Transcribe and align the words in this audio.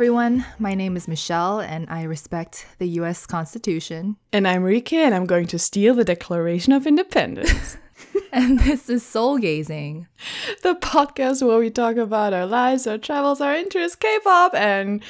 everyone. 0.00 0.46
My 0.58 0.74
name 0.74 0.96
is 0.96 1.06
Michelle, 1.06 1.60
and 1.60 1.84
I 1.90 2.04
respect 2.04 2.64
the 2.78 2.88
US 3.00 3.26
Constitution. 3.26 4.16
And 4.32 4.48
I'm 4.48 4.62
Rike, 4.62 4.94
and 4.94 5.14
I'm 5.14 5.26
going 5.26 5.46
to 5.48 5.58
steal 5.58 5.94
the 5.94 6.06
Declaration 6.06 6.72
of 6.72 6.86
Independence. 6.86 7.76
and 8.32 8.60
this 8.60 8.88
is 8.88 9.04
Soul 9.04 9.36
Gazing, 9.36 10.06
the 10.62 10.74
podcast 10.76 11.46
where 11.46 11.58
we 11.58 11.68
talk 11.68 11.96
about 11.96 12.32
our 12.32 12.46
lives, 12.46 12.86
our 12.86 12.96
travels, 12.96 13.42
our 13.42 13.54
interests, 13.54 13.94
K 13.94 14.18
pop, 14.24 14.54
and 14.54 15.02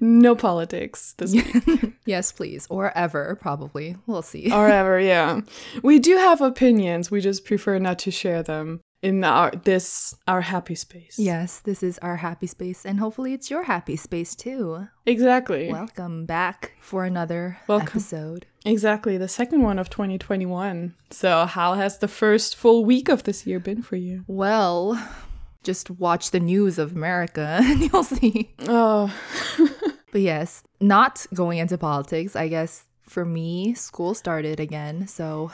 no 0.00 0.34
politics 0.34 1.14
this 1.18 1.34
week. 1.34 1.92
yes, 2.06 2.32
please. 2.32 2.66
Or 2.70 2.96
ever, 2.96 3.36
probably. 3.42 3.98
We'll 4.06 4.22
see. 4.22 4.50
or 4.50 4.68
ever, 4.68 4.98
yeah. 5.14 5.42
We 5.82 5.98
do 5.98 6.16
have 6.16 6.40
opinions, 6.40 7.10
we 7.10 7.20
just 7.20 7.44
prefer 7.44 7.78
not 7.78 7.98
to 7.98 8.10
share 8.10 8.42
them 8.42 8.80
in 9.02 9.24
our 9.24 9.50
this 9.50 10.14
our 10.28 10.42
happy 10.42 10.74
space. 10.74 11.18
Yes, 11.18 11.60
this 11.60 11.82
is 11.82 11.98
our 11.98 12.16
happy 12.16 12.46
space 12.46 12.84
and 12.84 13.00
hopefully 13.00 13.32
it's 13.32 13.50
your 13.50 13.64
happy 13.64 13.96
space 13.96 14.34
too. 14.34 14.88
Exactly. 15.06 15.70
Welcome 15.72 16.26
back 16.26 16.72
for 16.80 17.04
another 17.04 17.58
Welcome. 17.66 17.88
episode. 17.88 18.46
Exactly, 18.64 19.16
the 19.16 19.28
second 19.28 19.62
one 19.62 19.78
of 19.78 19.88
2021. 19.88 20.94
So, 21.10 21.46
how 21.46 21.74
has 21.74 21.98
the 21.98 22.08
first 22.08 22.56
full 22.56 22.84
week 22.84 23.08
of 23.08 23.22
this 23.22 23.46
year 23.46 23.58
been 23.58 23.82
for 23.82 23.96
you? 23.96 24.24
Well, 24.26 25.02
just 25.62 25.90
watch 25.90 26.30
the 26.30 26.40
news 26.40 26.78
of 26.78 26.94
America 26.94 27.58
and 27.62 27.80
you'll 27.80 28.04
see. 28.04 28.52
Oh. 28.68 29.14
but 30.12 30.20
yes, 30.20 30.62
not 30.80 31.26
going 31.32 31.58
into 31.58 31.78
politics, 31.78 32.36
I 32.36 32.48
guess 32.48 32.84
for 33.02 33.24
me, 33.24 33.74
school 33.74 34.14
started 34.14 34.60
again. 34.60 35.08
So 35.08 35.50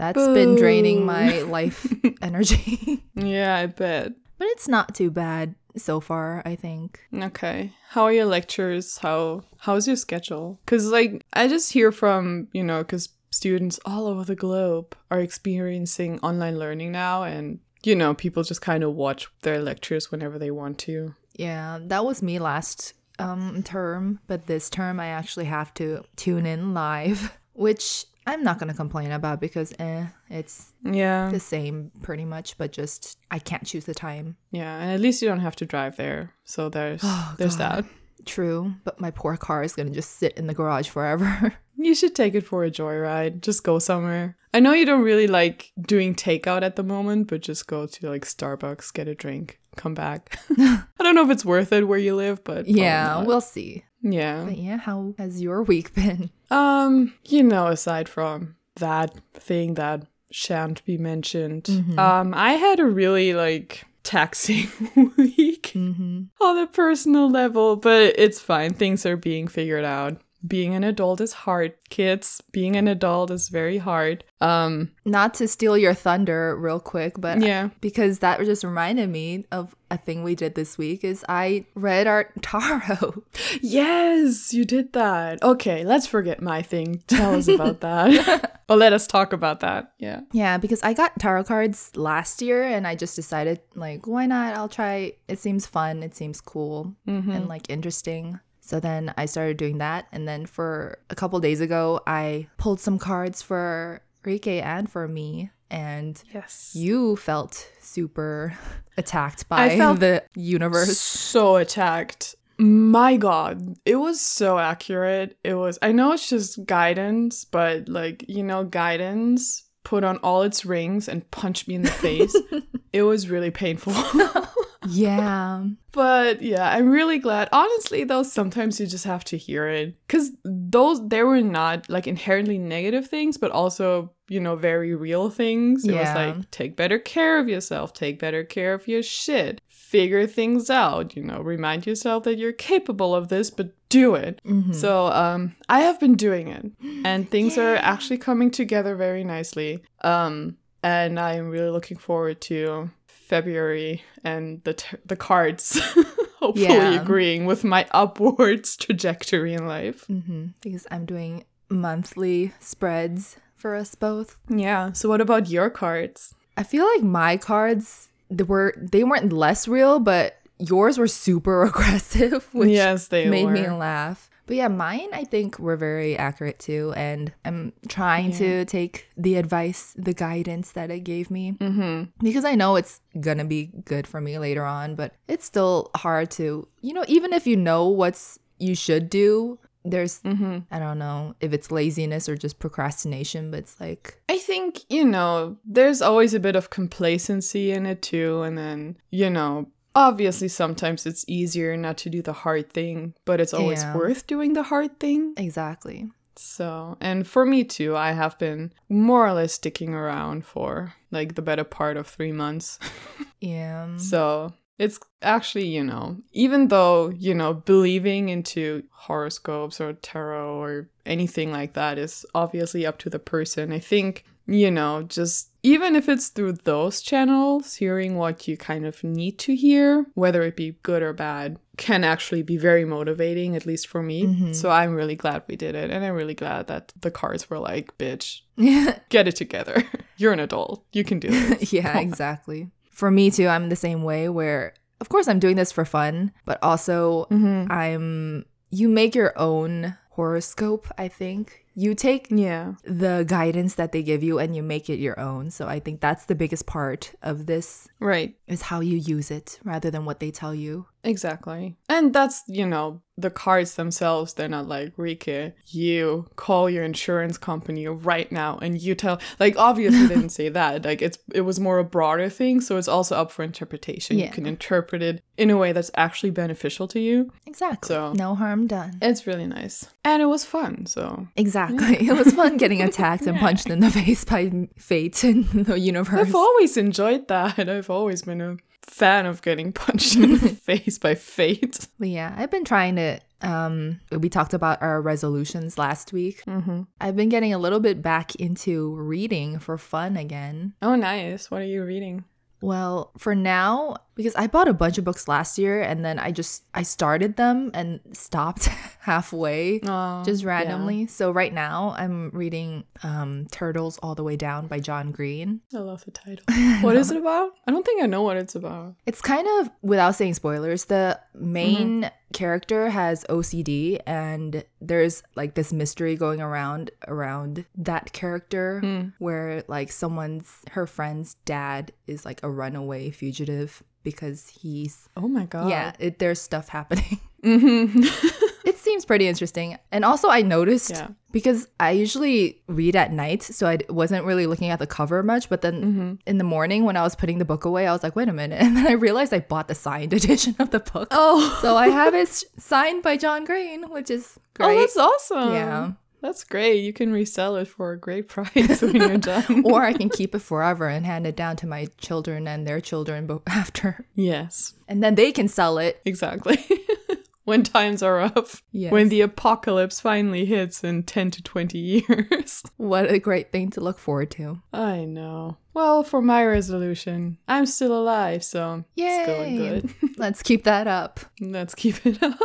that's 0.00 0.16
Boo. 0.16 0.32
been 0.34 0.56
draining 0.56 1.04
my 1.04 1.42
life 1.42 1.86
energy. 2.22 3.04
yeah, 3.14 3.54
I 3.56 3.66
bet. 3.66 4.12
But 4.38 4.48
it's 4.48 4.66
not 4.66 4.94
too 4.94 5.10
bad 5.10 5.54
so 5.76 6.00
far, 6.00 6.42
I 6.46 6.56
think. 6.56 7.00
Okay. 7.14 7.72
How 7.90 8.04
are 8.04 8.12
your 8.12 8.24
lectures? 8.24 8.96
How 8.98 9.44
how's 9.58 9.86
your 9.86 9.96
schedule? 9.96 10.58
Cuz 10.64 10.86
like 10.86 11.22
I 11.34 11.48
just 11.48 11.72
hear 11.74 11.92
from, 11.92 12.48
you 12.52 12.64
know, 12.64 12.82
cuz 12.82 13.10
students 13.30 13.78
all 13.84 14.06
over 14.06 14.24
the 14.24 14.34
globe 14.34 14.96
are 15.10 15.20
experiencing 15.20 16.18
online 16.20 16.58
learning 16.58 16.92
now 16.92 17.22
and 17.22 17.60
you 17.82 17.94
know, 17.94 18.12
people 18.14 18.42
just 18.42 18.60
kind 18.62 18.82
of 18.82 18.94
watch 18.94 19.28
their 19.42 19.60
lectures 19.60 20.10
whenever 20.10 20.38
they 20.38 20.50
want 20.50 20.78
to. 20.78 21.14
Yeah, 21.34 21.78
that 21.82 22.04
was 22.04 22.22
me 22.22 22.38
last 22.38 22.94
um 23.18 23.62
term, 23.62 24.20
but 24.26 24.46
this 24.46 24.70
term 24.70 24.98
I 24.98 25.08
actually 25.08 25.46
have 25.46 25.74
to 25.74 26.04
tune 26.16 26.46
in 26.46 26.72
live, 26.72 27.38
which 27.52 28.06
I'm 28.30 28.44
not 28.44 28.60
gonna 28.60 28.74
complain 28.74 29.10
about 29.10 29.40
because 29.40 29.74
eh, 29.80 30.06
it's 30.28 30.72
yeah 30.84 31.30
the 31.30 31.40
same 31.40 31.90
pretty 32.00 32.24
much, 32.24 32.56
but 32.58 32.70
just 32.70 33.18
I 33.28 33.40
can't 33.40 33.66
choose 33.66 33.86
the 33.86 33.94
time. 33.94 34.36
Yeah, 34.52 34.78
and 34.78 34.92
at 34.92 35.00
least 35.00 35.20
you 35.20 35.28
don't 35.28 35.40
have 35.40 35.56
to 35.56 35.66
drive 35.66 35.96
there, 35.96 36.32
so 36.44 36.68
there's 36.68 37.00
oh, 37.02 37.34
there's 37.38 37.56
God. 37.56 37.84
that. 37.84 37.90
True, 38.26 38.74
but 38.84 39.00
my 39.00 39.10
poor 39.10 39.36
car 39.36 39.64
is 39.64 39.74
gonna 39.74 39.90
just 39.90 40.18
sit 40.18 40.34
in 40.38 40.46
the 40.46 40.54
garage 40.54 40.88
forever. 40.88 41.56
you 41.76 41.92
should 41.92 42.14
take 42.14 42.36
it 42.36 42.46
for 42.46 42.64
a 42.64 42.70
joyride. 42.70 43.40
Just 43.40 43.64
go 43.64 43.80
somewhere. 43.80 44.36
I 44.54 44.60
know 44.60 44.74
you 44.74 44.86
don't 44.86 45.02
really 45.02 45.26
like 45.26 45.72
doing 45.80 46.14
takeout 46.14 46.62
at 46.62 46.76
the 46.76 46.84
moment, 46.84 47.26
but 47.26 47.40
just 47.40 47.66
go 47.66 47.86
to 47.86 48.08
like 48.08 48.24
Starbucks, 48.24 48.92
get 48.92 49.08
a 49.08 49.14
drink, 49.14 49.58
come 49.76 49.94
back. 49.94 50.38
I 50.56 50.84
don't 51.00 51.16
know 51.16 51.24
if 51.24 51.30
it's 51.30 51.44
worth 51.44 51.72
it 51.72 51.88
where 51.88 51.98
you 51.98 52.14
live, 52.14 52.44
but 52.44 52.68
yeah, 52.68 53.24
we'll 53.24 53.40
see. 53.40 53.84
Yeah. 54.02 54.44
But 54.44 54.58
yeah, 54.58 54.78
how 54.78 55.14
has 55.18 55.40
your 55.40 55.62
week 55.72 55.94
been? 55.94 56.30
Um, 56.50 57.14
you 57.24 57.42
know, 57.42 57.68
aside 57.68 58.08
from 58.08 58.56
that 58.76 59.14
thing 59.34 59.74
that 59.74 60.06
shan't 60.30 60.84
be 60.84 60.96
mentioned, 60.98 61.64
mm-hmm. 61.64 61.98
um, 61.98 62.34
I 62.34 62.52
had 62.52 62.80
a 62.80 62.86
really 62.86 63.34
like 63.34 63.84
taxing 64.02 64.68
week 65.16 65.72
mm-hmm. 65.74 66.22
on 66.40 66.58
a 66.58 66.66
personal 66.66 67.30
level, 67.30 67.76
but 67.76 68.14
it's 68.18 68.40
fine. 68.40 68.72
Things 68.72 69.04
are 69.06 69.16
being 69.16 69.48
figured 69.48 69.84
out 69.84 70.20
being 70.46 70.74
an 70.74 70.84
adult 70.84 71.20
is 71.20 71.32
hard 71.32 71.74
kids. 71.90 72.42
Being 72.52 72.76
an 72.76 72.88
adult 72.88 73.30
is 73.30 73.48
very 73.48 73.78
hard. 73.78 74.24
Um 74.40 74.90
not 75.04 75.34
to 75.34 75.48
steal 75.48 75.76
your 75.76 75.94
thunder 75.94 76.56
real 76.56 76.80
quick 76.80 77.20
but 77.20 77.40
yeah. 77.40 77.70
because 77.80 78.20
that 78.20 78.40
just 78.40 78.64
reminded 78.64 79.10
me 79.10 79.44
of 79.52 79.74
a 79.90 79.98
thing 79.98 80.22
we 80.22 80.34
did 80.34 80.54
this 80.54 80.78
week 80.78 81.02
is 81.02 81.24
i 81.28 81.66
read 81.74 82.06
our 82.06 82.32
tarot. 82.42 83.22
Yes 83.60 84.54
you 84.54 84.64
did 84.64 84.92
that. 84.94 85.42
Okay 85.42 85.84
let's 85.84 86.06
forget 86.06 86.40
my 86.40 86.62
thing. 86.62 87.02
Tell 87.06 87.34
us 87.34 87.48
about 87.48 87.80
that. 87.82 88.62
Or 88.68 88.76
let 88.76 88.92
us 88.92 89.06
talk 89.06 89.32
about 89.32 89.60
that. 89.60 89.92
Yeah. 89.98 90.20
Yeah 90.32 90.56
because 90.58 90.82
i 90.82 90.94
got 90.94 91.18
tarot 91.18 91.44
cards 91.44 91.94
last 91.96 92.40
year 92.40 92.62
and 92.62 92.86
i 92.86 92.94
just 92.94 93.16
decided 93.16 93.60
like 93.74 94.06
why 94.06 94.26
not? 94.26 94.54
I'll 94.54 94.68
try. 94.68 95.12
It 95.28 95.38
seems 95.38 95.66
fun. 95.66 96.02
It 96.02 96.16
seems 96.16 96.40
cool 96.40 96.94
mm-hmm. 97.06 97.30
and 97.30 97.48
like 97.48 97.68
interesting 97.68 98.40
so 98.70 98.78
then 98.78 99.12
I 99.16 99.26
started 99.26 99.56
doing 99.56 99.78
that. 99.78 100.06
And 100.12 100.28
then 100.28 100.46
for 100.46 101.00
a 101.10 101.16
couple 101.16 101.40
days 101.40 101.60
ago, 101.60 102.02
I 102.06 102.46
pulled 102.56 102.78
some 102.78 103.00
cards 103.00 103.42
for 103.42 104.00
Rike 104.24 104.46
and 104.46 104.88
for 104.88 105.08
me. 105.08 105.50
And 105.72 106.22
yes, 106.32 106.70
you 106.72 107.16
felt 107.16 107.68
super 107.80 108.56
attacked 108.96 109.48
by 109.48 109.70
the 109.98 110.22
universe. 110.36 110.96
So 110.98 111.56
attacked. 111.56 112.36
My 112.58 113.16
God, 113.16 113.76
it 113.84 113.96
was 113.96 114.20
so 114.20 114.56
accurate. 114.60 115.36
It 115.42 115.54
was, 115.54 115.76
I 115.82 115.90
know 115.90 116.12
it's 116.12 116.28
just 116.28 116.64
guidance, 116.64 117.44
but 117.44 117.88
like, 117.88 118.24
you 118.28 118.44
know, 118.44 118.62
guidance 118.62 119.68
put 119.82 120.04
on 120.04 120.18
all 120.18 120.42
its 120.42 120.64
rings 120.64 121.08
and 121.08 121.28
punched 121.32 121.66
me 121.66 121.74
in 121.74 121.82
the 121.82 121.90
face. 121.90 122.36
it 122.92 123.02
was 123.02 123.28
really 123.28 123.50
painful. 123.50 123.94
yeah. 124.86 125.64
But 125.92 126.40
yeah, 126.40 126.70
I'm 126.70 126.88
really 126.88 127.18
glad. 127.18 127.48
Honestly, 127.50 128.04
though, 128.04 128.22
sometimes 128.22 128.78
you 128.78 128.86
just 128.86 129.04
have 129.04 129.24
to 129.24 129.36
hear 129.36 129.66
it. 129.66 129.96
Because 130.06 130.30
those, 130.44 131.08
they 131.08 131.24
were 131.24 131.40
not 131.40 131.90
like 131.90 132.06
inherently 132.06 132.58
negative 132.58 133.08
things, 133.08 133.36
but 133.36 133.50
also, 133.50 134.12
you 134.28 134.38
know, 134.38 134.54
very 134.54 134.94
real 134.94 135.30
things. 135.30 135.84
It 135.84 135.94
yeah. 135.94 136.00
was 136.00 136.14
like, 136.14 136.50
take 136.52 136.76
better 136.76 137.00
care 137.00 137.40
of 137.40 137.48
yourself, 137.48 137.92
take 137.92 138.20
better 138.20 138.44
care 138.44 138.72
of 138.72 138.86
your 138.86 139.02
shit, 139.02 139.60
figure 139.66 140.28
things 140.28 140.70
out, 140.70 141.16
you 141.16 141.24
know, 141.24 141.40
remind 141.40 141.86
yourself 141.86 142.22
that 142.22 142.38
you're 142.38 142.52
capable 142.52 143.12
of 143.12 143.26
this, 143.26 143.50
but 143.50 143.72
do 143.88 144.14
it. 144.14 144.40
Mm-hmm. 144.46 144.72
So 144.72 145.06
um, 145.08 145.56
I 145.68 145.80
have 145.80 145.98
been 145.98 146.14
doing 146.14 146.46
it, 146.46 146.70
and 147.04 147.28
things 147.32 147.56
yeah. 147.56 147.64
are 147.64 147.76
actually 147.76 148.18
coming 148.18 148.52
together 148.52 148.94
very 148.94 149.24
nicely. 149.24 149.82
Um, 150.02 150.56
and 150.82 151.18
I'm 151.18 151.50
really 151.50 151.70
looking 151.70 151.96
forward 151.96 152.40
to 152.42 152.90
February 153.30 154.02
and 154.24 154.60
the 154.64 154.74
t- 154.74 154.96
the 155.06 155.14
cards 155.14 155.78
hopefully 156.40 156.66
yeah. 156.66 157.00
agreeing 157.00 157.46
with 157.46 157.62
my 157.62 157.86
upwards 157.92 158.76
trajectory 158.76 159.54
in 159.54 159.66
life. 159.68 160.04
Mm-hmm. 160.08 160.46
Because 160.60 160.84
I'm 160.90 161.06
doing 161.06 161.44
monthly 161.68 162.52
spreads 162.58 163.36
for 163.54 163.76
us 163.76 163.94
both. 163.94 164.36
Yeah. 164.48 164.90
So 164.92 165.08
what 165.08 165.20
about 165.20 165.48
your 165.48 165.70
cards? 165.70 166.34
I 166.56 166.64
feel 166.64 166.84
like 166.84 167.04
my 167.04 167.36
cards 167.36 168.08
they 168.30 168.42
were 168.42 168.74
they 168.76 169.04
weren't 169.04 169.32
less 169.32 169.68
real, 169.68 170.00
but 170.00 170.40
yours 170.58 170.98
were 170.98 171.06
super 171.06 171.62
aggressive, 171.70 172.52
which 172.52 172.70
yes, 172.70 173.08
they 173.08 173.28
made 173.28 173.46
were. 173.46 173.52
me 173.52 173.68
laugh. 173.70 174.28
But 174.50 174.56
yeah, 174.56 174.66
mine 174.66 175.10
I 175.12 175.22
think 175.22 175.60
were 175.60 175.76
very 175.76 176.16
accurate 176.16 176.58
too, 176.58 176.92
and 176.96 177.32
I'm 177.44 177.72
trying 177.86 178.32
yeah. 178.32 178.38
to 178.38 178.64
take 178.64 179.06
the 179.16 179.36
advice, 179.36 179.94
the 179.96 180.12
guidance 180.12 180.72
that 180.72 180.90
it 180.90 181.04
gave 181.04 181.30
me, 181.30 181.52
mm-hmm. 181.52 182.10
because 182.18 182.44
I 182.44 182.56
know 182.56 182.74
it's 182.74 183.00
gonna 183.20 183.44
be 183.44 183.70
good 183.84 184.08
for 184.08 184.20
me 184.20 184.40
later 184.40 184.64
on. 184.64 184.96
But 184.96 185.14
it's 185.28 185.44
still 185.44 185.92
hard 185.94 186.32
to, 186.32 186.66
you 186.80 186.92
know, 186.92 187.04
even 187.06 187.32
if 187.32 187.46
you 187.46 187.56
know 187.56 187.86
what's 187.86 188.40
you 188.58 188.74
should 188.74 189.08
do, 189.08 189.60
there's 189.84 190.20
mm-hmm. 190.22 190.58
i 190.70 190.78
don't 190.78 190.98
know 190.98 191.34
if 191.40 191.54
it's 191.54 191.70
laziness 191.70 192.28
or 192.28 192.36
just 192.36 192.58
procrastination 192.58 193.50
but 193.50 193.60
it's 193.60 193.80
like 193.80 194.20
i 194.28 194.36
think 194.36 194.80
you 194.90 195.02
know 195.02 195.56
there's 195.64 196.02
always 196.02 196.34
a 196.34 196.38
bit 196.38 196.54
of 196.54 196.68
complacency 196.68 197.70
in 197.70 197.86
it 197.86 198.02
too 198.02 198.42
and 198.42 198.58
then 198.58 198.94
you 199.08 199.30
know 199.30 199.66
obviously 199.94 200.48
sometimes 200.48 201.06
it's 201.06 201.24
easier 201.28 201.76
not 201.76 201.98
to 201.98 202.10
do 202.10 202.22
the 202.22 202.32
hard 202.32 202.72
thing, 202.72 203.14
but 203.24 203.40
it's 203.40 203.54
always 203.54 203.82
yeah. 203.82 203.96
worth 203.96 204.26
doing 204.26 204.52
the 204.52 204.64
hard 204.64 204.98
thing. 205.00 205.34
Exactly. 205.36 206.10
So, 206.36 206.96
and 207.00 207.26
for 207.26 207.44
me 207.44 207.64
too, 207.64 207.96
I 207.96 208.12
have 208.12 208.38
been 208.38 208.72
more 208.88 209.26
or 209.26 209.32
less 209.32 209.52
sticking 209.52 209.94
around 209.94 210.44
for 210.44 210.94
like 211.10 211.34
the 211.34 211.42
better 211.42 211.64
part 211.64 211.96
of 211.96 212.06
three 212.06 212.32
months. 212.32 212.78
yeah. 213.40 213.96
So 213.98 214.54
it's 214.78 214.98
actually, 215.20 215.66
you 215.66 215.84
know, 215.84 216.16
even 216.32 216.68
though, 216.68 217.10
you 217.10 217.34
know, 217.34 217.52
believing 217.52 218.30
into 218.30 218.84
horoscopes 218.90 219.80
or 219.80 219.92
tarot 219.94 220.56
or 220.56 220.88
anything 221.04 221.52
like 221.52 221.74
that 221.74 221.98
is 221.98 222.24
obviously 222.34 222.86
up 222.86 222.98
to 223.00 223.10
the 223.10 223.18
person, 223.18 223.72
I 223.72 223.80
think 223.80 224.24
you 224.50 224.70
know, 224.70 225.02
just 225.04 225.49
even 225.62 225.94
if 225.96 226.08
it's 226.08 226.28
through 226.28 226.52
those 226.52 227.02
channels, 227.02 227.74
hearing 227.76 228.16
what 228.16 228.48
you 228.48 228.56
kind 228.56 228.86
of 228.86 229.02
need 229.04 229.38
to 229.40 229.54
hear, 229.54 230.06
whether 230.14 230.42
it 230.42 230.56
be 230.56 230.76
good 230.82 231.02
or 231.02 231.12
bad, 231.12 231.58
can 231.76 232.04
actually 232.04 232.42
be 232.42 232.56
very 232.56 232.84
motivating, 232.84 233.56
at 233.56 233.66
least 233.66 233.86
for 233.86 234.02
me. 234.02 234.24
Mm-hmm. 234.24 234.52
So 234.52 234.70
I'm 234.70 234.94
really 234.94 235.16
glad 235.16 235.42
we 235.46 235.56
did 235.56 235.74
it. 235.74 235.90
And 235.90 236.04
I'm 236.04 236.14
really 236.14 236.34
glad 236.34 236.66
that 236.68 236.92
the 237.00 237.10
cards 237.10 237.48
were 237.50 237.58
like, 237.58 237.96
bitch, 237.98 238.40
get 239.08 239.28
it 239.28 239.36
together. 239.36 239.84
You're 240.16 240.32
an 240.32 240.40
adult. 240.40 240.84
You 240.92 241.04
can 241.04 241.18
do 241.18 241.28
it. 241.32 241.72
yeah, 241.72 241.98
exactly. 241.98 242.70
For 242.90 243.10
me 243.10 243.30
too, 243.30 243.48
I'm 243.48 243.68
the 243.68 243.76
same 243.76 244.02
way 244.02 244.28
where 244.28 244.74
of 245.00 245.08
course, 245.08 245.28
I'm 245.28 245.38
doing 245.38 245.56
this 245.56 245.72
for 245.72 245.86
fun, 245.86 246.30
but 246.44 246.58
also 246.62 247.26
Mm-hmm. 247.30 247.72
I'm, 247.72 248.44
you 248.70 248.86
make 248.88 249.14
your 249.14 249.32
own 249.38 249.96
horoscope, 250.10 250.86
I 250.98 251.08
think. 251.08 251.59
You 251.74 251.94
take 251.94 252.28
Yeah. 252.30 252.74
the 252.84 253.24
guidance 253.26 253.74
that 253.76 253.92
they 253.92 254.02
give 254.02 254.22
you 254.22 254.38
and 254.38 254.54
you 254.56 254.62
make 254.62 254.90
it 254.90 254.98
your 254.98 255.18
own. 255.18 255.50
So 255.50 255.66
I 255.68 255.78
think 255.80 256.00
that's 256.00 256.24
the 256.26 256.34
biggest 256.34 256.66
part 256.66 257.12
of 257.22 257.46
this 257.46 257.88
Right. 258.00 258.34
is 258.48 258.62
how 258.62 258.80
you 258.80 258.96
use 258.96 259.30
it 259.30 259.60
rather 259.64 259.90
than 259.90 260.04
what 260.04 260.20
they 260.20 260.30
tell 260.30 260.54
you. 260.54 260.86
Exactly. 261.04 261.76
And 261.88 262.12
that's, 262.12 262.42
you 262.46 262.66
know, 262.66 263.02
the 263.16 263.30
cards 263.30 263.74
themselves, 263.74 264.34
they're 264.34 264.48
not 264.48 264.66
like, 264.66 264.92
Rike, 264.96 265.52
you 265.66 266.26
call 266.36 266.70
your 266.70 266.84
insurance 266.84 267.36
company 267.36 267.86
right 267.86 268.30
now 268.32 268.58
and 268.62 268.80
you 268.80 268.94
tell 268.94 269.20
like 269.38 269.56
obviously 269.58 270.06
they 270.06 270.14
didn't 270.14 270.30
say 270.40 270.48
that. 270.48 270.84
Like 270.84 271.02
it's 271.02 271.18
it 271.34 271.42
was 271.42 271.60
more 271.60 271.78
a 271.78 271.84
broader 271.84 272.28
thing, 272.30 272.60
so 272.60 272.76
it's 272.76 272.88
also 272.88 273.16
up 273.16 273.30
for 273.30 273.42
interpretation. 273.42 274.18
Yeah. 274.18 274.26
You 274.26 274.30
can 274.32 274.46
interpret 274.46 275.02
it 275.02 275.22
in 275.36 275.50
a 275.50 275.56
way 275.56 275.72
that's 275.72 275.90
actually 275.96 276.30
beneficial 276.30 276.88
to 276.88 277.00
you. 277.00 277.30
Exactly. 277.46 277.88
So- 277.88 278.12
no 278.14 278.34
harm 278.34 278.66
done. 278.66 278.98
It's 279.02 279.26
really 279.26 279.46
nice. 279.46 279.86
And 280.04 280.22
it 280.22 280.26
was 280.26 280.44
fun, 280.44 280.86
so 280.86 281.28
Exactly. 281.36 281.96
it 282.08 282.12
was 282.16 282.32
fun 282.32 282.56
getting 282.56 282.80
attacked 282.80 283.26
and 283.26 283.38
punched 283.38 283.66
in 283.70 283.80
the 283.80 283.90
face 283.90 284.24
by 284.24 284.50
fate 284.78 285.22
in 285.24 285.46
the 285.64 285.78
universe. 285.78 286.26
I've 286.28 286.34
always 286.34 286.76
enjoyed 286.78 287.28
that. 287.28 287.68
I've 287.68 287.90
always 287.90 288.22
been 288.22 288.40
a 288.40 288.56
fan 288.82 289.26
of 289.26 289.42
getting 289.42 289.72
punched 289.74 290.16
in 290.16 290.38
the 290.38 290.48
face 290.64 290.98
by 290.98 291.14
fate. 291.14 291.88
But 291.98 292.08
yeah, 292.08 292.34
I've 292.36 292.50
been 292.50 292.64
trying 292.64 292.96
to. 292.96 293.20
Um, 293.42 294.00
we 294.12 294.28
talked 294.28 294.52
about 294.52 294.82
our 294.82 295.00
resolutions 295.00 295.78
last 295.78 296.12
week. 296.12 296.44
Mm-hmm. 296.44 296.82
I've 297.00 297.16
been 297.16 297.30
getting 297.30 297.54
a 297.54 297.58
little 297.58 297.80
bit 297.80 298.02
back 298.02 298.34
into 298.34 298.94
reading 298.96 299.58
for 299.58 299.78
fun 299.78 300.18
again. 300.18 300.74
Oh, 300.82 300.94
nice. 300.94 301.50
What 301.50 301.62
are 301.62 301.66
you 301.66 301.82
reading? 301.82 302.24
Well, 302.60 303.12
for 303.16 303.34
now, 303.34 303.96
because 304.20 304.34
I 304.36 304.46
bought 304.46 304.68
a 304.68 304.74
bunch 304.74 304.98
of 304.98 305.04
books 305.04 305.26
last 305.28 305.56
year 305.58 305.80
and 305.80 306.04
then 306.04 306.18
I 306.18 306.30
just 306.30 306.64
I 306.74 306.82
started 306.82 307.36
them 307.36 307.70
and 307.72 308.00
stopped 308.12 308.66
halfway 309.00 309.80
Oh, 309.86 310.22
just 310.24 310.42
yeah. 310.42 310.48
randomly. 310.50 311.06
So 311.06 311.30
right 311.30 311.52
now 311.52 311.94
I'm 311.96 312.30
reading 312.30 312.84
um 313.02 313.46
Turtles 313.50 313.98
All 314.02 314.14
the 314.14 314.22
Way 314.24 314.36
Down 314.36 314.66
by 314.66 314.78
John 314.80 315.10
Green. 315.10 315.60
I 315.74 315.78
love 315.78 316.04
the 316.04 316.10
title. 316.10 316.44
What 316.82 316.96
is 316.96 317.10
it 317.10 317.16
about? 317.16 317.52
I 317.66 317.70
don't 317.72 317.84
think 317.84 318.02
I 318.02 318.06
know 318.06 318.22
what 318.22 318.36
it's 318.36 318.54
about. 318.54 318.94
It's 319.06 319.20
kind 319.20 319.46
of 319.60 319.70
without 319.82 320.14
saying 320.14 320.34
spoilers, 320.34 320.84
the 320.86 321.18
main 321.34 322.10
character 322.32 322.90
has 322.90 323.24
OCD 323.28 324.00
and 324.06 324.64
there's 324.80 325.22
like 325.34 325.54
this 325.54 325.72
mystery 325.72 326.14
going 326.16 326.40
around 326.40 326.90
around 327.08 327.64
that 327.76 328.12
character 328.12 328.80
where 329.18 329.64
like 329.66 329.90
someone's 329.90 330.48
her 330.70 330.86
friend's 330.86 331.34
dad 331.44 331.92
is 332.06 332.24
like 332.24 332.40
a 332.42 332.50
runaway 332.50 333.10
fugitive 333.10 333.82
because 334.02 334.48
he's 334.48 335.08
Oh 335.16 335.28
my 335.28 335.44
god. 335.46 335.68
yeah, 335.70 335.92
it, 335.98 336.18
there's 336.18 336.40
stuff 336.40 336.68
happening. 336.68 337.20
hmm 337.44 337.86
it 338.64 338.76
seems 338.78 339.04
pretty 339.04 339.26
interesting. 339.28 339.78
And 339.92 340.04
also 340.04 340.28
I 340.28 340.42
noticed 340.42 340.90
Yeah. 340.90 341.08
because 341.32 341.68
I 341.78 341.92
usually 341.92 342.60
read 342.66 342.96
at 342.96 343.12
night, 343.12 343.42
so 343.42 343.66
I 343.66 343.78
wasn't 343.88 344.24
really 344.24 344.46
looking 344.46 344.68
at 344.70 344.78
the 344.78 344.86
cover 344.86 345.22
much, 345.22 345.48
but 345.48 345.60
then 345.62 345.80
Mm-hmm. 345.82 346.12
in 346.26 346.38
the 346.38 346.44
morning 346.44 346.84
when 346.84 346.96
I 346.96 347.02
was 347.02 347.14
putting 347.16 347.38
the 347.38 347.44
book 347.44 347.64
away, 347.64 347.86
I 347.86 347.92
was 347.92 348.02
like, 348.02 348.14
wait 348.16 348.28
a 348.28 348.32
minute. 348.32 348.60
And 348.64 348.76
then 348.76 348.86
I 348.86 348.92
realized 348.92 349.32
I 349.32 349.40
bought 349.40 349.68
the 349.68 349.74
signed 349.74 350.12
edition 350.12 350.54
of 350.58 350.70
the 350.70 350.80
book. 350.80 351.08
oh. 351.10 351.58
So 351.62 351.76
I 351.76 351.88
have 351.88 352.14
it 352.14 352.28
signed 352.58 353.02
by 353.02 353.16
John 353.16 353.44
Green, 353.44 353.88
which 353.90 354.10
is 354.10 354.38
great. 354.54 354.76
Oh, 354.76 354.78
that's 354.80 354.96
awesome. 354.96 355.52
Yeah. 355.54 355.92
That's 356.22 356.44
great. 356.44 356.82
You 356.84 356.92
can 356.92 357.12
resell 357.12 357.56
it 357.56 357.66
for 357.68 357.92
a 357.92 357.98
great 357.98 358.28
price 358.34 358.82
when 358.82 358.96
you're 358.96 359.16
done. 359.18 359.62
or 359.64 359.82
I 359.84 359.92
can 359.92 360.08
keep 360.08 360.34
it 360.34 360.40
forever 360.40 360.88
and 360.88 361.06
hand 361.06 361.26
it 361.26 361.36
down 361.36 361.56
to 361.56 361.66
my 361.66 361.86
children 361.98 362.46
and 362.46 362.66
their 362.66 362.80
children 362.80 363.40
after. 363.46 364.06
yes, 364.14 364.74
And 364.88 365.02
then 365.02 365.14
they 365.14 365.32
can 365.32 365.48
sell 365.48 365.78
it. 365.78 366.00
exactly. 366.04 366.58
when 367.44 367.62
times 367.64 368.02
are 368.02 368.20
up. 368.20 368.48
Yes. 368.70 368.92
When 368.92 369.08
the 369.08 369.22
apocalypse 369.22 369.98
finally 369.98 370.44
hits 370.44 370.84
in 370.84 371.02
10 371.04 371.30
to 371.32 371.42
20 371.42 371.78
years. 371.78 372.62
What 372.76 373.10
a 373.10 373.18
great 373.18 373.50
thing 373.50 373.70
to 373.70 373.80
look 373.80 373.98
forward 373.98 374.30
to. 374.32 374.60
I 374.72 375.04
know. 375.04 375.56
Well, 375.74 376.02
for 376.04 376.20
my 376.22 376.44
resolution, 376.44 377.38
I'm 377.48 377.64
still 377.66 377.96
alive, 377.98 378.44
so 378.44 378.84
it's 378.96 379.26
going 379.26 379.56
good. 379.56 379.94
Let's 380.18 380.42
keep 380.42 380.64
that 380.64 380.86
up. 380.86 381.20
Let's 381.40 381.74
keep 381.74 382.04
it 382.06 382.22
up. 382.22 382.38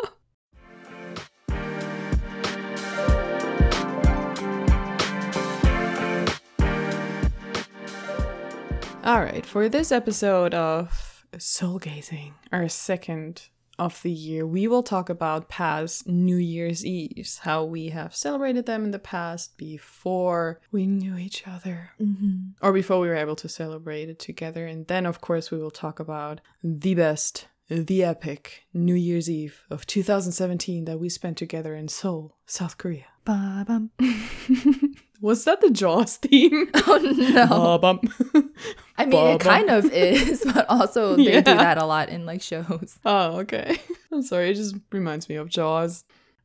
All 9.06 9.22
right, 9.22 9.46
for 9.46 9.69
this 9.69 9.92
episode 9.92 10.56
of 10.56 11.25
Soul 11.38 11.78
Gazing, 11.78 12.34
our 12.52 12.68
second 12.68 13.50
of 13.78 14.02
the 14.02 14.12
year, 14.12 14.48
we 14.48 14.68
will 14.68 14.81
talk 14.81 15.10
about 15.10 15.48
past 15.48 16.07
New 16.07 16.38
Year's 16.38 16.84
Eves, 16.84 17.40
how 17.40 17.63
we 17.66 17.90
have 17.90 18.16
celebrated 18.16 18.66
them 18.66 18.84
in 18.84 18.90
the 18.92 18.98
past 19.00 19.57
before 19.57 20.60
we 20.72 20.88
knew 20.88 21.18
each 21.18 21.48
other 21.48 21.92
Mm-hmm. 22.02 22.52
or 22.63 22.74
before 22.74 23.00
we 23.00 23.07
were 23.07 23.16
able 23.16 23.36
to 23.36 23.48
celebrate 23.50 24.10
it 24.10 24.18
together. 24.18 24.66
And 24.66 24.88
then, 24.88 25.06
of 25.06 25.22
course, 25.22 25.52
we 25.52 25.60
will 25.60 25.72
talk 25.72 26.00
about 26.00 26.42
the 26.63 26.96
best, 26.96 27.48
the 27.69 28.04
epic 28.04 28.63
New 28.74 28.96
Year's 28.96 29.30
Eve 29.30 29.66
of 29.69 29.86
2017 29.86 30.86
that 30.86 31.00
we 31.00 31.10
spent 31.10 31.38
together 31.38 31.75
in 31.75 31.90
Seoul, 31.90 32.38
South 32.48 32.80
Korea. 32.80 33.06
Ba-bum. 33.24 33.92
Was 35.22 35.44
that 35.46 35.62
the 35.62 35.70
Jaws 35.72 36.18
theme? 36.18 36.70
Oh 36.88 36.98
no. 36.98 37.48
Ba-bum. 37.48 38.00
I 38.98 39.06
mean, 39.06 39.14
it 39.28 39.40
Ba-bum. 39.40 39.40
kind 39.40 39.70
of 39.70 39.86
is, 39.92 40.44
but 40.54 40.66
also 40.70 41.16
they 41.18 41.34
Yeah. 41.34 41.42
do 41.42 41.56
that 41.56 41.78
a 41.78 41.86
lot 41.86 42.10
in 42.10 42.26
like 42.26 42.42
shows. 42.42 43.00
oh, 43.06 43.40
okay. 43.40 43.78
I'm 44.12 44.22
sorry, 44.22 44.50
it 44.52 44.56
just 44.56 44.76
reminds 44.92 45.28
me 45.30 45.36
of 45.36 45.50
Jaws. 45.50 46.04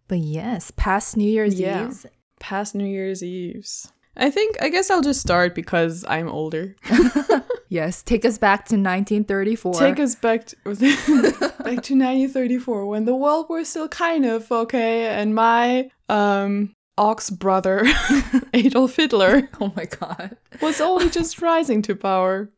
But 0.09 0.19
yes, 0.19 0.73
past 0.77 1.17
New 1.17 1.31
Year's 1.31 1.59
Yeah. 1.61 1.87
Eves. 1.87 2.07
Past 2.41 2.75
New 2.75 2.87
Year's 2.87 3.23
Eves. 3.23 3.93
I 4.17 4.29
think, 4.31 4.57
I 4.61 4.69
guess 4.71 4.91
I'll 4.91 5.03
just 5.03 5.21
start 5.21 5.55
because 5.55 6.05
I'm 6.09 6.29
older. 6.29 6.75
Yes, 7.69 8.03
take 8.03 8.25
us 8.25 8.37
back 8.39 8.65
to 8.67 8.75
1934. 8.75 9.75
Take 9.75 10.01
us 10.01 10.17
back 10.17 10.47
to, 10.47 10.57
back 10.65 10.75
to 11.85 11.95
1934 11.95 12.87
when 12.87 13.05
the 13.05 13.15
world 13.15 13.47
was 13.49 13.69
still 13.69 13.87
kind 13.89 14.27
of 14.27 14.51
okay, 14.51 15.07
and 15.07 15.35
my 15.35 15.89
um 16.09 16.75
ox 17.01 17.31
brother 17.31 17.83
Adolf 18.55 18.97
Hitler 18.97 19.49
oh 19.61 19.73
my 19.75 19.87
god. 19.87 20.37
was 20.61 20.81
only 20.81 21.09
just 21.09 21.41
rising 21.51 21.81
to 21.83 21.97
power. 21.97 22.51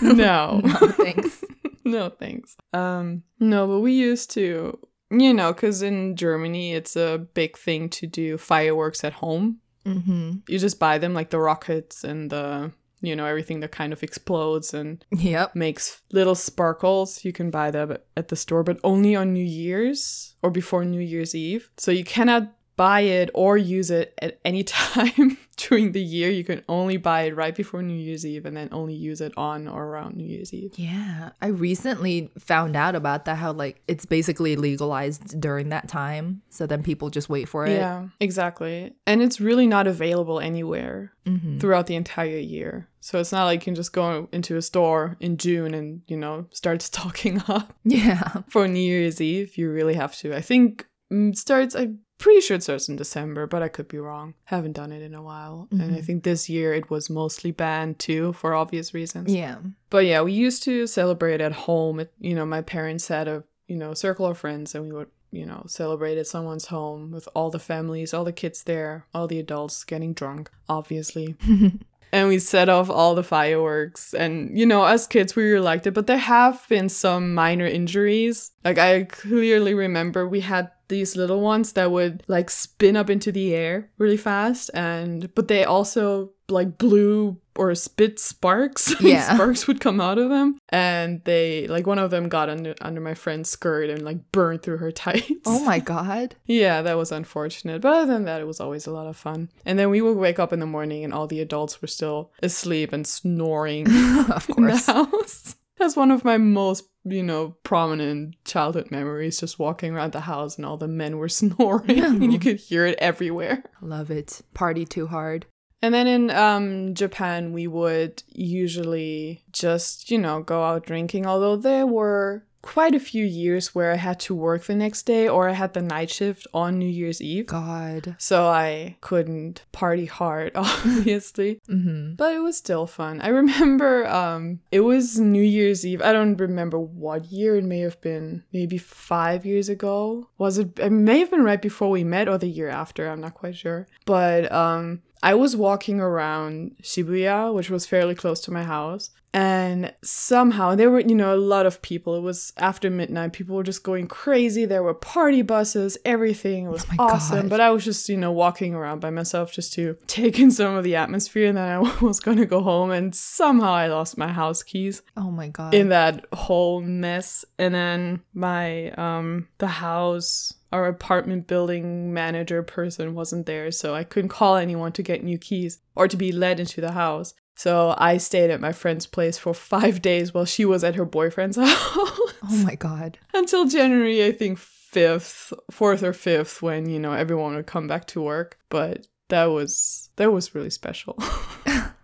No, 0.00 0.60
No, 0.64 0.70
thanks. 1.04 1.44
no 1.84 2.08
thanks. 2.08 2.56
Um, 2.72 3.22
no, 3.38 3.66
but 3.66 3.80
we 3.80 3.92
used 3.92 4.30
to, 4.32 4.78
you 5.10 5.34
know, 5.34 5.52
because 5.52 5.82
in 5.82 6.16
Germany 6.16 6.72
it's 6.74 6.96
a 6.96 7.18
big 7.34 7.58
thing 7.58 7.88
to 7.90 8.06
do 8.06 8.38
fireworks 8.38 9.04
at 9.04 9.12
home. 9.14 9.58
mm-hmm. 9.84 10.30
You 10.48 10.58
just 10.58 10.78
buy 10.80 10.98
them 10.98 11.12
like 11.14 11.30
the 11.30 11.38
rockets 11.40 12.02
and 12.04 12.30
the 12.30 12.72
you 13.02 13.16
know 13.16 13.24
everything 13.26 13.60
that 13.60 13.72
kind 13.72 13.92
of 13.94 14.02
explodes 14.02 14.74
and 14.74 15.04
Yep. 15.10 15.54
makes 15.56 16.02
little 16.12 16.34
sparkles. 16.34 17.24
You 17.24 17.32
can 17.32 17.50
buy 17.50 17.70
them 17.70 17.96
at 18.16 18.28
the 18.28 18.36
store, 18.36 18.62
but 18.62 18.78
only 18.84 19.16
on 19.16 19.32
New 19.32 19.44
Year's 19.44 20.34
or 20.42 20.50
before 20.50 20.84
New 20.84 21.00
Year's 21.00 21.34
Eve. 21.34 21.70
So 21.78 21.90
you 21.92 22.04
cannot 22.04 22.52
buy 22.80 23.00
it 23.20 23.28
or 23.34 23.58
use 23.58 23.90
it 23.90 24.14
at 24.22 24.40
any 24.42 24.62
time 24.80 25.36
during 25.58 25.92
the 25.92 26.00
year. 26.00 26.30
You 26.30 26.44
can 26.44 26.62
only 26.66 26.96
buy 26.96 27.20
it 27.28 27.36
right 27.36 27.54
before 27.54 27.82
New 27.82 28.00
Year's 28.06 28.24
Eve 28.24 28.46
and 28.46 28.56
then 28.56 28.68
only 28.72 28.94
use 28.94 29.20
it 29.20 29.32
on 29.36 29.68
or 29.68 29.84
around 29.84 30.16
New 30.16 30.24
Year's 30.34 30.54
Eve. 30.54 30.72
Yeah, 30.76 31.30
I 31.42 31.48
recently 31.48 32.30
found 32.38 32.76
out 32.76 32.94
about 32.94 33.26
that. 33.26 33.36
How 33.36 33.52
like 33.52 33.76
it's 33.86 34.06
basically 34.06 34.56
legalized 34.56 35.38
during 35.46 35.68
that 35.68 35.88
time, 35.88 36.40
so 36.48 36.66
then 36.66 36.82
people 36.82 37.10
just 37.10 37.28
wait 37.28 37.48
for 37.48 37.66
it. 37.66 37.72
Yeah, 37.76 38.08
exactly. 38.18 38.94
And 39.06 39.20
it's 39.20 39.40
really 39.40 39.66
not 39.66 39.86
available 39.86 40.40
anywhere 40.40 41.12
Mm-hmm. 41.26 41.58
throughout 41.58 41.86
the 41.86 41.94
entire 41.96 42.38
year. 42.38 42.88
So 43.00 43.20
it's 43.20 43.30
not 43.30 43.44
like 43.44 43.60
you 43.60 43.64
can 43.66 43.74
just 43.74 43.92
go 43.92 44.26
into 44.32 44.56
a 44.56 44.62
store 44.62 45.16
in 45.20 45.36
June 45.36 45.74
and, 45.74 46.00
you 46.08 46.16
know, 46.16 46.46
start 46.50 46.80
stocking 46.90 47.42
up. 47.46 47.74
Yeah. 47.84 48.42
for 48.48 48.66
New 48.66 48.80
Year's 48.80 49.20
Eve, 49.20 49.56
you 49.58 49.70
really 49.70 49.94
have 49.94 50.16
to. 50.20 50.34
I 50.34 50.40
think 50.40 50.86
mm, 51.12 51.36
starts. 51.36 51.76
I'm 51.76 52.00
pretty 52.20 52.40
sure 52.40 52.56
it 52.56 52.62
starts 52.62 52.88
in 52.88 52.96
December, 52.96 53.46
but 53.46 53.62
I 53.62 53.68
could 53.68 53.88
be 53.88 53.98
wrong. 53.98 54.34
Haven't 54.44 54.72
done 54.72 54.92
it 54.92 55.02
in 55.02 55.14
a 55.14 55.22
while, 55.22 55.66
and 55.70 55.82
I 55.82 55.84
mm-hmm. 55.86 56.00
think 56.02 56.22
this 56.22 56.48
year 56.48 56.72
it 56.72 56.90
was 56.90 57.10
mostly 57.10 57.50
banned 57.50 57.98
too 57.98 58.34
for 58.34 58.54
obvious 58.54 58.94
reasons. 58.94 59.32
Yeah. 59.32 59.56
But 59.88 60.04
yeah, 60.06 60.22
we 60.22 60.32
used 60.32 60.62
to 60.64 60.86
celebrate 60.86 61.40
at 61.40 61.52
home. 61.52 62.00
It, 62.00 62.12
you 62.20 62.34
know, 62.34 62.46
my 62.46 62.62
parents 62.62 63.08
had 63.08 63.26
a 63.26 63.42
you 63.66 63.76
know 63.76 63.94
circle 63.94 64.26
of 64.26 64.38
friends, 64.38 64.74
and 64.74 64.84
we 64.86 64.92
would 64.92 65.10
you 65.32 65.46
know 65.46 65.64
celebrate 65.66 66.18
at 66.18 66.26
someone's 66.26 66.66
home 66.66 67.10
with 67.10 67.28
all 67.34 67.50
the 67.50 67.58
families, 67.58 68.14
all 68.14 68.24
the 68.24 68.32
kids 68.32 68.62
there, 68.64 69.06
all 69.14 69.26
the 69.26 69.40
adults 69.40 69.82
getting 69.82 70.12
drunk, 70.12 70.50
obviously 70.68 71.36
and 72.12 72.28
we 72.28 72.38
set 72.38 72.68
off 72.68 72.90
all 72.90 73.14
the 73.14 73.22
fireworks. 73.22 74.14
And 74.14 74.58
you 74.58 74.66
know 74.66 74.84
as 74.84 75.06
kids 75.06 75.36
we 75.36 75.44
really 75.44 75.64
liked 75.64 75.86
it 75.86 75.92
but 75.94 76.06
there 76.06 76.18
have 76.18 76.66
been 76.68 76.88
some 76.88 77.34
minor 77.34 77.66
injuries. 77.66 78.52
Like 78.64 78.78
i 78.78 79.04
clearly 79.04 79.74
remember 79.74 80.28
we 80.28 80.40
had 80.40 80.70
these 80.88 81.16
little 81.16 81.40
ones 81.40 81.72
that 81.74 81.90
would 81.90 82.22
like 82.26 82.50
spin 82.50 82.96
up 82.96 83.08
into 83.08 83.30
the 83.32 83.54
air 83.54 83.88
really 83.96 84.16
fast 84.16 84.70
and 84.74 85.32
but 85.34 85.48
they 85.48 85.64
also 85.64 86.30
like 86.48 86.78
blew 86.78 87.38
or 87.60 87.74
spit 87.74 88.18
sparks. 88.18 88.94
Yeah. 89.00 89.34
sparks 89.34 89.66
would 89.66 89.80
come 89.80 90.00
out 90.00 90.16
of 90.18 90.30
them. 90.30 90.58
And 90.70 91.22
they, 91.24 91.66
like, 91.68 91.86
one 91.86 91.98
of 91.98 92.10
them 92.10 92.28
got 92.28 92.48
under, 92.48 92.74
under 92.80 93.00
my 93.00 93.14
friend's 93.14 93.50
skirt 93.50 93.90
and, 93.90 94.02
like, 94.02 94.32
burned 94.32 94.62
through 94.62 94.78
her 94.78 94.90
tights. 95.04 95.42
Oh 95.46 95.62
my 95.64 95.78
god. 95.78 96.36
Yeah, 96.46 96.82
that 96.82 96.96
was 96.96 97.12
unfortunate. 97.12 97.80
But 97.82 97.92
other 97.94 98.12
than 98.12 98.24
that, 98.24 98.40
it 98.40 98.46
was 98.46 98.60
always 98.60 98.86
a 98.86 98.92
lot 98.92 99.06
of 99.06 99.16
fun. 99.16 99.50
And 99.66 99.78
then 99.78 99.90
we 99.90 100.00
would 100.00 100.16
wake 100.16 100.38
up 100.38 100.52
in 100.52 100.60
the 100.60 100.66
morning 100.66 101.04
and 101.04 101.12
all 101.12 101.26
the 101.26 101.40
adults 101.40 101.80
were 101.82 101.88
still 101.88 102.32
asleep 102.42 102.92
and 102.92 103.06
snoring 103.06 103.86
of 103.86 104.48
in 104.48 104.64
the 104.64 104.70
course. 104.72 104.86
house. 104.86 105.56
That's 105.78 105.96
one 105.96 106.10
of 106.10 106.24
my 106.24 106.36
most, 106.36 106.84
you 107.04 107.22
know, 107.22 107.56
prominent 107.62 108.36
childhood 108.44 108.90
memories, 108.90 109.40
just 109.40 109.58
walking 109.58 109.94
around 109.94 110.12
the 110.12 110.20
house 110.20 110.56
and 110.56 110.66
all 110.66 110.76
the 110.76 110.88
men 110.88 111.16
were 111.16 111.28
snoring 111.28 112.00
and 112.00 112.32
you 112.32 112.38
could 112.38 112.56
hear 112.56 112.84
it 112.84 112.98
everywhere. 112.98 113.64
Love 113.80 114.10
it. 114.10 114.42
Party 114.54 114.84
too 114.84 115.06
hard. 115.06 115.46
And 115.82 115.94
then 115.94 116.06
in 116.06 116.30
um, 116.30 116.94
Japan, 116.94 117.52
we 117.52 117.66
would 117.66 118.22
usually 118.28 119.42
just, 119.52 120.10
you 120.10 120.18
know, 120.18 120.42
go 120.42 120.62
out 120.62 120.84
drinking, 120.84 121.26
although 121.26 121.56
there 121.56 121.86
were 121.86 122.44
quite 122.62 122.94
a 122.94 123.00
few 123.00 123.24
years 123.24 123.74
where 123.74 123.92
I 123.92 123.96
had 123.96 124.20
to 124.20 124.34
work 124.34 124.64
the 124.64 124.74
next 124.74 125.02
day 125.04 125.28
or 125.28 125.48
I 125.48 125.52
had 125.52 125.72
the 125.72 125.82
night 125.82 126.10
shift 126.10 126.46
on 126.52 126.78
New 126.78 126.88
Year's 126.88 127.20
Eve. 127.20 127.46
God. 127.46 128.16
So 128.18 128.48
I 128.48 128.96
couldn't 129.00 129.64
party 129.72 130.06
hard, 130.06 130.52
obviously. 130.54 131.60
Mm-hmm. 131.68 132.14
But 132.14 132.34
it 132.34 132.40
was 132.40 132.56
still 132.56 132.86
fun. 132.86 133.20
I 133.20 133.28
remember 133.28 134.06
um 134.06 134.60
it 134.70 134.80
was 134.80 135.18
New 135.18 135.42
Year's 135.42 135.86
Eve. 135.86 136.02
I 136.02 136.12
don't 136.12 136.36
remember 136.36 136.78
what 136.78 137.32
year. 137.32 137.56
It 137.56 137.64
may 137.64 137.80
have 137.80 138.00
been 138.00 138.44
maybe 138.52 138.78
five 138.78 139.46
years 139.46 139.68
ago. 139.68 140.28
Was 140.38 140.58
it 140.58 140.78
it 140.78 140.90
may 140.90 141.20
have 141.20 141.30
been 141.30 141.44
right 141.44 141.62
before 141.62 141.90
we 141.90 142.04
met 142.04 142.28
or 142.28 142.38
the 142.38 142.48
year 142.48 142.68
after, 142.68 143.08
I'm 143.08 143.20
not 143.20 143.34
quite 143.34 143.56
sure. 143.56 143.86
But 144.04 144.50
um 144.52 145.02
I 145.22 145.34
was 145.34 145.54
walking 145.56 146.00
around 146.00 146.76
Shibuya, 146.82 147.52
which 147.54 147.70
was 147.70 147.86
fairly 147.86 148.14
close 148.14 148.40
to 148.42 148.50
my 148.50 148.64
house, 148.64 149.10
and 149.32 149.92
somehow 150.02 150.74
there 150.74 150.90
were, 150.90 151.00
you 151.00 151.14
know, 151.14 151.32
a 151.32 151.36
lot 151.36 151.64
of 151.64 151.80
people. 151.82 152.16
It 152.16 152.20
was 152.22 152.52
after 152.56 152.90
midnight. 152.90 153.32
People 153.32 153.54
were 153.54 153.62
just 153.62 153.84
going 153.84 154.08
crazy. 154.08 154.64
There 154.64 154.82
were 154.82 154.94
party 154.94 155.42
buses, 155.42 155.96
everything. 156.04 156.64
It 156.66 156.70
was 156.70 156.88
my 156.88 156.96
awesome. 156.98 157.42
God. 157.42 157.50
But 157.50 157.60
I 157.60 157.70
was 157.70 157.84
just, 157.84 158.08
you 158.08 158.16
know, 158.16 158.32
walking 158.32 158.74
around 158.74 159.00
by 159.00 159.10
myself 159.10 159.52
just 159.52 159.72
to 159.74 159.96
take 160.08 160.40
in 160.40 160.50
some 160.50 160.74
of 160.74 160.82
the 160.82 160.96
atmosphere. 160.96 161.48
And 161.48 161.56
then 161.58 161.68
I 161.68 161.78
was 162.00 162.18
going 162.18 162.38
to 162.38 162.46
go 162.46 162.60
home, 162.60 162.90
and 162.90 163.14
somehow 163.14 163.72
I 163.72 163.86
lost 163.86 164.18
my 164.18 164.28
house 164.32 164.62
keys 164.64 165.02
Oh 165.16 165.30
my 165.30 165.48
god. 165.48 165.74
in 165.74 165.90
that 165.90 166.24
whole 166.32 166.80
mess. 166.80 167.44
And 167.58 167.72
then 167.74 168.22
my 168.34 168.90
um 168.92 169.46
the 169.58 169.68
house 169.68 170.54
our 170.72 170.86
apartment 170.86 171.46
building 171.46 172.12
manager 172.12 172.62
person 172.62 173.14
wasn't 173.14 173.46
there, 173.46 173.70
so 173.70 173.94
I 173.94 174.04
couldn't 174.04 174.28
call 174.30 174.56
anyone 174.56 174.92
to 174.92 175.02
get 175.02 175.24
new 175.24 175.38
keys 175.38 175.80
or 175.94 176.08
to 176.08 176.16
be 176.16 176.32
led 176.32 176.60
into 176.60 176.80
the 176.80 176.92
house. 176.92 177.34
So 177.56 177.94
I 177.98 178.16
stayed 178.16 178.50
at 178.50 178.60
my 178.60 178.72
friend's 178.72 179.06
place 179.06 179.36
for 179.36 179.52
five 179.52 180.00
days 180.00 180.32
while 180.32 180.46
she 180.46 180.64
was 180.64 180.82
at 180.82 180.94
her 180.94 181.04
boyfriend's 181.04 181.56
house 181.60 182.30
oh 182.42 182.62
my 182.64 182.74
god. 182.74 183.18
until 183.34 183.66
January, 183.66 184.24
I 184.24 184.32
think 184.32 184.58
fifth, 184.58 185.52
fourth 185.70 186.02
or 186.02 186.12
fifth, 186.12 186.62
when 186.62 186.88
you 186.88 186.98
know 186.98 187.12
everyone 187.12 187.54
would 187.54 187.66
come 187.66 187.86
back 187.86 188.06
to 188.08 188.22
work. 188.22 188.58
But 188.68 189.06
that 189.28 189.46
was 189.46 190.10
that 190.16 190.32
was 190.32 190.54
really 190.54 190.70
special. 190.70 191.16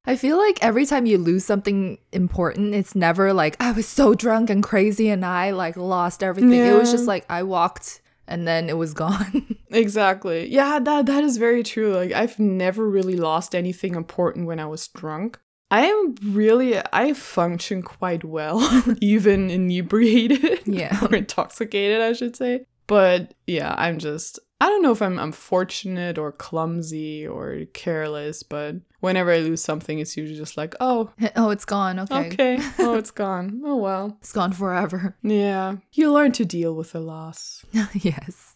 I 0.08 0.14
feel 0.14 0.38
like 0.38 0.62
every 0.62 0.86
time 0.86 1.06
you 1.06 1.18
lose 1.18 1.44
something 1.44 1.98
important, 2.12 2.74
it's 2.74 2.94
never 2.94 3.32
like 3.32 3.56
I 3.60 3.72
was 3.72 3.88
so 3.88 4.14
drunk 4.14 4.50
and 4.50 4.62
crazy 4.62 5.08
and 5.08 5.24
I 5.24 5.50
like 5.50 5.76
lost 5.76 6.22
everything. 6.22 6.52
It 6.52 6.78
was 6.78 6.92
just 6.92 7.06
like 7.06 7.26
I 7.28 7.42
walked 7.42 8.00
and 8.28 8.46
then 8.46 8.68
it 8.68 8.76
was 8.76 8.94
gone. 9.04 9.56
Exactly. 9.70 10.48
Yeah, 10.48 10.78
that 10.78 11.06
that 11.06 11.24
is 11.24 11.36
very 11.36 11.62
true. 11.62 11.94
Like 11.94 12.12
I've 12.12 12.38
never 12.38 12.88
really 12.88 13.16
lost 13.16 13.54
anything 13.54 13.94
important 13.94 14.46
when 14.46 14.58
I 14.60 14.66
was 14.66 14.88
drunk. 14.88 15.38
I 15.70 15.86
am 15.86 16.14
really 16.22 16.78
I 16.92 17.12
function 17.12 17.82
quite 17.82 18.22
well 18.24 18.60
even 19.00 19.50
inebriated 19.50 20.60
Yeah. 20.66 20.98
or 21.04 21.14
intoxicated, 21.14 22.00
I 22.00 22.12
should 22.12 22.36
say. 22.36 22.66
But 22.86 23.34
yeah, 23.48 23.74
I'm 23.76 23.98
just 23.98 24.38
I 24.60 24.68
don't 24.68 24.82
know 24.82 24.92
if 24.92 25.02
I'm 25.02 25.18
unfortunate 25.18 26.16
or 26.16 26.32
clumsy 26.32 27.26
or 27.26 27.64
careless, 27.74 28.42
but 28.42 28.76
whenever 29.00 29.30
I 29.30 29.38
lose 29.38 29.62
something 29.62 29.98
it's 29.98 30.16
usually 30.16 30.38
just 30.38 30.56
like, 30.56 30.74
"Oh, 30.80 31.10
oh, 31.36 31.50
it's 31.50 31.64
gone. 31.66 32.00
Okay. 32.00 32.26
okay. 32.28 32.58
oh, 32.78 32.94
it's 32.94 33.10
gone. 33.10 33.60
Oh 33.64 33.76
well." 33.76 34.16
It's 34.20 34.32
gone 34.32 34.52
forever. 34.52 35.16
Yeah. 35.22 35.76
You 35.92 36.12
learn 36.12 36.32
to 36.32 36.44
deal 36.44 36.74
with 36.74 36.92
the 36.92 37.00
loss. 37.00 37.64
yes. 37.92 38.54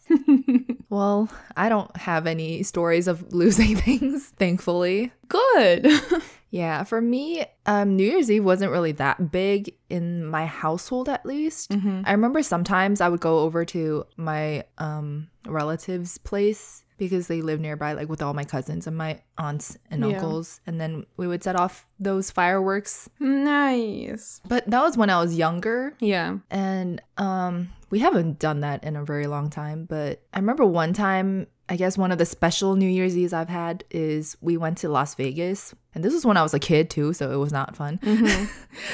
Well, 0.91 1.29
I 1.55 1.69
don't 1.69 1.95
have 1.95 2.27
any 2.27 2.61
stories 2.63 3.07
of 3.07 3.33
losing 3.33 3.75
things, 3.87 4.27
thankfully. 4.37 5.11
Good. 5.27 5.87
Yeah, 6.53 6.83
for 6.83 6.99
me, 6.99 7.45
um, 7.65 7.95
New 7.95 8.03
Year's 8.03 8.29
Eve 8.29 8.43
wasn't 8.43 8.73
really 8.73 8.91
that 8.91 9.31
big 9.31 9.73
in 9.89 10.25
my 10.25 10.45
household, 10.45 11.07
at 11.07 11.25
least. 11.25 11.71
Mhm. 11.71 12.03
I 12.05 12.11
remember 12.11 12.43
sometimes 12.43 12.99
I 12.99 13.07
would 13.07 13.21
go 13.21 13.39
over 13.39 13.63
to 13.63 14.05
my 14.17 14.65
um, 14.77 15.29
relatives' 15.45 16.17
place 16.17 16.83
because 17.01 17.25
they 17.25 17.41
live 17.41 17.59
nearby, 17.59 17.93
like 17.93 18.07
with 18.09 18.21
all 18.21 18.35
my 18.35 18.43
cousins 18.43 18.85
and 18.85 18.95
my 18.95 19.19
aunts 19.35 19.75
and 19.89 20.01
Yeah. 20.05 20.09
uncles, 20.17 20.61
and 20.67 20.79
then 20.79 21.03
we 21.17 21.25
would 21.25 21.43
set 21.43 21.55
off 21.55 21.87
those 21.99 22.29
fireworks. 22.29 23.09
nice. 23.19 24.39
But 24.47 24.69
that 24.69 24.81
was 24.83 24.97
when 24.97 25.09
I 25.09 25.19
was 25.19 25.35
younger, 25.35 25.95
Yeah. 25.99 26.37
and 26.51 27.01
um, 27.17 27.69
we 27.89 27.99
haven't 27.99 28.37
done 28.37 28.59
that 28.61 28.83
in 28.83 28.95
a 28.95 29.03
very 29.03 29.25
long 29.25 29.49
time. 29.49 29.85
But 29.85 30.21
I 30.31 30.37
remember 30.39 30.63
one 30.65 30.93
time, 30.93 31.47
I 31.71 31.77
guess 31.77 31.97
one 31.97 32.11
of 32.11 32.17
the 32.17 32.25
special 32.25 32.75
New 32.75 32.89
Year's 32.89 33.17
Eves 33.17 33.31
I've 33.31 33.47
had 33.47 33.85
is 33.89 34.35
we 34.41 34.57
went 34.57 34.77
to 34.79 34.89
Las 34.89 35.15
Vegas. 35.15 35.73
And 35.95 36.03
this 36.03 36.13
was 36.13 36.25
when 36.25 36.35
I 36.35 36.43
was 36.43 36.53
a 36.53 36.59
kid 36.59 36.89
too, 36.89 37.13
so 37.13 37.31
it 37.31 37.37
was 37.37 37.53
not 37.53 37.77
fun. 37.77 37.97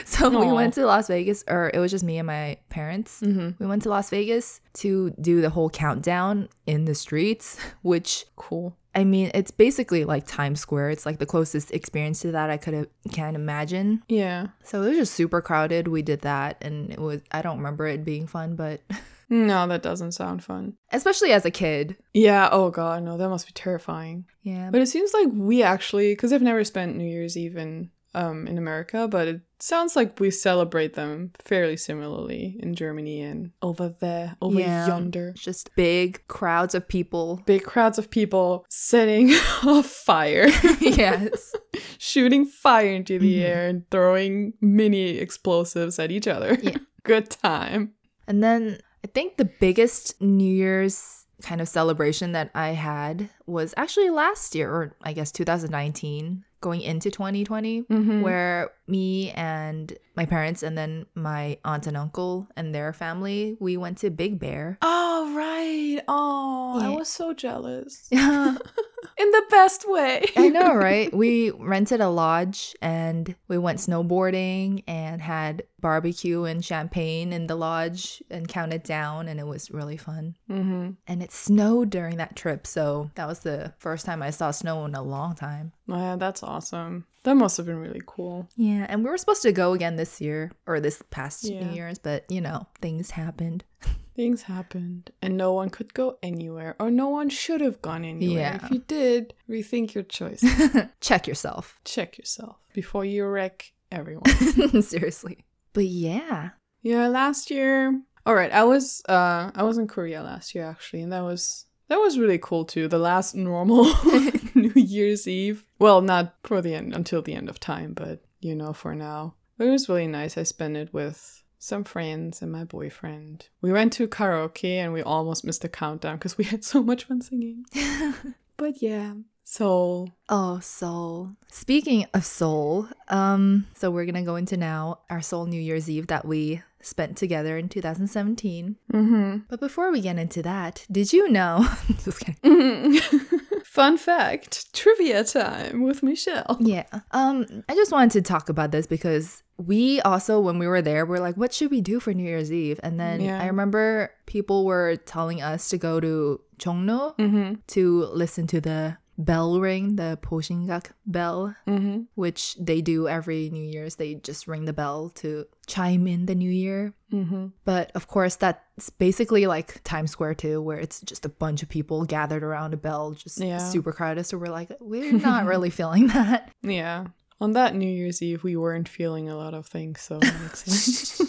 so 0.05 0.29
we 0.29 0.51
went 0.51 0.75
to 0.75 0.85
Las 0.85 1.07
Vegas, 1.07 1.43
or 1.47 1.71
it 1.73 1.79
was 1.79 1.89
just 1.89 2.03
me 2.03 2.19
and 2.19 2.27
my 2.27 2.57
parents. 2.69 3.21
Mhm. 3.21 3.55
We 3.57 3.65
went 3.65 3.81
to 3.83 3.89
Las 3.89 4.11
Vegas 4.11 4.61
to 4.75 5.09
do 5.19 5.41
the 5.41 5.49
whole 5.49 5.71
countdown 5.71 6.49
in 6.67 6.85
the 6.85 6.93
streets, 6.93 7.57
which 7.81 8.25
Cool. 8.35 8.77
I 8.93 9.03
mean, 9.03 9.31
it's 9.33 9.49
basically 9.51 10.05
like 10.05 10.27
Times 10.27 10.59
Square. 10.59 10.91
It's 10.91 11.05
like 11.05 11.17
the 11.17 11.25
closest 11.25 11.71
experience 11.71 12.19
to 12.21 12.31
that 12.33 12.51
I 12.51 12.57
could 12.57 12.75
have 12.75 12.87
can 13.11 13.33
imagine. 13.33 14.03
Yeah. 14.07 14.47
So 14.63 14.83
it 14.83 14.89
was 14.89 14.97
just 14.97 15.13
super 15.15 15.41
crowded. 15.41 15.87
We 15.87 16.03
did 16.03 16.21
that 16.21 16.57
and 16.61 16.91
it 16.91 16.99
was 16.99 17.21
I 17.31 17.41
don't 17.41 17.57
remember 17.57 17.87
it 17.87 18.05
being 18.05 18.27
fun, 18.27 18.55
but 18.55 18.81
No, 19.29 19.67
that 19.67 19.81
doesn't 19.83 20.13
sound 20.13 20.43
fun. 20.43 20.73
especially 20.91 21.31
as 21.33 21.45
a 21.45 21.51
kid. 21.51 21.97
Yeah. 22.13 22.49
Oh 22.51 22.69
god, 22.71 23.03
no, 23.03 23.17
that 23.17 23.29
must 23.29 23.45
be 23.45 23.51
terrifying. 23.53 24.25
Yeah. 24.41 24.69
But 24.71 24.81
it 24.81 24.87
seems 24.87 25.13
like 25.13 25.27
we 25.33 25.63
actually, 25.63 26.13
because 26.13 26.31
I've 26.31 26.41
never 26.41 26.63
spent 26.63 26.95
New 26.95 27.05
Year's 27.05 27.35
Eve 27.37 27.57
in 27.57 27.89
um 28.15 28.47
in 28.47 28.57
America, 28.57 29.07
but 29.07 29.27
it 29.27 29.41
sounds 29.59 29.95
like 29.95 30.19
we 30.19 30.31
celebrate 30.31 30.93
them 30.93 31.31
fairly 31.43 31.75
similarly 31.75 32.57
in 32.63 32.73
Germany 32.73 33.21
and 33.21 33.51
over 33.61 33.89
there, 33.99 34.37
over 34.41 34.59
Yeah. 34.59 34.87
yonder. 34.87 35.33
Just 35.35 35.69
big 35.75 36.25
crowds 36.29 36.73
of 36.73 36.87
people. 36.87 37.41
Big 37.45 37.63
crowds 37.63 37.97
of 37.99 38.09
people 38.09 38.65
setting 38.69 39.31
off 39.65 39.87
fire, 39.87 40.47
yes. 40.79 41.53
shooting 41.97 42.45
fire 42.45 42.91
into 42.93 43.19
the 43.19 43.39
Mhm. 43.39 43.43
air, 43.43 43.67
and 43.67 43.89
throwing 43.91 44.53
mini 44.61 45.17
explosives 45.17 45.99
at 45.99 46.11
each 46.11 46.27
other. 46.27 46.57
Yeah. 46.61 46.77
Good 47.03 47.29
time. 47.29 47.91
And 48.27 48.43
then 48.43 48.79
I 49.07 49.09
think 49.13 49.37
the 49.37 49.45
biggest 49.45 50.21
New 50.21 50.53
Year's 50.53 51.25
kind 51.41 51.61
of 51.61 51.69
celebration 51.69 52.33
that 52.33 52.51
I 52.53 52.69
had 52.69 53.29
was 53.45 53.73
actually 53.77 54.09
last 54.09 54.53
year, 54.53 54.69
or 54.69 54.95
I 55.01 55.13
guess 55.13 55.31
2019, 55.31 56.43
going 56.59 56.81
into 56.81 57.09
2020, 57.09 57.83
Mhm. 57.83 58.21
where 58.21 58.71
me 58.85 59.31
and 59.31 59.93
my 60.17 60.25
parents 60.25 60.61
and 60.61 60.77
then 60.77 61.05
my 61.15 61.57
aunt 61.63 61.87
and 61.87 61.95
uncle 61.95 62.49
and 62.57 62.75
their 62.75 62.91
family, 62.91 63.55
we 63.61 63.77
went 63.77 63.97
to 63.99 64.09
Big 64.09 64.39
Bear. 64.39 64.77
Oh 64.81 65.31
right. 65.33 66.03
Oh, 66.09 66.79
I 66.81 66.89
was 66.89 67.07
so 67.07 67.33
jealous. 67.33 68.09
In 69.17 69.29
the 69.31 69.43
best 69.51 69.85
way. 69.87 70.25
I 70.35 70.49
know, 70.49 70.73
right? 70.75 71.13
We 71.13 71.51
rented 71.51 72.01
a 72.01 72.09
lodge 72.09 72.75
and 72.81 73.35
we 73.47 73.57
went 73.57 73.79
snowboarding 73.79 74.83
and 74.87 75.21
had 75.21 75.63
barbecue 75.79 76.43
and 76.45 76.65
champagne 76.65 77.31
in 77.31 77.45
the 77.47 77.55
lodge 77.55 78.23
and 78.31 78.47
counted 78.47 78.81
down, 78.83 79.27
and 79.27 79.39
it 79.39 79.45
was 79.45 79.69
really 79.69 79.97
fun. 79.97 80.35
mm-hmm. 80.49 80.91
And 81.07 81.21
it 81.23 81.31
snowed 81.31 81.91
during 81.91 82.17
that 82.17 82.35
trip, 82.35 82.65
so 82.65 83.11
that 83.15 83.27
was 83.27 83.39
the 83.39 83.73
first 83.77 84.05
time 84.05 84.23
I 84.23 84.31
saw 84.31 84.49
snow 84.51 84.85
in 84.85 84.95
a 84.95 85.03
long 85.03 85.35
time. 85.35 85.73
Yeah, 85.87 86.15
that's 86.17 86.41
awesome. 86.41 87.05
That 87.23 87.35
must 87.35 87.57
have 87.57 87.65
been 87.67 87.77
really 87.79 88.01
cool. 88.05 88.49
Yeah, 88.55 88.85
and 88.89 89.03
we 89.03 89.09
were 89.09 89.17
supposed 89.17 89.43
to 89.43 89.51
go 89.51 89.73
again 89.73 89.95
this 89.97 90.19
year 90.19 90.51
or 90.65 90.79
this 90.79 91.03
past 91.11 91.43
Yeah. 91.43 91.63
New 91.63 91.75
Year's, 91.75 91.99
but 91.99 92.25
you 92.29 92.41
know, 92.41 92.67
things 92.81 93.11
happened. 93.11 93.63
Things 94.17 94.41
happened, 94.41 95.11
and 95.21 95.37
no 95.37 95.53
one 95.53 95.69
could 95.69 95.93
go 95.93 96.17
anywhere, 96.23 96.75
or 96.79 96.89
no 96.89 97.07
one 97.07 97.29
should 97.29 97.61
have 97.61 97.83
gone 97.83 98.03
anywhere. 98.03 98.59
Yeah. 98.59 98.65
If 98.65 98.71
you 98.71 98.79
did, 98.79 99.35
rethink 99.47 99.93
your 99.93 100.03
choice. 100.03 100.43
Check 101.01 101.27
yourself. 101.27 101.79
Check 101.85 102.17
yourself 102.17 102.57
before 102.73 103.05
you 103.05 103.27
wreck 103.27 103.73
everyone. 103.91 104.25
Seriously. 104.81 105.45
But 105.73 105.85
yeah. 105.85 106.49
yeah, 106.81 107.07
last 107.09 107.51
year. 107.51 108.01
All 108.25 108.33
right, 108.33 108.51
I 108.51 108.63
was 108.63 109.03
uh 109.07 109.51
I 109.53 109.61
was 109.61 109.77
in 109.77 109.85
Korea 109.85 110.23
last 110.23 110.55
year 110.55 110.65
actually, 110.65 111.03
and 111.03 111.13
that 111.13 111.21
was 111.21 111.67
that 111.87 111.97
was 111.97 112.17
really 112.17 112.39
cool 112.39 112.65
too. 112.65 112.87
The 112.87 112.97
last 112.97 113.35
normal 113.35 113.85
New 114.55 114.73
Year's 114.73 115.27
Eve. 115.27 115.63
Well, 115.77 116.01
not 116.01 116.33
for 116.43 116.59
the 116.59 116.73
end 116.73 116.95
until 116.95 117.21
the 117.21 117.35
end 117.35 117.49
of 117.49 117.59
time, 117.59 117.93
but 117.93 118.23
you 118.39 118.55
know, 118.55 118.73
for 118.73 118.95
now. 118.95 119.35
But 119.59 119.67
it 119.67 119.71
was 119.71 119.87
really 119.87 120.07
nice. 120.07 120.37
I 120.37 120.43
spent 120.43 120.75
it 120.75 120.91
with 120.91 121.43
some 121.59 121.83
friends 121.83 122.41
and 122.41 122.51
my 122.51 122.63
boyfriend. 122.63 123.49
We 123.61 123.71
went 123.71 123.93
to 123.93 124.07
karaoke 124.07 124.75
and 124.75 124.93
we 124.93 125.01
almost 125.01 125.45
missed 125.45 125.61
the 125.61 125.69
countdown 125.69 126.17
because 126.17 126.37
we 126.37 126.45
had 126.45 126.63
so 126.63 126.83
much 126.83 127.05
fun 127.05 127.21
singing. 127.21 127.65
but 128.57 128.81
yeah, 128.81 129.13
Seoul. 129.49 130.11
Oh, 130.27 130.59
Seoul. 130.59 131.31
Speaking 131.49 132.05
of 132.13 132.25
soul, 132.25 132.87
um, 133.07 133.65
so 133.75 133.89
we're 133.89 134.05
gonna 134.05 134.23
go 134.23 134.35
into 134.35 134.57
now 134.57 134.99
our 135.09 135.21
Seoul 135.21 135.45
New 135.45 135.61
Year's 135.61 135.89
Eve 135.89 136.07
that 136.07 136.25
we 136.25 136.61
spent 136.81 137.15
together 137.15 137.57
in 137.57 137.69
2017. 137.69 138.75
Mm-hmm. 138.93 139.37
But 139.49 139.61
before 139.61 139.89
we 139.89 140.01
get 140.01 140.17
into 140.17 140.41
that, 140.43 140.85
did 140.91 141.13
you 141.13 141.29
know? 141.29 141.65
Just 142.03 142.19
kidding. 142.19 142.99
Fun 143.63 143.97
fact: 143.97 144.73
trivia 144.73 145.23
time 145.23 145.81
with 145.83 146.03
Michelle. 146.03 146.57
Yeah. 146.59 146.85
Um, 147.11 147.63
I 147.69 147.75
just 147.75 147.91
wanted 147.91 148.11
to 148.11 148.21
talk 148.23 148.49
about 148.49 148.71
this 148.71 148.87
because 148.87 149.43
we 149.57 149.99
also, 150.01 150.39
when 150.39 150.59
we 150.59 150.67
were 150.67 150.81
there, 150.81 151.05
we're 151.05 151.19
like, 151.19 151.35
what 151.35 151.53
should 151.53 151.71
we 151.71 151.81
do 151.81 151.99
for 151.99 152.13
New 152.13 152.23
Year's 152.23 152.51
Eve? 152.51 152.79
And 152.83 152.99
then 152.99 153.21
Yeah. 153.21 153.41
I 153.41 153.47
remember 153.47 154.11
people 154.25 154.65
were 154.65 154.95
telling 154.97 155.41
us 155.41 155.69
to 155.69 155.77
go 155.77 155.99
to 155.99 156.41
Chongno 156.59 157.15
Mm-hmm. 157.17 157.53
to 157.67 158.03
listen 158.13 158.45
to 158.47 158.61
the 158.61 158.97
bell 159.19 159.59
ring, 159.59 159.95
the 159.95 160.19
Bosingak 160.21 160.91
bell, 161.07 161.55
Mm-hmm. 161.67 162.01
which 162.13 162.55
they 162.59 162.81
do 162.81 163.07
every 163.07 163.49
New 163.49 163.63
Year's. 163.63 163.95
They 163.95 164.13
just 164.15 164.47
ring 164.47 164.65
the 164.65 164.73
bell 164.73 165.09
to 165.15 165.45
chime 165.65 166.05
in 166.07 166.27
the 166.27 166.35
new 166.35 166.51
year. 166.51 166.93
Mm-hmm. 167.11 167.47
But 167.65 167.91
of 167.95 168.07
course, 168.07 168.35
that's 168.35 168.91
basically 168.91 169.47
like 169.47 169.83
Times 169.83 170.11
Square 170.11 170.35
too, 170.35 170.61
where 170.61 170.77
it's 170.77 171.01
just 171.01 171.25
a 171.25 171.29
bunch 171.29 171.63
of 171.63 171.69
people 171.69 172.05
gathered 172.05 172.43
around 172.43 172.75
a 172.75 172.77
bell, 172.77 173.13
just 173.13 173.39
Yeah. 173.39 173.57
super 173.57 173.91
crowded. 173.91 174.25
So 174.25 174.37
we're 174.37 174.51
like, 174.51 174.69
we're 174.79 175.13
not 175.13 175.45
really 175.45 175.69
feeling 175.79 176.07
that. 176.07 176.51
Yeah. 176.61 177.07
On 177.39 177.53
that 177.53 177.75
New 177.75 177.89
Year's 177.89 178.21
Eve, 178.21 178.43
we 178.43 178.55
weren't 178.55 178.89
feeling 178.89 179.29
a 179.29 179.35
lot 179.37 179.53
of 179.53 179.67
things, 179.67 180.01
so 180.01 180.17
that 180.19 180.41
makes 180.41 180.63
sense. 180.63 181.21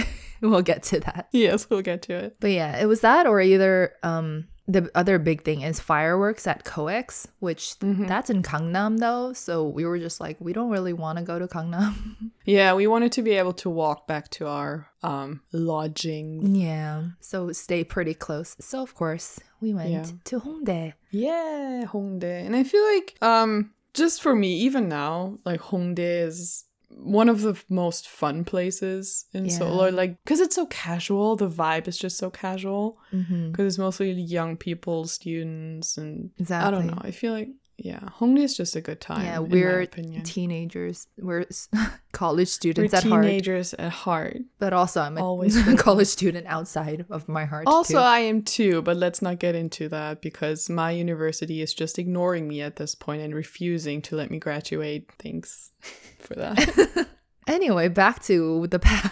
we'll 0.40 0.62
get 0.62 0.82
to 0.84 1.00
that. 1.00 1.28
yes, 1.32 1.68
we'll 1.68 1.82
get 1.82 2.02
to 2.02 2.14
it. 2.14 2.36
But 2.40 2.52
yeah, 2.52 2.80
it 2.80 2.86
was 2.86 3.00
that 3.02 3.26
or 3.26 3.40
either 3.40 3.92
um 4.02 4.48
the 4.68 4.88
other 4.94 5.18
big 5.18 5.42
thing 5.42 5.62
is 5.62 5.80
fireworks 5.80 6.46
at 6.46 6.64
COEX, 6.64 7.26
which 7.40 7.74
Mm-hmm. 7.80 8.06
that's 8.06 8.30
in 8.30 8.42
Gangnam 8.42 8.98
though. 8.98 9.32
So 9.32 9.66
we 9.66 9.84
were 9.84 9.98
just 9.98 10.20
like, 10.20 10.36
we 10.40 10.52
don't 10.52 10.70
really 10.70 10.92
want 10.92 11.18
to 11.18 11.24
go 11.24 11.38
to 11.38 11.46
Gangnam. 11.46 11.94
Yeah, 12.44 12.74
we 12.74 12.88
wanted 12.88 13.12
to 13.12 13.22
be 13.22 13.32
able 13.32 13.52
to 13.54 13.70
walk 13.70 14.06
back 14.08 14.28
to 14.30 14.46
our 14.48 14.88
um 15.02 15.42
lodging. 15.52 16.54
yeah. 16.54 17.02
So 17.20 17.52
stay 17.52 17.84
pretty 17.84 18.14
close. 18.14 18.56
So 18.60 18.82
of 18.82 18.94
course 18.94 19.38
we 19.60 19.74
went 19.74 19.90
Yeah. 19.90 20.06
to 20.24 20.40
Hongdae. 20.40 20.94
Yeah, 21.10 21.84
Hongdae. 21.86 22.46
And 22.46 22.56
I 22.56 22.62
feel 22.64 22.84
like 22.94 23.16
um 23.20 23.72
just 23.94 24.22
for 24.22 24.34
me 24.34 24.56
even 24.58 24.88
now, 24.88 25.38
like 25.44 25.60
Hongdae 25.60 26.26
is 26.26 26.64
one 26.90 27.28
of 27.30 27.40
the 27.40 27.58
most 27.70 28.06
fun 28.08 28.44
places 28.44 29.24
in 29.32 29.46
Yeah. 29.46 29.52
Seoul. 29.58 29.82
Or 29.84 29.90
like 29.90 30.22
cuz 30.26 30.40
it's 30.40 30.54
so 30.54 30.66
casual, 30.66 31.36
the 31.36 31.48
vibe 31.48 31.88
is 31.88 31.96
just 31.98 32.18
so 32.18 32.30
casual 32.30 32.98
Mm-hmm. 33.12 33.52
cuz 33.52 33.66
it's 33.66 33.78
mostly 33.78 34.12
young 34.12 34.56
people, 34.56 35.06
students 35.06 35.96
and 35.96 36.30
I 36.50 36.70
don't 36.70 36.86
know. 36.86 36.98
I 37.00 37.10
feel 37.10 37.32
like 37.32 37.48
yeah, 37.84 37.98
Hongdae 38.20 38.44
is 38.44 38.56
just 38.56 38.76
a 38.76 38.80
good 38.80 39.00
time. 39.00 39.24
Yeah, 39.24 39.38
in 39.38 39.42
my 39.42 39.48
we're 39.48 39.86
teenagers. 39.86 41.08
We're 41.18 41.44
college 42.12 42.42
We're 42.42 42.46
students 42.46 42.94
at 42.94 43.02
heart. 43.02 43.24
teenagers 43.24 43.74
at 43.74 43.90
heart. 43.90 44.38
But 44.60 44.72
also, 44.72 45.00
I'm 45.00 45.18
always 45.18 45.56
a 45.68 45.76
college 45.76 46.06
student 46.06 46.46
outside 46.46 47.04
of 47.10 47.28
my 47.28 47.44
heart. 47.44 47.64
Also, 47.66 47.94
too. 47.94 47.98
I 47.98 48.20
am 48.20 48.42
too, 48.42 48.82
but 48.82 48.96
let's 48.96 49.20
not 49.20 49.40
get 49.40 49.56
into 49.56 49.88
that 49.88 50.22
because 50.22 50.70
my 50.70 50.92
university 50.92 51.60
is 51.60 51.74
just 51.74 51.98
ignoring 51.98 52.46
me 52.46 52.60
at 52.62 52.76
this 52.76 52.94
point 52.94 53.20
and 53.20 53.34
refusing 53.34 54.00
to 54.02 54.14
let 54.14 54.30
me 54.30 54.38
graduate. 54.38 55.10
Thanks 55.18 55.72
for 56.20 56.36
that. 56.36 57.08
anyway, 57.48 57.88
back 57.88 58.22
to 58.24 58.68
the 58.68 58.78
past. 58.78 59.10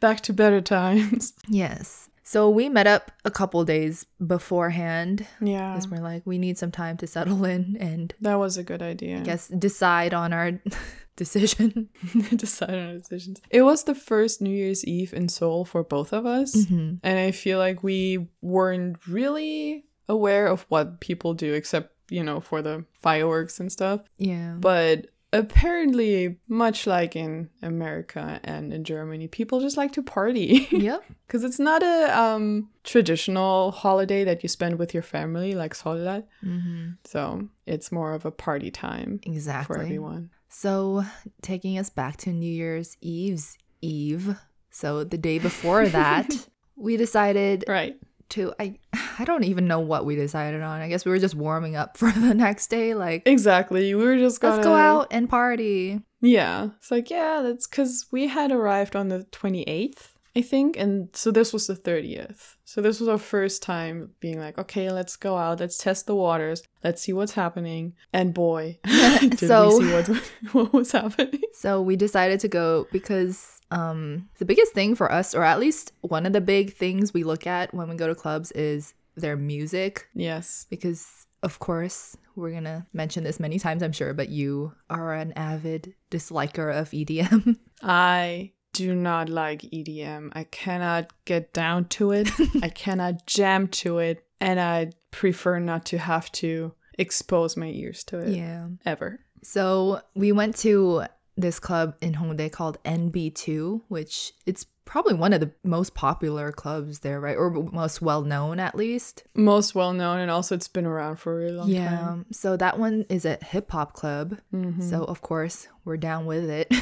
Back 0.00 0.20
to 0.20 0.32
better 0.32 0.60
times. 0.60 1.32
yes. 1.48 2.08
So 2.28 2.50
we 2.50 2.68
met 2.68 2.86
up 2.86 3.10
a 3.24 3.30
couple 3.30 3.64
days 3.64 4.04
beforehand 4.26 5.26
Yeah. 5.40 5.72
because 5.72 5.88
we're 5.88 6.02
like, 6.02 6.26
we 6.26 6.36
need 6.36 6.58
some 6.58 6.70
time 6.70 6.98
to 6.98 7.06
settle 7.06 7.46
in 7.46 7.78
and 7.80 8.12
That 8.20 8.34
was 8.34 8.58
a 8.58 8.62
good 8.62 8.82
idea. 8.82 9.20
I 9.20 9.22
guess 9.22 9.48
decide 9.48 10.12
on 10.12 10.34
our 10.34 10.60
decision. 11.16 11.88
Decide 12.36 12.74
on 12.74 12.86
our 12.90 12.94
decisions. 12.98 13.40
It 13.48 13.62
was 13.62 13.84
the 13.84 13.94
first 13.94 14.42
New 14.42 14.54
Year's 14.54 14.84
Eve 14.84 15.14
in 15.14 15.30
Seoul 15.30 15.64
for 15.64 15.82
both 15.82 16.12
of 16.12 16.26
us. 16.26 16.54
Mm-hmm. 16.54 16.96
And 17.02 17.18
I 17.18 17.30
feel 17.30 17.58
like 17.58 17.82
we 17.82 18.28
weren't 18.42 18.98
really 19.08 19.86
aware 20.06 20.48
of 20.48 20.66
what 20.68 21.00
people 21.00 21.32
do 21.32 21.54
except, 21.54 21.94
you 22.10 22.22
know, 22.22 22.40
for 22.40 22.60
the 22.60 22.84
fireworks 23.00 23.58
and 23.58 23.72
stuff. 23.72 24.02
Yeah. 24.18 24.54
But 24.60 25.06
apparently, 25.32 26.36
much 26.48 26.86
like 26.86 27.16
in 27.16 27.50
America 27.62 28.40
and 28.44 28.72
in 28.72 28.84
Germany, 28.84 29.28
people 29.28 29.60
just 29.60 29.76
like 29.76 29.92
to 29.92 30.02
party. 30.02 30.68
yep. 30.72 31.02
Because 31.26 31.44
it's 31.44 31.58
not 31.58 31.82
a 31.82 32.18
um, 32.18 32.70
traditional 32.84 33.70
holiday 33.72 34.24
that 34.24 34.42
you 34.42 34.48
spend 34.48 34.78
with 34.78 34.94
your 34.94 35.02
family 35.02 35.54
like 35.54 35.74
Seollal. 35.74 36.24
Mm-hmm. 36.44 36.90
So 37.04 37.48
it's 37.66 37.92
more 37.92 38.14
of 38.14 38.24
a 38.24 38.30
party 38.30 38.70
time 38.70 39.20
Exactly. 39.24 39.76
for 39.76 39.82
everyone. 39.82 40.30
So, 40.50 41.04
taking 41.42 41.78
us 41.78 41.90
back 41.90 42.16
to 42.18 42.30
New 42.30 42.50
Year's 42.50 42.96
Eve's 43.02 43.58
Eve. 43.82 44.34
So, 44.70 45.04
the 45.04 45.18
day 45.18 45.38
before 45.38 45.86
that, 45.88 46.30
we 46.76 46.96
decided 46.96 47.64
Right. 47.68 47.96
to 48.30 48.54
I 48.58 48.78
I 49.18 49.24
don't 49.24 49.44
even 49.44 49.66
know 49.66 49.80
what 49.80 50.04
we 50.06 50.16
decided 50.16 50.62
on. 50.62 50.80
I 50.80 50.88
guess 50.88 51.04
we 51.04 51.10
were 51.10 51.18
just 51.18 51.34
warming 51.34 51.76
up 51.76 51.96
for 51.96 52.10
the 52.10 52.34
next 52.34 52.68
day 52.68 52.94
like 52.94 53.22
Exactly. 53.26 53.94
We 53.94 54.04
were 54.04 54.16
just 54.18 54.40
gonna 54.40 54.56
let's 54.56 54.66
go 54.66 54.74
out 54.74 55.08
and 55.10 55.28
party. 55.28 56.00
Yeah. 56.20 56.70
It's 56.78 56.90
like, 56.90 57.10
yeah, 57.10 57.42
that's 57.42 57.66
because 57.66 58.06
we 58.10 58.26
had 58.28 58.50
arrived 58.50 58.96
on 58.96 59.08
the 59.08 59.24
28th, 59.30 60.14
I 60.34 60.42
think. 60.42 60.76
And 60.76 61.08
so 61.12 61.30
this 61.30 61.52
was 61.52 61.68
the 61.68 61.76
30th. 61.76 62.56
So 62.64 62.80
this 62.82 62.98
was 63.00 63.08
our 63.08 63.18
first 63.18 63.62
time 63.62 64.10
being 64.20 64.38
like, 64.38 64.58
okay, 64.58 64.90
let's 64.90 65.16
go 65.16 65.36
out. 65.36 65.60
Let's 65.60 65.78
test 65.78 66.06
the 66.06 66.14
waters. 66.16 66.62
Let's 66.82 67.02
see 67.02 67.12
what's 67.12 67.32
happening. 67.32 67.94
And 68.12 68.34
boy, 68.34 68.78
did 69.20 69.38
So- 69.38 69.78
we 69.78 69.84
see 69.84 69.92
what, 69.92 70.08
what 70.52 70.72
was 70.72 70.92
happening. 70.92 71.40
So, 71.54 71.80
we 71.82 71.96
decided 71.96 72.40
to 72.40 72.48
go 72.48 72.86
because 72.92 73.54
um 73.70 74.28
the 74.38 74.46
biggest 74.46 74.72
thing 74.72 74.94
for 74.94 75.12
us 75.12 75.34
or 75.34 75.42
at 75.44 75.60
least 75.60 75.92
one 76.00 76.24
of 76.24 76.32
the 76.32 76.40
big 76.40 76.72
things 76.74 77.12
we 77.12 77.22
look 77.22 77.46
at 77.46 77.74
when 77.74 77.86
we 77.88 77.96
go 77.96 78.06
to 78.06 78.14
clubs 78.14 78.50
is 78.52 78.94
their 79.20 79.36
music 79.36 80.08
Yes. 80.14 80.66
because 80.70 81.26
of 81.42 81.58
course 81.58 82.16
we're 82.34 82.50
going 82.50 82.64
to 82.64 82.86
mention 82.92 83.24
this 83.24 83.40
many 83.40 83.58
times 83.58 83.82
I'm 83.82 83.92
sure, 83.92 84.14
but 84.14 84.28
you 84.28 84.72
are 84.88 85.14
an 85.14 85.32
avid 85.34 85.94
disliker 86.10 86.74
of 86.74 86.90
EDM. 86.90 87.56
I 87.82 88.52
do 88.72 88.94
not 88.94 89.28
like 89.28 89.62
EDM. 89.62 90.30
I 90.34 90.44
cannot 90.44 91.12
get 91.24 91.52
down 91.52 91.86
to 91.86 92.12
it. 92.12 92.30
I 92.62 92.68
cannot 92.68 93.26
jam 93.26 93.68
to 93.68 93.98
it. 93.98 94.24
And 94.40 94.60
I 94.60 94.92
prefer 95.10 95.58
not 95.58 95.84
to 95.86 95.98
have 95.98 96.30
to 96.32 96.74
expose 96.96 97.56
my 97.56 97.66
ears 97.66 98.04
to 98.04 98.18
it 98.18 98.36
yeah. 98.36 98.68
ever. 98.86 99.20
So 99.42 100.00
we 100.14 100.30
went 100.32 100.56
to 100.58 101.04
this 101.36 101.58
club 101.58 101.94
in 102.00 102.14
Hongdae 102.14 102.52
called 102.52 102.82
NB2, 102.84 103.82
which 103.88 104.32
it's 104.46 104.66
probably 104.88 105.12
one 105.12 105.34
of 105.34 105.40
the 105.40 105.50
most 105.62 105.94
popular 105.94 106.50
clubs 106.50 107.00
there, 107.00 107.20
right? 107.20 107.36
Or 107.36 107.50
most 107.50 108.00
well 108.00 108.22
known 108.22 108.58
at 108.58 108.74
least. 108.74 109.22
Most 109.34 109.74
well 109.74 109.92
known, 109.92 110.18
and 110.18 110.30
also 110.30 110.54
it's 110.54 110.66
been 110.66 110.86
around 110.86 111.16
for 111.16 111.34
a 111.34 111.36
really 111.36 111.52
long 111.52 111.66
time. 111.66 111.74
Yeah. 111.74 112.16
So 112.32 112.56
that 112.56 112.78
one 112.78 113.04
is 113.10 113.26
a 113.26 113.36
hip 113.44 113.70
hop 113.70 113.92
club. 113.92 114.38
Mhm. 114.52 114.82
So 114.82 115.04
of 115.04 115.20
course 115.20 115.68
we're 115.84 115.98
down 115.98 116.24
with 116.24 116.48
it. 116.48 116.72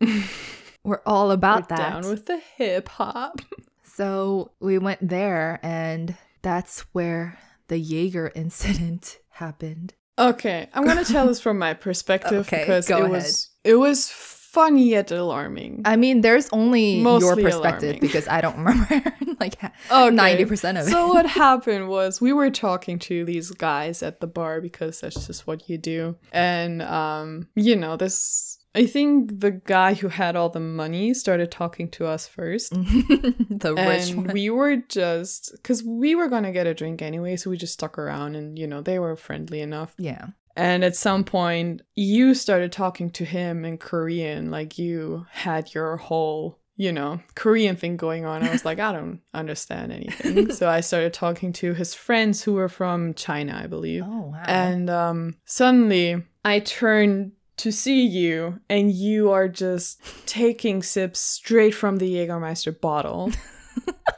we're 0.84 1.00
all 1.06 1.30
about 1.30 1.70
We're 1.70 1.76
that. 1.76 1.90
Down 2.02 2.10
with 2.10 2.26
the 2.26 2.38
hip 2.56 2.88
hop. 2.90 3.40
so 3.82 4.50
we 4.60 4.76
went 4.78 5.08
there 5.08 5.58
and 5.62 6.16
that's 6.42 6.80
where 6.92 7.38
the 7.68 7.78
Jaeger 7.78 8.30
incident 8.34 9.18
happened. 9.30 9.94
Okay, 10.18 10.68
I'm 10.74 10.84
gonna 10.84 11.04
tell 11.04 11.26
this 11.26 11.40
from 11.40 11.58
my 11.58 11.72
perspective 11.74 12.46
Okay, 12.46 12.60
because 12.60 12.90
it 12.90 12.92
ahead. 12.92 13.10
was 13.10 13.48
it 13.64 13.74
was 13.76 14.08
funny 14.54 14.88
yet 14.96 15.10
alarming. 15.10 15.82
I 15.84 15.96
mean, 15.96 16.20
there's 16.22 16.48
only 16.52 17.00
your 17.00 17.36
perspective 17.36 17.82
alarming. 17.96 18.00
because 18.00 18.26
I 18.28 18.40
don't 18.40 18.56
remember 18.64 18.96
like 19.40 19.56
Okay. 19.62 20.14
ninety 20.14 20.44
percent 20.44 20.78
of 20.78 20.86
it. 20.86 20.90
So 20.90 21.08
what 21.08 21.26
happened 21.44 21.88
was 21.88 22.20
we 22.20 22.32
were 22.32 22.50
talking 22.50 22.98
to 23.10 23.24
these 23.24 23.50
guys 23.50 24.02
at 24.02 24.20
the 24.20 24.26
bar 24.26 24.60
because 24.60 25.00
that's 25.00 25.26
just 25.26 25.46
what 25.46 25.68
you 25.68 25.76
do. 25.78 26.16
And 26.32 26.80
um, 26.82 27.48
you 27.54 27.76
know, 27.76 27.96
this 27.96 28.58
I 28.76 28.86
think 28.86 29.38
the 29.40 29.52
guy 29.52 29.94
who 29.94 30.08
had 30.08 30.34
all 30.34 30.48
the 30.50 30.58
money 30.58 31.14
started 31.14 31.50
talking 31.52 31.88
to 31.96 32.06
us 32.06 32.26
first. 32.26 32.72
the 32.74 33.74
rich 33.76 34.10
and 34.10 34.26
one. 34.26 34.34
we 34.34 34.50
were 34.50 34.76
just 34.88 35.52
because 35.52 35.82
we 35.84 36.14
were 36.14 36.28
gonna 36.28 36.52
get 36.52 36.66
a 36.66 36.74
drink 36.74 37.02
anyway, 37.02 37.36
so 37.36 37.50
we 37.50 37.56
just 37.56 37.74
stuck 37.74 37.98
around 37.98 38.34
and 38.34 38.58
you 38.58 38.66
know, 38.66 38.80
they 38.82 38.98
were 38.98 39.16
friendly 39.16 39.60
enough. 39.60 39.94
yeah. 39.98 40.26
And 40.56 40.84
at 40.84 40.96
some 40.96 41.24
point, 41.24 41.82
you 41.94 42.34
started 42.34 42.70
talking 42.70 43.10
to 43.10 43.24
him 43.24 43.64
in 43.64 43.78
Korean, 43.78 44.50
like 44.50 44.78
you 44.78 45.26
had 45.30 45.74
your 45.74 45.96
whole 45.96 46.58
you 46.76 46.90
know, 46.90 47.20
Korean 47.36 47.76
thing 47.76 47.96
going 47.96 48.24
on. 48.24 48.42
I 48.42 48.50
was 48.50 48.64
like, 48.64 48.80
I 48.80 48.92
don't 48.92 49.20
understand 49.32 49.92
anything. 49.92 50.50
so 50.50 50.68
I 50.68 50.80
started 50.80 51.12
talking 51.12 51.52
to 51.54 51.72
his 51.72 51.94
friends 51.94 52.42
who 52.42 52.54
were 52.54 52.68
from 52.68 53.14
China, 53.14 53.60
I 53.62 53.68
believe. 53.68 54.02
Oh 54.04 54.32
wow. 54.32 54.42
And 54.46 54.90
um, 54.90 55.36
suddenly 55.44 56.22
I 56.44 56.60
turned 56.60 57.32
to 57.58 57.70
see 57.70 58.04
you, 58.04 58.58
and 58.68 58.90
you 58.90 59.30
are 59.30 59.46
just 59.46 60.02
taking 60.26 60.82
sips 60.82 61.20
straight 61.20 61.74
from 61.74 61.98
the 61.98 62.12
Jägermeister 62.12 62.80
bottle. 62.80 63.30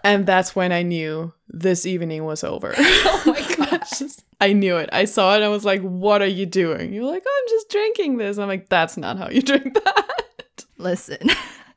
and 0.06 0.24
that's 0.24 0.54
when 0.54 0.70
I 0.70 0.82
knew 0.82 1.32
this 1.48 1.84
evening 1.84 2.24
was 2.24 2.44
over. 2.44 2.74
oh 2.78 3.22
my 3.26 3.54
gosh. 3.70 4.02
I 4.40 4.52
knew 4.52 4.76
it. 4.76 4.88
I 4.92 5.04
saw 5.04 5.36
it. 5.36 5.42
I 5.42 5.48
was 5.48 5.64
like, 5.64 5.82
"What 5.82 6.22
are 6.22 6.26
you 6.28 6.46
doing?" 6.46 6.92
You're 6.92 7.10
like, 7.10 7.24
"I'm 7.26 7.48
just 7.48 7.68
drinking 7.70 8.18
this." 8.18 8.38
I'm 8.38 8.46
like, 8.46 8.68
"That's 8.68 8.96
not 8.96 9.18
how 9.18 9.28
you 9.28 9.42
drink 9.50 9.74
that." 9.74 10.64
Listen. 10.78 11.28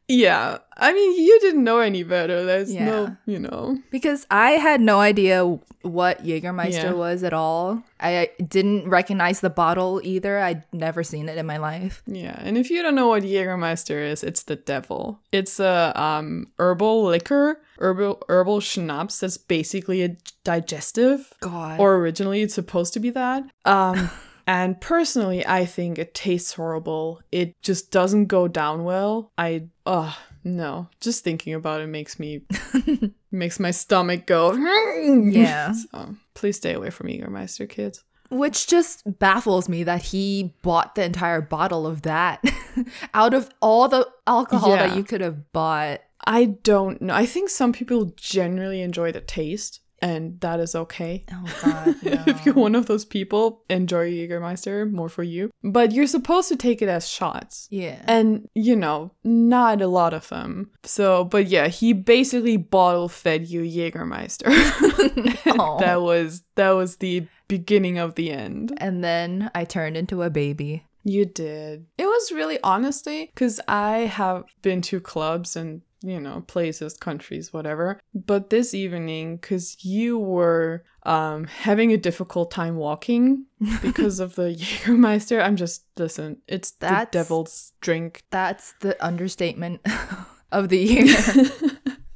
Yeah. 0.10 0.58
I 0.76 0.92
mean, 0.94 1.22
you 1.24 1.40
didn't 1.40 1.64
know 1.64 1.80
any 1.80 2.04
better. 2.04 2.44
There's 2.44 2.74
Yeah. 2.74 2.86
no, 2.86 3.18
you 3.26 3.38
know. 3.40 3.78
Because 3.92 4.26
I 4.32 4.52
had 4.52 4.82
no 4.82 5.00
idea 5.00 5.46
what 5.84 6.24
Jägermeister 6.26 6.84
Yeah. 6.84 6.94
was 6.94 7.24
at 7.24 7.32
all. 7.32 7.84
I 8.02 8.30
didn't 8.46 8.90
recognize 8.90 9.40
the 9.42 9.50
bottle 9.50 10.02
either. 10.04 10.40
I'd 10.40 10.64
never 10.74 11.04
seen 11.04 11.30
it 11.30 11.38
in 11.38 11.46
my 11.46 11.58
life. 11.58 12.02
Yeah. 12.08 12.38
And 12.44 12.58
if 12.58 12.70
you 12.72 12.82
don't 12.82 12.96
know 12.96 13.08
what 13.08 13.24
Jägermeister 13.24 14.02
is, 14.12 14.24
it's 14.24 14.44
the 14.44 14.56
devil. 14.56 15.20
It's 15.32 15.60
a 15.60 15.94
um 15.96 16.48
herbal 16.58 17.06
liquor, 17.06 17.62
herbal 17.80 18.24
herbal 18.30 18.62
schnapps 18.62 19.20
that's 19.20 19.38
basically 19.38 20.02
a 20.04 20.18
digestive. 20.44 21.34
God. 21.40 21.80
Or 21.80 21.96
originally 21.96 22.42
it's 22.42 22.56
supposed 22.56 22.94
to 22.94 23.00
be 23.00 23.12
that. 23.12 23.44
Um 23.66 24.10
and 24.50 24.82
personally, 24.82 25.46
I 25.46 25.66
think 25.66 26.00
it 26.00 26.16
tastes 26.16 26.54
horrible. 26.54 27.22
It 27.32 27.54
just 27.62 27.92
doesn't 27.92 28.26
go 28.26 28.48
down 28.48 28.84
well. 28.84 29.32
I 29.38 29.68
oh 29.86 30.18
no. 30.44 30.88
Just 31.00 31.24
thinking 31.24 31.54
about 31.54 31.82
it 31.82 31.88
makes 31.88 32.18
me 32.18 32.42
makes 33.32 33.60
my 33.60 33.70
stomach 33.70 34.26
go 34.26 34.54
Yeah. 35.32 35.74
So 35.74 36.16
please 36.34 36.58
stay 36.58 36.74
away 36.74 36.90
from 36.90 37.08
Jägermeister, 37.08 37.70
kids. 37.70 38.04
Which 38.32 38.66
just 38.66 39.04
baffles 39.20 39.70
me 39.70 39.84
that 39.84 40.02
he 40.02 40.56
bought 40.64 40.96
the 40.96 41.04
entire 41.04 41.42
bottle 41.42 41.86
of 41.86 42.02
that 42.04 42.44
out 43.14 43.36
of 43.36 43.52
all 43.62 43.88
the 43.88 44.08
alcohol 44.26 44.72
Yeah. 44.76 44.88
that 44.88 44.98
you 44.98 45.04
could 45.04 45.22
have 45.22 45.52
bought. 45.52 46.02
I 46.26 46.46
don't 46.46 47.02
know. 47.04 47.14
I 47.14 47.28
think 47.28 47.50
some 47.50 47.72
people 47.72 48.14
generally 48.18 48.82
enjoy 48.82 49.12
the 49.12 49.22
taste, 49.22 49.82
and 50.02 50.40
that 50.42 50.60
is 50.60 50.76
okay. 50.76 51.26
Oh 51.32 51.46
God, 51.64 51.96
if 52.28 52.46
you're 52.46 52.56
one 52.56 52.76
of 52.76 52.86
those 52.88 53.06
people, 53.06 53.64
enjoy 53.70 54.12
Jägermeister, 54.12 54.90
more 54.92 55.10
for 55.10 55.24
you. 55.24 55.52
But 55.64 55.92
you're 55.92 56.08
supposed 56.08 56.50
to 56.50 56.56
take 56.56 56.82
it 56.82 56.90
as 56.90 57.08
shots. 57.10 57.68
yeah. 57.70 58.02
And, 58.06 58.48
you 58.54 58.76
know, 58.76 59.12
not 59.24 59.82
a 59.82 59.88
lot 59.88 60.14
of 60.14 60.28
them. 60.30 60.72
So, 60.84 61.24
but 61.24 61.48
yeah, 61.48 61.68
he 61.68 61.94
basically 61.94 62.58
bottle 62.58 63.10
fed 63.10 63.48
you 63.48 63.62
Jägermeister. 63.62 64.50
That 65.80 66.02
was 66.02 66.44
that 66.56 66.72
was 66.72 66.98
the 66.98 67.28
beginning 67.48 67.98
of 67.98 68.16
the 68.16 68.32
end. 68.32 68.74
and 68.78 69.04
then 69.04 69.50
I 69.56 69.66
turned 69.66 69.98
into 69.98 70.24
a 70.24 70.30
baby. 70.30 70.86
You 71.04 71.26
did. 71.26 71.86
It 71.98 72.06
was 72.06 72.32
really 72.32 72.60
honestly 72.64 73.32
because 73.34 73.60
I 73.68 74.00
have 74.00 74.44
been 74.62 74.82
to 74.84 75.00
clubs 75.00 75.56
and 75.56 75.82
you 76.02 76.20
know 76.20 76.42
places, 76.48 76.96
countries, 76.98 77.52
whatever. 77.54 78.00
But 78.14 78.50
this 78.50 78.74
evening, 78.74 79.38
because 79.38 79.84
you 79.84 80.18
were 80.18 80.84
um 81.04 81.46
having 81.46 81.92
a 81.94 81.98
difficult 81.98 82.52
time 82.52 82.76
walking 82.76 83.46
because 83.82 84.20
of 84.20 84.36
the 84.36 84.54
Jägermeister, 84.60 85.44
I'm 85.44 85.56
just 85.56 85.84
listen. 85.98 86.38
It's 86.48 86.72
That's- 86.72 87.08
the 87.12 87.12
devil's 87.12 87.74
drink. 87.82 88.24
That's 88.32 88.74
the 88.82 89.04
understatement 89.06 89.82
of 90.52 90.70
the 90.70 90.78
year. 90.80 91.16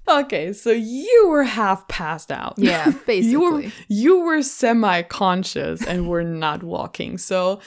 Okay, 0.08 0.52
so 0.54 0.70
you 0.72 1.28
were 1.30 1.44
half 1.44 1.88
passed 1.88 2.32
out. 2.32 2.56
yeah, 2.58 2.92
basically. 3.08 3.22
You 3.32 3.40
were 3.42 3.64
you 3.88 4.20
were 4.22 4.42
semi-conscious 4.42 5.86
and 5.86 6.08
were 6.10 6.24
not 6.24 6.64
walking. 6.64 7.18
So 7.18 7.60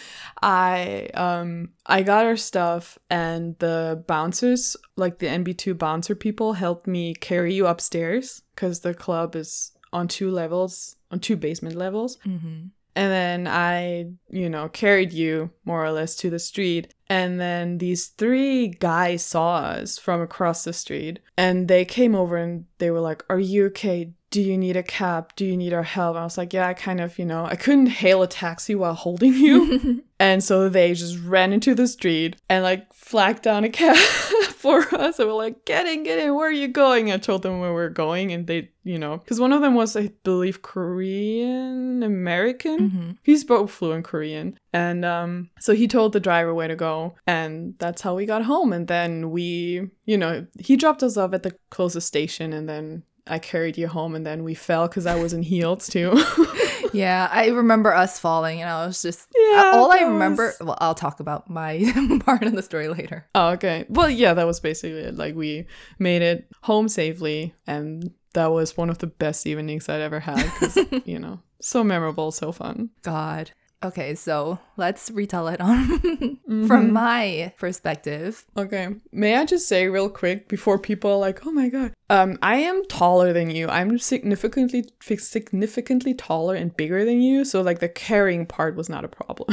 I 0.42 1.08
um 1.14 1.70
I 1.86 2.02
got 2.02 2.24
our 2.26 2.36
stuff 2.36 2.98
and 3.10 3.58
the 3.58 4.02
bouncers, 4.06 4.76
like 4.96 5.18
the 5.18 5.26
NB2 5.26 5.78
bouncer 5.78 6.14
people 6.14 6.54
helped 6.54 6.86
me 6.86 7.14
carry 7.14 7.54
you 7.54 7.66
upstairs 7.66 8.42
cuz 8.56 8.80
the 8.80 8.94
club 8.94 9.34
is 9.36 9.72
on 9.92 10.08
two 10.08 10.30
levels, 10.30 10.96
on 11.10 11.20
two 11.20 11.36
basement 11.36 11.74
levels. 11.76 12.18
Mhm. 12.26 12.70
And 12.94 13.12
then 13.12 13.46
I, 13.46 14.06
you 14.30 14.48
know, 14.48 14.68
carried 14.68 15.12
you 15.12 15.50
more 15.64 15.84
or 15.84 15.90
less 15.92 16.16
to 16.16 16.30
the 16.30 16.38
street. 16.38 16.94
And 17.08 17.40
then 17.40 17.78
these 17.78 18.08
three 18.08 18.68
guys 18.68 19.24
saw 19.24 19.58
us 19.58 19.98
from 19.98 20.20
across 20.20 20.64
the 20.64 20.72
street 20.72 21.20
and 21.36 21.68
they 21.68 21.84
came 21.84 22.14
over 22.14 22.36
and 22.36 22.66
they 22.78 22.90
were 22.90 23.00
like, 23.00 23.24
Are 23.28 23.38
you 23.38 23.66
okay? 23.66 24.12
Do 24.30 24.42
you 24.42 24.58
need 24.58 24.76
a 24.76 24.82
cab? 24.82 25.32
Do 25.36 25.44
you 25.44 25.56
need 25.56 25.72
our 25.72 25.84
help? 25.84 26.16
And 26.16 26.20
I 26.20 26.24
was 26.24 26.36
like, 26.36 26.52
Yeah, 26.52 26.66
I 26.66 26.74
kind 26.74 27.00
of, 27.00 27.18
you 27.18 27.24
know, 27.24 27.44
I 27.44 27.54
couldn't 27.54 27.86
hail 27.86 28.22
a 28.22 28.26
taxi 28.26 28.74
while 28.74 28.94
holding 28.94 29.34
you. 29.34 30.02
and 30.18 30.42
so 30.42 30.68
they 30.68 30.94
just 30.94 31.18
ran 31.22 31.52
into 31.52 31.74
the 31.74 31.86
street 31.86 32.36
and 32.48 32.64
like 32.64 32.92
flagged 32.92 33.42
down 33.42 33.64
a 33.64 33.68
cab 33.68 33.96
for 34.66 34.94
us. 35.00 35.18
And 35.18 35.28
we're 35.28 35.34
like, 35.34 35.64
Get 35.64 35.86
in, 35.86 36.02
get 36.02 36.18
in. 36.18 36.34
Where 36.34 36.48
are 36.48 36.52
you 36.52 36.68
going? 36.68 37.12
I 37.12 37.18
told 37.18 37.42
them 37.42 37.60
where 37.60 37.72
we 37.74 37.80
are 37.82 37.88
going. 37.90 38.32
And 38.32 38.46
they, 38.46 38.70
you 38.84 38.98
know, 38.98 39.18
because 39.18 39.38
one 39.40 39.52
of 39.52 39.62
them 39.62 39.74
was, 39.74 39.96
I 39.96 40.10
believe, 40.24 40.62
Korean 40.62 42.02
American. 42.02 42.90
Mhm. 42.90 43.18
He 43.22 43.36
spoke 43.36 43.68
fluent 43.70 44.04
Korean. 44.04 44.58
And 44.72 45.04
um, 45.04 45.50
so 45.60 45.74
he 45.74 45.88
told 45.88 46.12
the 46.12 46.20
driver 46.20 46.52
where 46.54 46.68
to 46.68 46.76
go. 46.76 47.14
And 47.26 47.74
that's 47.78 48.02
how 48.02 48.14
we 48.14 48.26
got 48.26 48.42
home. 48.44 48.72
And 48.72 48.86
then 48.88 49.30
we, 49.30 49.88
you 50.04 50.18
know, 50.18 50.46
he 50.58 50.76
dropped 50.76 51.02
us 51.02 51.16
off 51.16 51.32
at 51.32 51.42
the 51.42 51.56
closest 51.70 52.06
station. 52.06 52.52
And 52.52 52.68
then 52.68 53.02
I 53.26 53.38
carried 53.38 53.76
you 53.78 53.88
home. 53.88 54.14
And 54.14 54.24
then 54.26 54.44
we 54.44 54.54
fell 54.54 54.86
because 54.88 55.06
I 55.06 55.16
was 55.16 55.32
in 55.32 55.42
heels 55.42 55.88
too. 55.88 56.12
Yeah, 56.92 57.28
I 57.30 57.48
remember 57.48 57.92
us 57.92 58.18
falling, 58.18 58.62
and 58.62 58.70
I 58.70 58.86
was 58.86 59.02
just 59.02 59.28
Yeah, 59.36 59.70
uh, 59.74 59.76
all 59.76 59.92
I 59.92 60.00
remember. 60.02 60.46
was- 60.46 60.56
Well, 60.66 60.78
I'll 60.80 60.94
talk 60.94 61.20
about 61.20 61.50
my 61.50 61.92
part 62.24 62.42
in 62.42 62.54
the 62.54 62.62
story 62.62 62.88
later. 62.88 63.26
oh, 63.34 63.48
okay. 63.50 63.84
Well, 63.90 64.08
yeah, 64.08 64.32
that 64.32 64.46
was 64.46 64.60
basically 64.60 65.00
it. 65.00 65.14
Like 65.16 65.34
we 65.34 65.66
made 65.98 66.22
it 66.22 66.46
home 66.62 66.88
safely. 66.88 67.54
And 67.66 68.12
that 68.32 68.46
was 68.46 68.78
one 68.78 68.88
of 68.88 68.98
the 68.98 69.08
best 69.08 69.46
evenings 69.46 69.88
I'd 69.90 70.00
ever 70.00 70.20
had. 70.20 70.44
Because, 70.44 70.78
you 71.04 71.18
know, 71.18 71.40
so 71.60 71.84
memorable, 71.84 72.30
so 72.32 72.50
fun. 72.50 72.90
God. 73.02 73.50
Okay, 73.84 74.14
so 74.14 74.58
let's 74.76 75.10
retell 75.10 75.48
it 75.48 75.60
on 75.60 75.86
Mm-hmm. 76.46 76.66
from 76.68 76.92
my 76.92 77.52
perspective. 77.58 78.46
Okay. 78.56 78.88
May 79.12 79.36
I 79.36 79.44
just 79.44 79.66
say 79.68 79.88
real 79.88 80.08
quick 80.08 80.48
before 80.48 80.78
people 80.78 81.10
are 81.10 81.18
like, 81.18 81.44
"Oh 81.46 81.50
my 81.52 81.68
god." 81.68 81.92
Um 82.08 82.38
I 82.40 82.56
am 82.58 82.84
taller 82.86 83.32
than 83.32 83.50
you. 83.50 83.68
I'm 83.68 83.98
significantly 83.98 84.84
significantly 85.18 86.14
taller 86.14 86.54
and 86.54 86.74
bigger 86.76 87.04
than 87.04 87.20
you, 87.20 87.44
so 87.44 87.60
like 87.62 87.80
the 87.80 87.88
carrying 87.88 88.46
part 88.46 88.76
was 88.76 88.88
not 88.88 89.04
a 89.04 89.08
problem. 89.08 89.48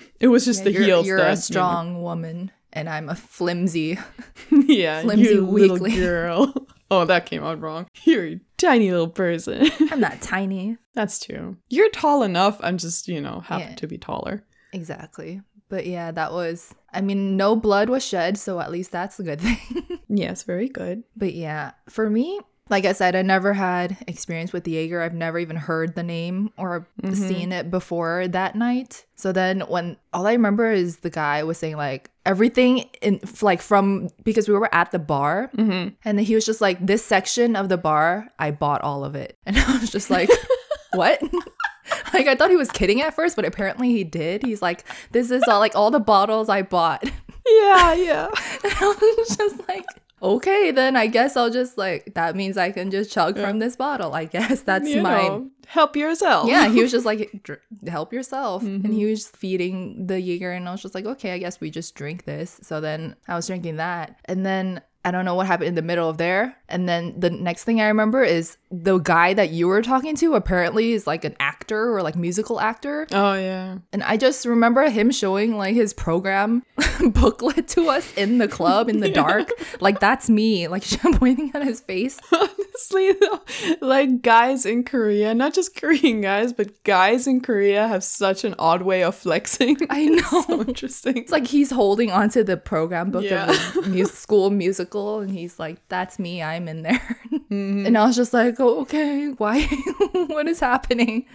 it 0.20 0.28
was 0.28 0.44
just 0.44 0.60
Yeah, 0.60 0.64
the 0.64 0.72
you're, 0.72 0.82
heels 0.84 1.06
You're 1.06 1.16
that, 1.18 1.24
a 1.24 1.30
you 1.30 1.36
know- 1.36 1.40
strong 1.40 2.02
woman, 2.02 2.50
and 2.72 2.88
I'm 2.88 3.08
a 3.08 3.14
flimsy. 3.16 3.98
yeah, 4.50 5.02
flimsy 5.02 5.34
you 5.34 5.46
little 5.46 5.76
weakling. 5.78 5.96
girl. 5.96 6.54
oh, 6.90 7.04
that 7.06 7.26
came 7.26 7.42
out 7.42 7.60
wrong. 7.60 7.86
You're 8.04 8.26
a 8.26 8.40
tiny 8.58 8.90
little 8.90 9.08
person. 9.08 9.68
I'm 9.90 10.00
not 10.00 10.20
tiny. 10.20 10.76
That's 10.94 11.18
true. 11.24 11.56
You're 11.68 11.90
tall 11.90 12.22
enough. 12.22 12.58
I'm 12.62 12.78
just, 12.78 13.08
you 13.08 13.20
know, 13.20 13.40
happen 13.40 13.68
Yeah. 13.70 13.74
to 13.76 13.86
be 13.86 13.98
taller. 13.98 14.44
Exactly. 14.72 15.40
But 15.68 15.86
yeah, 15.86 16.10
that 16.12 16.32
was. 16.32 16.74
I 16.92 17.00
mean, 17.00 17.36
no 17.36 17.56
blood 17.56 17.88
was 17.88 18.04
shed, 18.04 18.38
so 18.38 18.60
at 18.60 18.70
least 18.70 18.92
that's 18.92 19.18
a 19.18 19.22
good 19.24 19.40
thing. 19.40 19.98
Yes, 20.08 20.42
very 20.44 20.68
good. 20.68 21.02
But 21.16 21.34
yeah, 21.34 21.72
for 21.88 22.08
me, 22.10 22.38
like 22.70 22.84
I 22.86 22.92
said, 22.92 23.14
I 23.16 23.22
never 23.22 23.52
had 23.52 23.96
experience 24.06 24.52
with 24.52 24.64
the 24.64 24.72
Jaeger. 24.72 25.02
I've 25.02 25.12
never 25.14 25.38
even 25.38 25.56
heard 25.56 25.94
the 25.94 26.02
name 26.02 26.50
or 26.56 26.86
seen 27.12 27.52
it 27.52 27.70
before 27.70 28.26
that 28.28 28.54
night. 28.54 29.04
So 29.16 29.32
then 29.32 29.60
when 29.62 29.96
all 30.12 30.26
I 30.26 30.32
remember 30.32 30.70
is 30.70 30.98
the 30.98 31.10
guy 31.10 31.42
was 31.42 31.58
saying 31.58 31.76
like 31.76 32.10
everything 32.24 32.88
in 33.02 33.20
like 33.42 33.60
from 33.60 34.08
because 34.22 34.48
we 34.48 34.54
were 34.54 34.72
at 34.74 34.92
the 34.92 34.98
bar 34.98 35.50
Mm-hmm. 35.56 35.94
and 36.06 36.18
then 36.18 36.24
he 36.24 36.34
was 36.34 36.46
just 36.46 36.60
like 36.62 36.84
this 36.84 37.04
section 37.04 37.54
of 37.54 37.68
the 37.68 37.76
bar, 37.76 38.28
I 38.38 38.50
bought 38.50 38.80
all 38.82 39.04
of 39.04 39.14
it. 39.14 39.36
And 39.46 39.58
I 39.58 39.78
was 39.78 39.90
just 39.90 40.08
like, 40.08 40.30
what? 40.94 41.22
like 42.14 42.26
I 42.26 42.34
thought 42.34 42.50
he 42.50 42.56
was 42.56 42.70
kidding 42.70 43.00
at 43.02 43.14
first, 43.14 43.36
but 43.36 43.44
apparently 43.44 43.90
he 43.90 44.04
did. 44.04 44.42
He's 44.42 44.62
like, 44.62 44.84
this 45.12 45.30
is 45.30 45.42
all 45.48 45.58
like 45.58 45.74
all 45.76 45.90
the 45.90 46.00
bottles 46.00 46.48
I 46.48 46.62
bought. 46.62 47.04
Yeah, 47.46 47.92
yeah. 47.92 48.28
I 48.32 48.96
was 49.18 49.36
just 49.36 49.68
like, 49.68 49.84
okay, 50.22 50.70
then 50.70 50.96
I 50.96 51.06
guess 51.06 51.36
I'll 51.36 51.50
just 51.50 51.76
like 51.76 52.14
that 52.14 52.34
means 52.34 52.56
I 52.56 52.70
can 52.72 52.90
just 52.90 53.12
chug 53.12 53.38
from 53.38 53.58
this 53.58 53.76
bottle. 53.76 54.14
I 54.14 54.24
guess 54.24 54.62
that's 54.62 54.88
you 54.88 55.02
my 55.02 55.28
know, 55.28 55.50
help 55.66 55.94
yourself. 55.94 56.48
yeah. 56.48 56.70
He 56.70 56.80
was 56.80 56.90
just 56.96 57.04
like, 57.04 57.42
"Dr- 57.42 57.60
help 57.86 58.14
yourself, 58.14 58.62
and 58.62 58.82
Mm-hmm. 58.82 58.92
he 58.94 59.04
was 59.04 59.26
feeding 59.28 60.06
the 60.06 60.18
Jaeger, 60.18 60.52
and 60.52 60.66
I 60.66 60.72
was 60.72 60.80
just 60.80 60.94
like, 60.94 61.04
okay, 61.04 61.32
I 61.32 61.38
guess 61.38 61.60
we 61.60 61.68
just 61.68 61.94
drink 61.94 62.24
this. 62.24 62.58
So 62.62 62.80
then 62.80 63.14
I 63.28 63.34
was 63.36 63.46
drinking 63.46 63.76
that, 63.76 64.18
and 64.24 64.46
then 64.46 64.80
I 65.04 65.10
don't 65.10 65.26
know 65.26 65.34
what 65.34 65.46
happened 65.46 65.68
in 65.68 65.74
the 65.74 65.82
middle 65.82 66.08
of 66.08 66.16
there. 66.16 66.56
And 66.68 66.88
then 66.88 67.18
the 67.18 67.30
next 67.30 67.64
thing 67.64 67.80
I 67.80 67.88
remember 67.88 68.22
is 68.22 68.56
the 68.82 68.98
guy 68.98 69.34
that 69.34 69.50
you 69.50 69.68
were 69.68 69.82
talking 69.82 70.16
to 70.16 70.34
apparently 70.34 70.92
is 70.92 71.06
like 71.06 71.24
an 71.24 71.36
actor 71.38 71.94
or 71.94 72.02
like 72.02 72.16
musical 72.16 72.60
actor. 72.60 73.06
Oh 73.12 73.34
yeah. 73.34 73.78
And 73.92 74.02
I 74.02 74.16
just 74.16 74.46
remember 74.46 74.88
him 74.88 75.10
showing 75.10 75.56
like 75.56 75.74
his 75.74 75.92
program 75.92 76.62
booklet 77.00 77.68
to 77.68 77.88
us 77.88 78.12
in 78.14 78.38
the 78.38 78.48
club 78.48 78.88
in 78.88 79.00
the 79.00 79.08
yeah. 79.10 79.14
dark. 79.14 79.48
Like 79.80 80.00
that's 80.00 80.28
me, 80.28 80.68
like 80.68 80.84
pointing 81.16 81.52
at 81.54 81.62
his 81.62 81.80
face. 81.80 82.18
Honestly 82.32 83.12
though, 83.12 83.40
like 83.80 84.22
guys 84.22 84.66
in 84.66 84.84
Korea, 84.84 85.34
not 85.34 85.54
just 85.54 85.76
Korean 85.76 86.20
guys, 86.22 86.52
but 86.52 86.82
guys 86.84 87.26
in 87.26 87.40
Korea 87.40 87.86
have 87.86 88.02
such 88.02 88.44
an 88.44 88.54
odd 88.58 88.82
way 88.82 89.04
of 89.04 89.14
flexing. 89.14 89.76
I 89.90 90.06
know. 90.06 90.42
so 90.42 90.60
interesting. 90.62 91.18
It's 91.18 91.32
like 91.32 91.46
he's 91.46 91.70
holding 91.70 92.10
onto 92.10 92.42
the 92.42 92.56
program 92.56 93.10
book 93.10 93.24
yeah. 93.24 93.50
of 93.50 93.74
the 93.74 93.82
mu- 93.82 94.04
school 94.06 94.50
musical 94.50 95.20
and 95.20 95.30
he's 95.30 95.58
like, 95.58 95.76
That's 95.88 96.18
me, 96.18 96.42
I'm 96.42 96.63
in 96.68 96.82
there. 96.82 97.18
Mm-hmm. 97.32 97.86
And 97.86 97.98
I 97.98 98.06
was 98.06 98.16
just 98.16 98.32
like, 98.32 98.56
oh, 98.58 98.80
okay, 98.82 99.28
why? 99.38 99.62
what 100.12 100.48
is 100.48 100.60
happening? 100.60 101.26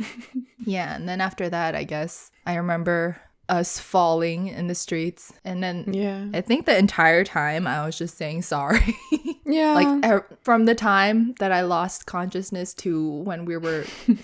yeah. 0.65 0.95
And 0.95 1.07
then 1.07 1.21
after 1.21 1.49
that, 1.49 1.75
I 1.75 1.83
guess 1.83 2.31
I 2.45 2.55
remember 2.55 3.21
us 3.49 3.79
falling 3.79 4.47
in 4.47 4.67
the 4.67 4.75
streets. 4.75 5.33
And 5.43 5.61
then 5.61 5.91
yeah. 5.91 6.27
I 6.33 6.41
think 6.41 6.65
the 6.65 6.77
entire 6.77 7.23
time 7.23 7.67
I 7.67 7.85
was 7.85 7.97
just 7.97 8.17
saying 8.17 8.43
sorry. 8.43 8.95
yeah. 9.45 9.73
Like 9.73 10.05
er, 10.05 10.37
from 10.43 10.65
the 10.65 10.75
time 10.75 11.33
that 11.39 11.51
I 11.51 11.61
lost 11.61 12.05
consciousness 12.05 12.73
to 12.75 13.07
when 13.07 13.45
we 13.45 13.57
were 13.57 13.83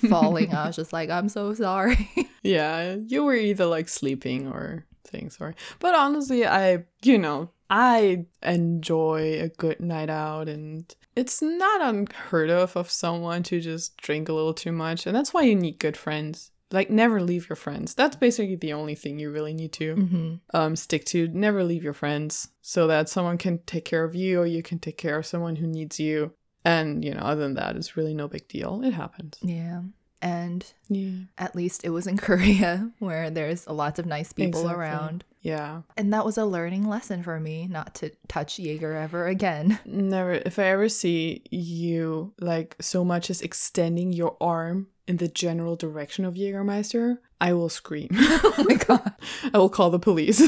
falling, 0.10 0.54
I 0.54 0.68
was 0.68 0.76
just 0.76 0.94
like, 0.94 1.10
I'm 1.10 1.28
so 1.28 1.54
sorry. 1.54 2.10
yeah. 2.44 2.96
You 3.06 3.24
were 3.24 3.36
either 3.36 3.66
like 3.66 3.90
sleeping 3.90 4.48
or 4.48 4.86
saying 5.12 5.32
sorry. 5.32 5.56
But 5.80 5.96
honestly, 5.96 6.46
I, 6.46 6.86
you 7.02 7.18
know, 7.18 7.50
I 7.70 8.26
enjoy 8.44 9.40
a 9.42 9.50
good 9.50 9.80
night 9.80 10.10
out 10.10 10.48
and 10.48 10.94
it's 11.16 11.42
not 11.42 11.82
unheard 11.82 12.50
of 12.50 12.76
of 12.78 12.92
someone 12.92 13.44
to 13.44 13.60
just 13.60 13.98
drink 13.98 14.30
a 14.30 14.34
little 14.34 14.54
too 14.54 14.72
much 14.72 15.06
and 15.06 15.16
that's 15.16 15.34
why 15.34 15.44
you 15.44 15.56
need 15.56 15.80
good 15.80 15.98
friends. 15.98 16.52
Like 16.72 16.90
never 16.90 17.22
leave 17.22 17.48
your 17.48 17.56
friends. 17.56 17.94
That's 17.94 18.16
basically 18.16 18.56
the 18.56 18.74
only 18.74 18.96
thing 18.96 19.20
you 19.20 19.32
really 19.32 19.54
need 19.54 19.72
to 19.74 19.96
mm-hmm. 19.96 20.36
um, 20.54 20.76
stick 20.76 21.06
to. 21.06 21.28
Never 21.28 21.64
leave 21.64 21.84
your 21.84 21.94
friends 21.94 22.50
so 22.62 22.88
that 22.88 23.08
someone 23.08 23.38
can 23.38 23.60
take 23.60 23.86
care 23.86 24.04
of 24.04 24.16
you 24.16 24.42
or 24.42 24.46
you 24.46 24.64
can 24.64 24.80
take 24.80 24.98
care 24.98 25.18
of 25.18 25.26
someone 25.26 25.56
who 25.56 25.68
needs 25.68 26.00
you. 26.00 26.34
And 26.66 27.06
you 27.06 27.14
know 27.14 27.22
other 27.22 27.42
than 27.42 27.54
that 27.56 27.76
it's 27.76 27.96
really 27.96 28.14
no 28.14 28.28
big 28.28 28.48
deal. 28.48 28.82
It 28.84 28.94
happens. 28.94 29.38
Yeah. 29.42 29.82
And 30.22 30.66
yeah. 30.90 31.26
at 31.38 31.56
least 31.56 31.86
it 31.86 31.92
was 31.92 32.08
in 32.08 32.18
korea 32.30 32.92
where 33.00 33.30
there's 33.30 33.68
a 33.68 33.74
lots 33.74 34.00
of 34.00 34.06
nice 34.06 34.34
people 34.34 34.62
exactly. 34.62 34.82
around 34.82 35.24
yeah. 35.46 35.84
And 35.96 36.12
that 36.12 36.26
was 36.26 36.40
a 36.40 36.46
learning 36.46 36.90
lesson 36.90 37.22
for 37.22 37.40
me 37.40 37.68
not 37.68 37.94
to 37.96 38.10
touch 38.28 38.58
Jaeger 38.58 38.94
ever 38.94 39.28
again. 39.28 39.78
Never. 39.86 40.34
If 40.34 40.58
I 40.58 40.64
ever 40.64 40.90
see 40.90 41.44
you 41.52 42.34
like 42.42 42.76
so 42.82 43.06
much 43.06 43.30
as 43.30 43.42
extending 43.44 44.12
your 44.12 44.38
arm 44.42 44.88
in 45.08 45.18
the 45.18 45.28
general 45.28 45.76
direction 45.76 46.26
of 46.26 46.34
Jägermeister, 46.34 47.20
I 47.40 47.54
will 47.54 47.70
scream. 47.70 48.10
oh 48.14 48.66
my 48.68 48.76
god. 48.88 49.14
I 49.54 49.60
will 49.60 49.70
call 49.70 49.92
the 49.92 50.00
police. 50.00 50.42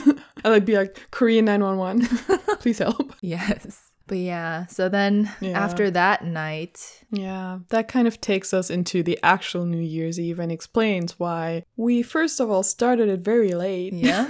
I'll 0.43 0.51
like, 0.51 0.65
be 0.65 0.75
like, 0.75 0.99
Korean 1.11 1.45
911, 1.45 2.07
please 2.57 2.79
help. 2.79 3.13
Yes. 3.21 3.91
But 4.07 4.19
yeah, 4.19 4.67
so 4.67 4.87
then 4.87 5.29
yeah. 5.41 5.59
after 5.59 5.91
that 5.91 6.23
night. 6.23 7.03
Yeah, 7.11 7.59
that 7.69 7.89
kind 7.89 8.07
of 8.07 8.21
takes 8.21 8.53
us 8.53 8.69
into 8.69 9.03
the 9.03 9.19
actual 9.21 9.65
New 9.65 9.81
Year's 9.81 10.17
Eve 10.17 10.39
and 10.39 10.49
explains 10.49 11.19
why 11.19 11.65
we, 11.75 12.01
first 12.03 12.39
of 12.39 12.49
all, 12.49 12.63
started 12.63 13.09
it 13.09 13.19
very 13.19 13.51
late. 13.51 13.91
Yeah. 13.91 14.29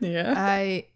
Yeah. 0.00 0.34
I 0.36 0.86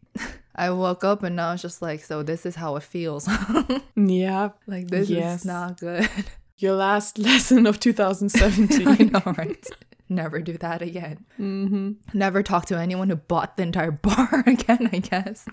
I 0.54 0.70
woke 0.70 1.04
up 1.04 1.22
and 1.22 1.40
I 1.40 1.52
was 1.52 1.62
just 1.62 1.82
like, 1.82 2.04
so 2.04 2.22
this 2.22 2.44
is 2.44 2.56
how 2.56 2.76
it 2.76 2.82
feels. 2.82 3.28
yeah. 3.96 4.50
Like 4.66 4.88
this 4.88 5.08
yes. 5.08 5.40
is 5.40 5.46
not 5.46 5.80
good. 5.80 6.08
Your 6.58 6.74
last 6.74 7.18
lesson 7.18 7.66
of 7.66 7.80
2017. 7.80 8.86
I 8.86 8.96
know, 8.96 9.32
right? 9.36 9.66
never 10.14 10.40
do 10.40 10.56
that 10.58 10.82
again. 10.82 11.24
Mm-hmm. 11.40 11.92
Never 12.14 12.42
talk 12.42 12.66
to 12.66 12.78
anyone 12.78 13.08
who 13.08 13.16
bought 13.16 13.56
the 13.56 13.62
entire 13.62 13.90
bar 13.90 14.44
again, 14.46 14.90
I 14.92 14.98
guess. 14.98 15.46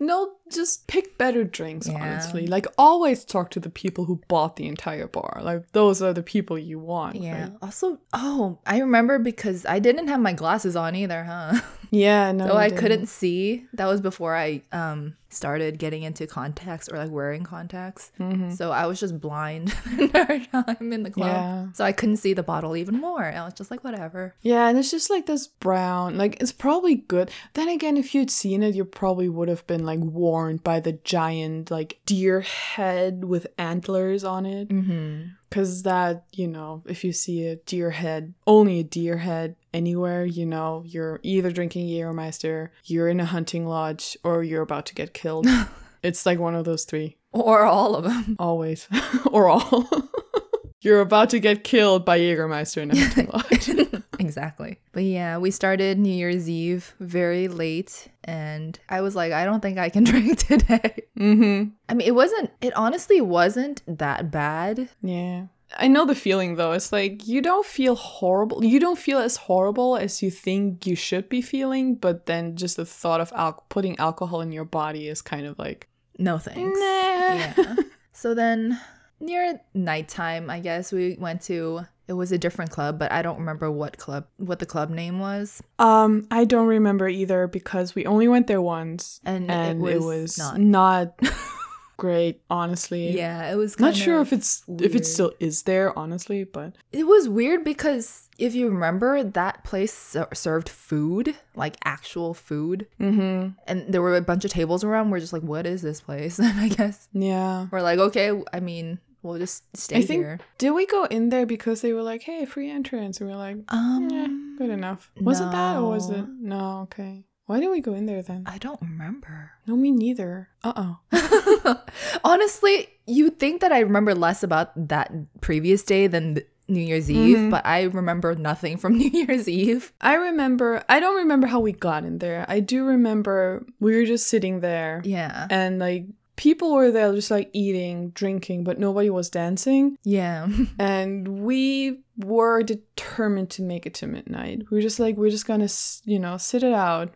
no, 0.00 0.32
just 0.50 0.86
pick 0.88 1.16
better 1.18 1.44
drinks, 1.44 1.86
yeah. 1.86 1.94
honestly. 1.94 2.46
Like, 2.46 2.66
always 2.78 3.24
talk 3.24 3.50
to 3.50 3.60
the 3.60 3.70
people 3.70 4.04
who 4.06 4.20
bought 4.28 4.56
the 4.56 4.66
entire 4.66 5.06
bar. 5.06 5.40
Like, 5.42 5.70
those 5.72 6.02
are 6.02 6.12
the 6.12 6.22
people 6.22 6.58
you 6.58 6.78
want. 6.78 7.16
Yeah. 7.16 7.42
Right? 7.42 7.52
Also, 7.62 7.98
oh, 8.12 8.58
I 8.66 8.78
remember 8.80 9.18
because 9.18 9.66
I 9.66 9.78
didn't 9.78 10.08
have 10.08 10.20
my 10.20 10.32
glasses 10.32 10.76
on 10.76 10.96
either, 10.96 11.24
huh? 11.24 11.60
Yeah, 11.90 12.32
no. 12.32 12.48
So 12.48 12.56
I 12.56 12.68
didn't. 12.68 12.80
couldn't 12.80 13.06
see. 13.06 13.66
That 13.74 13.86
was 13.86 14.00
before 14.00 14.36
I 14.36 14.62
um 14.72 15.16
started 15.32 15.78
getting 15.78 16.02
into 16.02 16.26
contacts 16.26 16.88
or 16.88 16.98
like 16.98 17.10
wearing 17.10 17.44
contacts. 17.44 18.10
Mm-hmm. 18.18 18.50
So 18.50 18.72
I 18.72 18.86
was 18.86 18.98
just 18.98 19.20
blind 19.20 19.68
the 19.96 20.04
entire 20.04 20.40
time 20.40 20.92
in 20.92 21.04
the 21.04 21.10
club. 21.10 21.28
Yeah. 21.28 21.66
So 21.72 21.84
I 21.84 21.92
couldn't 21.92 22.16
see 22.16 22.32
the 22.32 22.42
bottle 22.42 22.76
even 22.76 23.00
more. 23.00 23.24
I 23.24 23.44
was 23.44 23.54
just 23.54 23.70
like, 23.70 23.84
whatever. 23.84 24.34
Yeah, 24.40 24.68
and 24.68 24.78
it's 24.78 24.90
just 24.90 25.08
like 25.10 25.26
this 25.26 25.46
brown. 25.46 26.18
Like 26.18 26.40
it's 26.40 26.52
probably 26.52 26.96
good. 26.96 27.30
Then 27.54 27.68
again, 27.68 27.96
if 27.96 28.14
you'd 28.14 28.30
seen 28.30 28.62
it, 28.62 28.74
you 28.74 28.84
probably 28.84 29.28
would 29.28 29.48
have 29.48 29.66
been 29.66 29.84
like 29.84 30.00
warned 30.00 30.64
by 30.64 30.80
the 30.80 30.92
giant 30.92 31.70
like 31.70 32.00
deer 32.06 32.40
head 32.40 33.24
with 33.24 33.46
antlers 33.58 34.24
on 34.24 34.46
it. 34.46 34.68
Mm-hmm. 34.68 35.28
Because 35.50 35.82
that, 35.82 36.24
you 36.32 36.46
know, 36.46 36.82
if 36.86 37.02
you 37.02 37.12
see 37.12 37.46
a 37.46 37.56
deer 37.56 37.90
head, 37.90 38.34
only 38.46 38.78
a 38.78 38.84
deer 38.84 39.18
head 39.18 39.56
anywhere, 39.74 40.24
you 40.24 40.46
know, 40.46 40.84
you're 40.86 41.18
either 41.24 41.50
drinking 41.50 41.88
Jägermeister, 41.88 42.68
you're 42.84 43.08
in 43.08 43.18
a 43.18 43.24
hunting 43.24 43.66
lodge, 43.66 44.16
or 44.22 44.44
you're 44.44 44.62
about 44.62 44.86
to 44.86 44.94
get 44.94 45.12
killed. 45.12 45.46
it's 46.02 46.24
like 46.24 46.38
one 46.38 46.54
of 46.54 46.64
those 46.64 46.84
three. 46.84 47.16
Or 47.32 47.64
all 47.64 47.96
of 47.96 48.04
them. 48.04 48.36
Always. 48.38 48.88
or 49.30 49.48
all. 49.48 49.88
you're 50.80 51.00
about 51.00 51.30
to 51.30 51.40
get 51.40 51.64
killed 51.64 52.04
by 52.04 52.18
Jägermeister 52.18 52.82
in 52.82 52.90
a 52.90 52.98
hunting 52.98 53.28
lodge. 53.32 54.02
exactly. 54.18 54.78
But 54.92 55.04
yeah, 55.04 55.38
we 55.38 55.50
started 55.50 55.98
New 55.98 56.12
Year's 56.12 56.48
Eve 56.48 56.94
very 57.00 57.48
late, 57.48 58.08
and 58.24 58.78
I 58.88 59.00
was 59.00 59.14
like, 59.14 59.32
I 59.32 59.44
don't 59.44 59.60
think 59.60 59.78
I 59.78 59.88
can 59.88 60.04
drink 60.10 60.38
today. 60.38 61.02
Mm-hmm. 61.18 61.70
I 61.88 61.94
mean, 61.94 62.06
it 62.06 62.14
wasn't, 62.14 62.50
it 62.60 62.74
honestly 62.76 63.20
wasn't 63.20 63.82
that 63.86 64.30
bad. 64.30 64.88
Yeah. 65.02 65.46
I 65.78 65.86
know 65.86 66.04
the 66.04 66.16
feeling 66.16 66.56
though. 66.56 66.72
It's 66.72 66.90
like 66.90 67.28
you 67.28 67.40
don't 67.40 67.64
feel 67.64 67.94
horrible. 67.94 68.64
You 68.64 68.80
don't 68.80 68.98
feel 68.98 69.18
as 69.18 69.36
horrible 69.36 69.96
as 69.96 70.20
you 70.20 70.28
think 70.28 70.84
you 70.84 70.96
should 70.96 71.28
be 71.28 71.40
feeling, 71.40 71.94
but 71.94 72.26
then 72.26 72.56
just 72.56 72.76
the 72.76 72.84
thought 72.84 73.20
of 73.20 73.32
al- 73.36 73.64
putting 73.68 73.96
alcohol 74.00 74.40
in 74.40 74.50
your 74.50 74.64
body 74.64 75.06
is 75.06 75.22
kind 75.22 75.46
of 75.46 75.56
like 75.60 75.88
no 76.18 76.38
thanks. 76.38 76.60
Nah. 76.60 76.84
Yeah. 76.84 77.76
so 78.12 78.34
then 78.34 78.80
near 79.20 79.60
nighttime, 79.74 80.50
I 80.50 80.60
guess 80.60 80.92
we 80.92 81.16
went 81.18 81.42
to 81.42 81.86
it 82.10 82.14
was 82.14 82.32
a 82.32 82.38
different 82.38 82.72
club, 82.72 82.98
but 82.98 83.12
I 83.12 83.22
don't 83.22 83.38
remember 83.38 83.70
what 83.70 83.96
club 83.96 84.26
what 84.36 84.58
the 84.58 84.66
club 84.66 84.90
name 84.90 85.20
was. 85.20 85.62
Um, 85.78 86.26
I 86.28 86.44
don't 86.44 86.66
remember 86.66 87.08
either 87.08 87.46
because 87.46 87.94
we 87.94 88.04
only 88.04 88.26
went 88.26 88.48
there 88.48 88.60
once, 88.60 89.20
and, 89.24 89.48
and 89.48 89.78
it 89.78 89.82
was, 89.82 89.94
it 89.94 90.00
was 90.00 90.38
not. 90.38 90.58
not 90.58 91.20
great, 91.96 92.40
honestly. 92.50 93.16
Yeah, 93.16 93.52
it 93.52 93.54
was 93.54 93.78
not 93.78 93.94
sure 93.94 94.20
if 94.20 94.32
it's 94.32 94.64
weird. 94.66 94.82
if 94.82 94.96
it 94.96 95.06
still 95.06 95.32
is 95.38 95.62
there, 95.62 95.96
honestly, 95.96 96.42
but 96.42 96.74
it 96.90 97.06
was 97.06 97.28
weird 97.28 97.62
because 97.62 98.28
if 98.38 98.56
you 98.56 98.68
remember, 98.68 99.22
that 99.22 99.62
place 99.62 100.16
served 100.32 100.68
food, 100.68 101.36
like 101.54 101.76
actual 101.84 102.34
food, 102.34 102.88
mm-hmm. 102.98 103.50
and 103.68 103.92
there 103.92 104.02
were 104.02 104.16
a 104.16 104.20
bunch 104.20 104.44
of 104.44 104.50
tables 104.50 104.82
around. 104.82 105.10
We're 105.10 105.20
just 105.20 105.32
like, 105.32 105.42
what 105.42 105.64
is 105.64 105.82
this 105.82 106.00
place? 106.00 106.40
And 106.40 106.58
I 106.60 106.68
guess 106.68 107.08
yeah, 107.12 107.68
we're 107.70 107.82
like, 107.82 108.00
okay, 108.00 108.32
I 108.52 108.58
mean, 108.58 108.98
we'll 109.22 109.38
just 109.38 109.64
stay 109.76 109.98
I 109.98 110.02
think, 110.02 110.22
here. 110.22 110.40
Did 110.58 110.70
we 110.72 110.86
go 110.86 111.04
in 111.04 111.28
there 111.28 111.46
because 111.46 111.80
they 111.80 111.92
were 111.92 112.02
like, 112.02 112.22
"Hey, 112.22 112.44
free 112.44 112.70
entrance," 112.70 113.20
and 113.20 113.28
we 113.28 113.34
are 113.34 113.38
like, 113.38 113.56
"Um, 113.68 114.08
yeah, 114.10 114.28
good 114.58 114.70
enough." 114.70 115.10
Was 115.20 115.40
no. 115.40 115.48
it 115.48 115.52
that, 115.52 115.76
or 115.78 115.90
was 115.90 116.10
it 116.10 116.26
no? 116.28 116.80
Okay. 116.82 117.24
Why 117.46 117.58
did 117.58 117.70
we 117.70 117.80
go 117.80 117.94
in 117.94 118.06
there 118.06 118.22
then? 118.22 118.44
I 118.46 118.58
don't 118.58 118.80
remember. 118.80 119.50
No, 119.66 119.74
me 119.76 119.90
neither. 119.90 120.50
Uh 120.62 120.94
oh. 121.12 121.76
Honestly, 122.24 122.86
you 123.06 123.30
think 123.30 123.60
that 123.60 123.72
I 123.72 123.80
remember 123.80 124.14
less 124.14 124.44
about 124.44 124.70
that 124.88 125.10
previous 125.40 125.82
day 125.82 126.06
than 126.06 126.42
New 126.70 126.80
Year's 126.80 127.10
Eve, 127.10 127.36
mm-hmm. 127.36 127.50
but 127.50 127.66
I 127.66 127.82
remember 127.82 128.34
nothing 128.36 128.76
from 128.76 128.96
New 128.98 129.10
Year's 129.10 129.48
Eve. 129.48 129.92
I 130.00 130.14
remember, 130.14 130.84
I 130.88 131.00
don't 131.00 131.16
remember 131.16 131.48
how 131.48 131.58
we 131.60 131.72
got 131.72 132.04
in 132.04 132.18
there. 132.18 132.46
I 132.48 132.60
do 132.60 132.84
remember 132.84 133.66
we 133.80 133.96
were 133.96 134.06
just 134.06 134.28
sitting 134.28 134.60
there. 134.60 135.02
Yeah. 135.04 135.48
And 135.50 135.80
like 135.80 136.06
people 136.40 136.72
were 136.72 136.90
there 136.90 137.12
just 137.12 137.30
like 137.30 137.50
eating, 137.52 138.08
drinking, 138.12 138.64
but 138.64 138.78
nobody 138.78 139.10
was 139.10 139.28
dancing. 139.28 139.98
Yeah. 140.04 140.48
and 140.78 141.28
we 141.44 142.00
were 142.16 142.62
determined 142.62 143.50
to 143.50 143.62
make 143.62 143.84
it 143.84 143.92
to 143.96 144.06
midnight. 144.06 144.62
We 144.70 144.78
were 144.78 144.80
just 144.80 144.98
like, 144.98 145.18
we're 145.18 145.28
just 145.28 145.46
gonna, 145.46 145.68
you 146.04 146.18
know, 146.18 146.38
sit 146.38 146.62
it 146.62 146.72
out, 146.72 147.12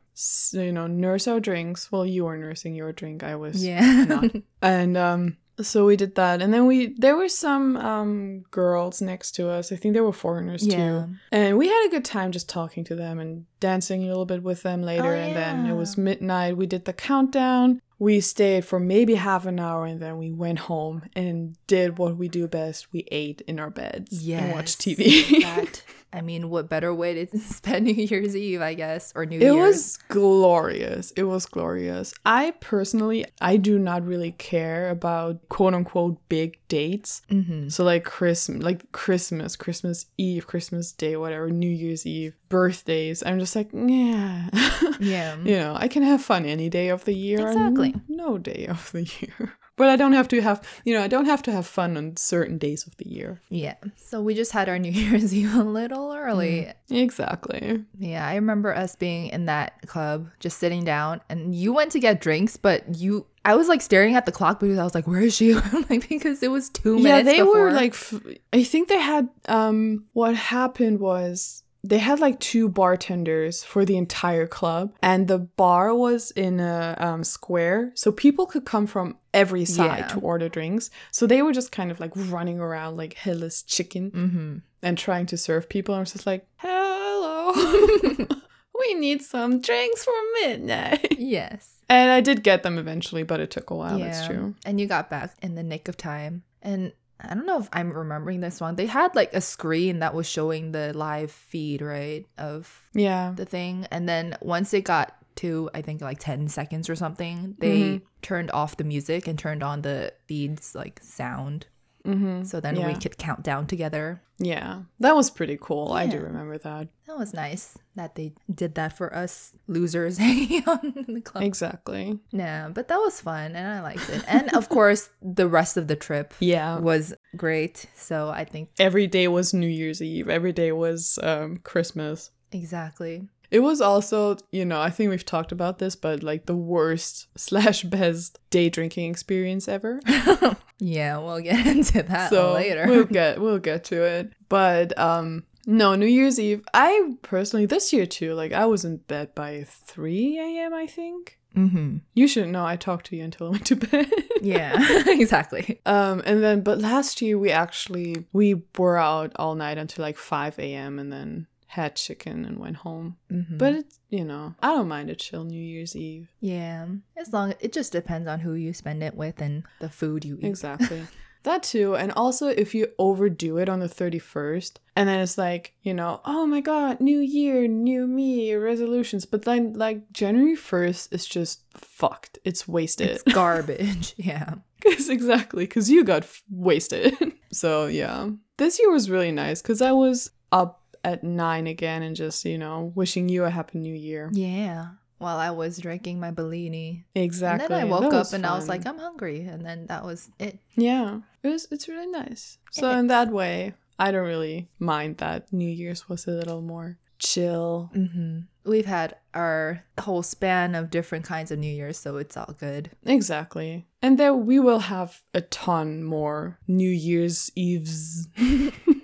you 0.52 0.72
know, 0.72 0.86
nurse 0.86 1.26
our 1.26 1.40
drinks. 1.40 1.90
Well, 1.90 2.04
you 2.04 2.26
were 2.26 2.36
nursing 2.36 2.74
your 2.74 2.92
drink. 2.92 3.22
I 3.22 3.36
was 3.36 3.64
yeah. 3.64 4.04
not. 4.04 4.30
And 4.60 4.96
um, 4.98 5.38
so 5.62 5.86
we 5.86 5.96
did 5.96 6.16
that 6.16 6.42
and 6.42 6.52
then 6.52 6.66
we 6.66 6.94
there 6.98 7.16
were 7.16 7.28
some 7.28 7.76
um 7.76 8.40
girls 8.50 9.00
next 9.00 9.32
to 9.32 9.48
us 9.48 9.70
i 9.70 9.76
think 9.76 9.94
there 9.94 10.02
were 10.02 10.12
foreigners 10.12 10.66
yeah. 10.66 10.76
too 10.76 11.14
and 11.30 11.56
we 11.56 11.68
had 11.68 11.86
a 11.86 11.90
good 11.90 12.04
time 12.04 12.32
just 12.32 12.48
talking 12.48 12.82
to 12.82 12.96
them 12.96 13.20
and 13.20 13.46
dancing 13.60 14.02
a 14.02 14.08
little 14.08 14.26
bit 14.26 14.42
with 14.42 14.62
them 14.62 14.82
later 14.82 15.14
oh, 15.14 15.16
and 15.16 15.36
then 15.36 15.66
it 15.66 15.74
was 15.74 15.96
midnight 15.96 16.56
we 16.56 16.66
did 16.66 16.84
the 16.86 16.92
countdown 16.92 17.80
we 17.98 18.20
stayed 18.20 18.64
for 18.64 18.80
maybe 18.80 19.14
half 19.14 19.46
an 19.46 19.60
hour 19.60 19.86
and 19.86 20.00
then 20.00 20.18
we 20.18 20.32
went 20.32 20.60
home 20.60 21.02
and 21.14 21.56
did 21.66 21.98
what 21.98 22.16
we 22.16 22.28
do 22.28 22.48
best. 22.48 22.92
We 22.92 23.06
ate 23.10 23.40
in 23.42 23.60
our 23.60 23.70
beds 23.70 24.26
and 24.28 24.52
watched 24.52 24.80
TV. 24.80 25.42
that 25.42 25.82
I 26.14 26.20
mean, 26.20 26.48
what 26.48 26.68
better 26.68 26.94
way 26.94 27.26
to 27.26 27.38
spend 27.40 27.86
New 27.86 27.94
Year's 27.94 28.36
Eve, 28.36 28.62
I 28.62 28.74
guess, 28.74 29.12
or 29.16 29.26
New 29.26 29.38
it 29.38 29.42
Year's? 29.42 29.54
It 29.54 29.58
was 29.58 29.96
glorious. 30.08 31.10
It 31.12 31.24
was 31.24 31.46
glorious. 31.46 32.14
I 32.24 32.52
personally, 32.60 33.26
I 33.40 33.56
do 33.56 33.78
not 33.78 34.06
really 34.06 34.30
care 34.32 34.90
about 34.90 35.48
quote 35.48 35.74
unquote 35.74 36.18
big 36.28 36.56
dates. 36.68 37.22
Mm-hmm. 37.30 37.68
So 37.68 37.82
like 37.84 38.04
Christmas, 38.04 38.62
like 38.62 38.92
Christmas, 38.92 39.56
Christmas 39.56 40.06
Eve, 40.16 40.46
Christmas 40.46 40.92
Day, 40.92 41.16
whatever, 41.16 41.50
New 41.50 41.70
Year's 41.70 42.06
Eve, 42.06 42.36
birthdays. 42.48 43.22
I'm 43.26 43.40
just 43.40 43.56
like, 43.56 43.70
yeah, 43.72 44.48
yeah. 45.00 45.36
you 45.36 45.56
know, 45.56 45.74
I 45.76 45.88
can 45.88 46.04
have 46.04 46.22
fun 46.22 46.44
any 46.46 46.68
day 46.68 46.88
of 46.88 47.04
the 47.04 47.14
year. 47.14 47.46
Exactly. 47.46 47.94
No 48.08 48.38
day 48.38 48.66
of 48.68 48.92
the 48.92 49.02
year. 49.20 49.58
But 49.76 49.88
I 49.88 49.96
don't 49.96 50.12
have 50.12 50.28
to 50.28 50.40
have, 50.40 50.62
you 50.84 50.94
know, 50.94 51.02
I 51.02 51.08
don't 51.08 51.24
have 51.26 51.42
to 51.42 51.52
have 51.52 51.66
fun 51.66 51.96
on 51.96 52.16
certain 52.16 52.58
days 52.58 52.86
of 52.86 52.96
the 52.96 53.08
year. 53.08 53.40
Yeah. 53.50 53.74
So 53.96 54.22
we 54.22 54.32
just 54.34 54.52
had 54.52 54.68
our 54.68 54.78
New 54.78 54.92
Year's 55.02 55.34
Eve 55.34 55.52
a 55.54 55.64
little 55.64 56.12
early. 56.12 56.72
Mm, 56.90 57.02
exactly. 57.02 57.84
Yeah. 57.98 58.24
I 58.26 58.36
remember 58.36 58.72
us 58.72 58.94
being 58.94 59.26
in 59.30 59.46
that 59.46 59.84
club, 59.86 60.28
just 60.38 60.58
sitting 60.58 60.84
down, 60.84 61.22
and 61.28 61.54
you 61.54 61.72
went 61.72 61.90
to 61.92 61.98
get 61.98 62.20
drinks, 62.20 62.56
but 62.56 62.84
you, 62.94 63.26
I 63.44 63.56
was 63.56 63.66
like 63.66 63.82
staring 63.82 64.14
at 64.14 64.26
the 64.26 64.32
clock 64.32 64.60
because 64.60 64.78
I 64.78 64.84
was 64.84 64.94
like, 64.94 65.08
where 65.08 65.20
is 65.22 65.34
she? 65.34 65.54
like, 65.90 66.08
because 66.08 66.40
it 66.42 66.52
was 66.52 66.70
two 66.70 66.96
minutes. 66.96 67.06
Yeah, 67.08 67.22
they 67.22 67.38
before. 67.40 67.60
were 67.62 67.72
like, 67.72 67.94
f- 67.94 68.22
I 68.52 68.62
think 68.62 68.88
they 68.88 69.00
had, 69.00 69.28
um, 69.48 70.04
what 70.12 70.36
happened 70.36 71.00
was, 71.00 71.63
they 71.86 71.98
had 71.98 72.18
like 72.18 72.40
two 72.40 72.66
bartenders 72.68 73.62
for 73.62 73.84
the 73.84 73.96
entire 73.98 74.46
club 74.46 74.94
and 75.02 75.28
the 75.28 75.38
bar 75.38 75.94
was 75.94 76.30
in 76.30 76.58
a 76.58 76.96
um, 76.98 77.22
square 77.22 77.92
so 77.94 78.10
people 78.10 78.46
could 78.46 78.64
come 78.64 78.86
from 78.86 79.16
every 79.34 79.64
side 79.66 79.98
Yeah. 79.98 80.06
to 80.08 80.20
order 80.20 80.48
drinks 80.48 80.88
so 81.10 81.26
they 81.26 81.42
were 81.42 81.52
just 81.52 81.70
kind 81.72 81.90
of 81.90 82.00
like 82.00 82.12
running 82.16 82.58
around 82.58 82.96
like 82.96 83.14
headless 83.14 83.62
chicken 83.62 84.10
Mm-hmm. 84.10 84.56
and 84.82 84.96
trying 84.98 85.26
to 85.26 85.36
serve 85.36 85.68
people 85.68 85.94
and 85.94 85.98
i 86.00 86.02
was 86.02 86.12
just 86.12 86.26
like 86.26 86.46
hello 86.56 87.52
we 88.80 88.94
need 88.94 89.22
some 89.22 89.60
drinks 89.60 90.04
for 90.04 90.12
midnight 90.42 91.18
Yes. 91.18 91.80
and 91.88 92.10
i 92.10 92.20
did 92.20 92.42
get 92.42 92.62
them 92.62 92.78
eventually 92.78 93.22
but 93.22 93.40
it 93.40 93.50
took 93.50 93.70
a 93.70 93.74
while 93.74 93.98
that's 93.98 94.26
true 94.26 94.54
And 94.64 94.80
you 94.80 94.86
got 94.86 95.10
back 95.10 95.34
in 95.42 95.54
the 95.54 95.62
nick 95.62 95.88
of 95.88 95.96
time. 95.96 96.42
And 96.62 96.92
I 97.20 97.34
don't 97.34 97.46
know 97.46 97.58
if 97.60 97.68
I'm 97.72 97.92
remembering 97.92 98.40
this 98.40 98.60
one. 98.60 98.76
They 98.76 98.86
had 98.86 99.14
like 99.14 99.32
a 99.34 99.40
screen 99.40 100.00
that 100.00 100.14
was 100.14 100.26
showing 100.28 100.72
the 100.72 100.92
live 100.94 101.30
feed, 101.30 101.80
right? 101.80 102.26
Of 102.38 102.82
yeah 102.92 103.32
the 103.34 103.44
thing. 103.46 103.86
And 103.90 104.08
then 104.08 104.36
once 104.40 104.74
it 104.74 104.82
got 104.84 105.14
to, 105.36 105.68
I 105.74 105.82
think 105.82 106.00
like 106.00 106.18
10 106.20 106.48
seconds 106.48 106.88
or 106.88 106.94
something, 106.96 107.56
they 107.58 107.78
Mhm. 107.96 108.02
turned 108.22 108.50
off 108.52 108.76
the 108.76 108.84
music 108.84 109.26
and 109.26 109.38
turned 109.38 109.62
on 109.62 109.82
the 109.82 110.12
feeds 110.26 110.74
like 110.74 111.00
sound. 111.02 111.66
Mm-hmm. 112.04 112.44
So 112.44 112.60
then 112.60 112.76
we 112.86 112.94
could 112.94 113.16
count 113.18 113.42
down 113.42 113.66
together. 113.66 114.20
yeah 114.38 114.82
that 114.98 115.14
was 115.14 115.30
pretty 115.30 115.56
cool 115.60 115.92
i 115.92 116.06
do 116.06 116.18
remember 116.18 116.58
that 116.58 116.88
That 117.06 117.16
was 117.16 117.32
nice 117.32 117.78
that 117.94 118.14
they 118.16 118.32
did 118.52 118.74
that 118.74 118.96
for 118.98 119.14
us 119.14 119.52
losers 119.68 120.18
hanging 120.26 120.64
out 120.66 120.82
in 120.82 121.14
the 121.14 121.20
club. 121.20 121.44
exactly 121.44 122.18
Yeah, 122.32 122.68
but 122.76 122.88
that 122.88 122.98
was 122.98 123.20
fun 123.20 123.54
and 123.54 123.66
I 123.76 123.80
liked 123.80 124.08
it. 124.10 124.24
And 124.26 124.52
of 124.54 124.68
course, 124.68 125.08
the 125.22 125.46
rest 125.48 125.76
of 125.76 125.86
the 125.86 125.94
trip 125.96 126.34
yeah 126.40 126.78
was 126.78 127.14
great. 127.36 127.86
So 127.94 128.28
I 128.30 128.44
think 128.44 128.70
every 128.78 129.06
day 129.06 129.28
was 129.28 129.54
New 129.54 129.68
Year's 129.80 130.02
Eve. 130.02 130.28
Every 130.28 130.52
day 130.52 130.72
was 130.72 131.18
um, 131.22 131.58
Christmas. 131.62 132.30
exactly. 132.50 133.28
It 133.54 133.60
was 133.60 133.80
also, 133.80 134.36
you 134.50 134.64
know, 134.64 134.80
I 134.80 134.90
think 134.90 135.10
we've 135.10 135.24
talked 135.24 135.52
about 135.52 135.78
this, 135.78 135.94
but 135.94 136.22
like 136.24 136.46
the 136.46 136.56
worst 136.56 137.28
slash 137.38 137.84
best 137.84 138.38
day 138.50 138.68
drinking 138.68 139.10
experience 139.10 139.68
ever. 139.68 140.00
Yeah, 140.80 141.18
we'll 141.18 141.40
get 141.40 141.64
into 141.74 142.02
that 142.02 142.30
so 142.30 142.52
later. 142.52 142.84
we'll 142.88 143.04
get 143.04 143.40
we'll 143.40 143.60
get 143.60 143.84
to 143.84 144.02
it. 144.02 144.32
But 144.48 144.98
um, 144.98 145.44
no, 145.66 145.94
New 145.94 146.06
Year's 146.18 146.38
Eve. 146.40 146.62
I 146.74 147.12
personally 147.22 147.64
this 147.64 147.92
year 147.92 148.06
too. 148.06 148.34
Like 148.34 148.52
I 148.52 148.66
was 148.66 148.84
in 148.84 148.96
bed 148.98 149.34
by 149.36 149.64
three 149.68 150.36
a.m. 150.38 150.74
I 150.74 150.86
think. 150.88 151.38
mm-hmm. 151.56 151.98
You 152.14 152.26
shouldn't 152.26 152.52
know. 152.52 152.66
I 152.66 152.74
talked 152.76 153.06
to 153.06 153.16
you 153.16 153.22
until 153.22 153.46
I 153.46 153.50
went 153.50 153.66
to 153.66 153.76
bed. 153.76 154.10
Yeah, 154.42 154.74
exactly. 155.06 155.80
Um, 155.86 156.20
and 156.26 156.42
then, 156.42 156.60
but 156.62 156.80
last 156.80 157.22
year 157.22 157.38
we 157.38 157.50
actually 157.52 158.26
we 158.32 158.62
were 158.76 158.98
out 158.98 159.32
all 159.36 159.54
night 159.54 159.78
until 159.78 160.02
like 160.02 160.18
five 160.18 160.58
a.m. 160.58 160.98
and 160.98 161.10
then 161.12 161.46
had 161.74 161.96
chicken 161.96 162.44
and 162.44 162.58
went 162.58 162.76
home. 162.86 163.16
Mhm. 163.30 163.58
But 163.58 163.72
it's 163.74 163.98
you 164.10 164.24
know 164.24 164.54
I 164.62 164.68
don't 164.74 164.88
mind 164.88 165.10
a 165.10 165.14
chill 165.16 165.44
New 165.44 165.60
Year's 165.72 165.94
Eve. 165.96 166.28
yeah, 166.40 166.86
as 167.16 167.32
long 167.32 167.54
it 167.60 167.72
just 167.72 167.92
depends 167.92 168.28
on 168.28 168.40
who 168.40 168.54
you 168.54 168.72
spend 168.72 169.02
it 169.02 169.14
with 169.16 169.40
and 169.40 169.64
the 169.80 169.88
food 169.88 170.24
you 170.24 170.36
eat. 170.38 170.46
Exactly. 170.46 171.02
that 171.42 171.62
too, 171.62 171.94
and 171.94 172.10
also 172.12 172.46
if 172.48 172.74
you 172.74 172.88
overdo 172.98 173.58
it 173.58 173.68
on 173.68 173.80
the 173.80 173.88
thirty 173.88 174.18
first, 174.20 174.80
and 174.96 175.08
then 175.08 175.18
it's 175.20 175.36
like 175.36 175.74
you 175.82 175.92
know 175.92 176.20
oh 176.24 176.46
my 176.46 176.60
god 176.60 177.00
New 177.00 177.18
Year, 177.18 177.66
new 177.68 178.06
me, 178.06 178.54
resolutions, 178.54 179.26
but 179.26 179.42
then 179.44 179.72
like 179.74 180.10
January 180.12 180.56
first 180.56 181.12
is 181.12 181.26
just 181.26 181.64
fucked. 181.76 182.38
It's 182.44 182.66
wasted. 182.68 183.10
It's 183.10 183.22
garbage. 183.34 184.14
yeah. 184.30 184.54
Cause 184.84 185.08
exactly, 185.08 185.64
because 185.64 185.90
you 185.90 186.04
got 186.04 186.22
f- 186.24 186.42
wasted. 186.50 187.14
so 187.52 187.86
yeah, 187.86 188.28
this 188.58 188.78
year 188.78 188.90
was 188.92 189.10
really 189.10 189.32
nice 189.32 189.60
because 189.62 189.80
I 189.82 189.92
was 189.92 190.30
up 190.52 190.82
at 191.04 191.22
nine 191.22 191.66
again 191.66 192.02
and 192.02 192.16
just 192.16 192.44
you 192.44 192.58
know 192.58 192.92
wishing 192.94 193.28
you 193.28 193.44
a 193.44 193.50
happy 193.50 193.78
new 193.78 193.94
year. 193.94 194.30
Yeah. 194.32 194.88
While 195.18 195.38
I 195.38 195.50
was 195.52 195.78
drinking 195.78 196.18
my 196.20 196.32
Bellini. 196.32 197.04
Exactly. 197.14 197.64
And 197.64 197.72
then 197.74 197.80
I 197.80 197.84
woke 198.00 198.12
up 198.12 198.32
and 198.32 198.44
I 198.44 198.54
was 198.56 198.68
like, 198.68 198.84
I'm 198.86 198.98
hungry. 198.98 199.42
And 199.46 199.64
then 199.64 199.86
that 199.86 200.04
was 200.04 200.28
it. 200.38 200.58
yeah, 200.74 201.20
it 201.42 201.48
was. 201.48 201.66
It's 201.70 201.88
really 201.88 202.08
nice. 202.10 202.58
So 202.72 202.90
It 202.90 202.98
in 202.98 203.04
is. 203.06 203.08
that 203.08 203.30
way, 203.30 203.74
I 203.98 204.10
don't 204.10 204.26
really 204.26 204.68
mind 204.78 205.18
that 205.18 205.50
New 205.52 205.68
Year's 205.70 206.08
was 206.08 206.26
a 206.26 206.32
little 206.32 206.60
more 206.60 206.98
chill. 207.18 207.90
hmm 207.94 208.40
We've 208.66 208.86
had 208.86 209.16
our 209.34 209.84
whole 210.00 210.22
span 210.22 210.74
of 210.74 210.90
different 210.90 211.24
kinds 211.26 211.50
of 211.50 211.58
New 211.58 211.72
Year's, 211.72 211.98
so 211.98 212.16
it's 212.16 212.36
all 212.36 212.54
good. 212.58 212.90
Exactly. 213.06 213.86
And 214.02 214.18
there 214.18 214.34
we 214.34 214.58
will 214.58 214.80
have 214.80 215.22
a 215.32 215.42
ton 215.42 216.02
more 216.02 216.58
New 216.66 216.90
Year's 216.90 217.50
Eves 217.54 218.28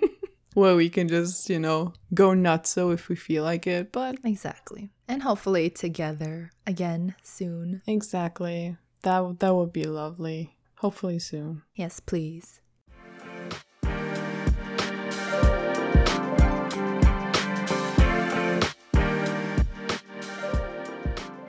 where 0.53 0.75
we 0.75 0.89
can 0.89 1.07
just, 1.07 1.49
you 1.49 1.59
know, 1.59 1.93
go 2.13 2.33
nuts 2.33 2.69
so 2.71 2.91
if 2.91 3.09
we 3.09 3.15
feel 3.15 3.43
like 3.43 3.67
it. 3.67 3.91
But 3.91 4.17
Exactly. 4.23 4.89
And 5.07 5.23
hopefully 5.23 5.69
together 5.69 6.51
again 6.65 7.15
soon. 7.23 7.81
exactly. 7.87 8.77
That 9.03 9.39
that 9.39 9.55
would 9.55 9.73
be 9.73 9.83
lovely. 9.85 10.57
Hopefully 10.77 11.19
soon. 11.19 11.63
Yes, 11.75 11.99
please. 11.99 12.59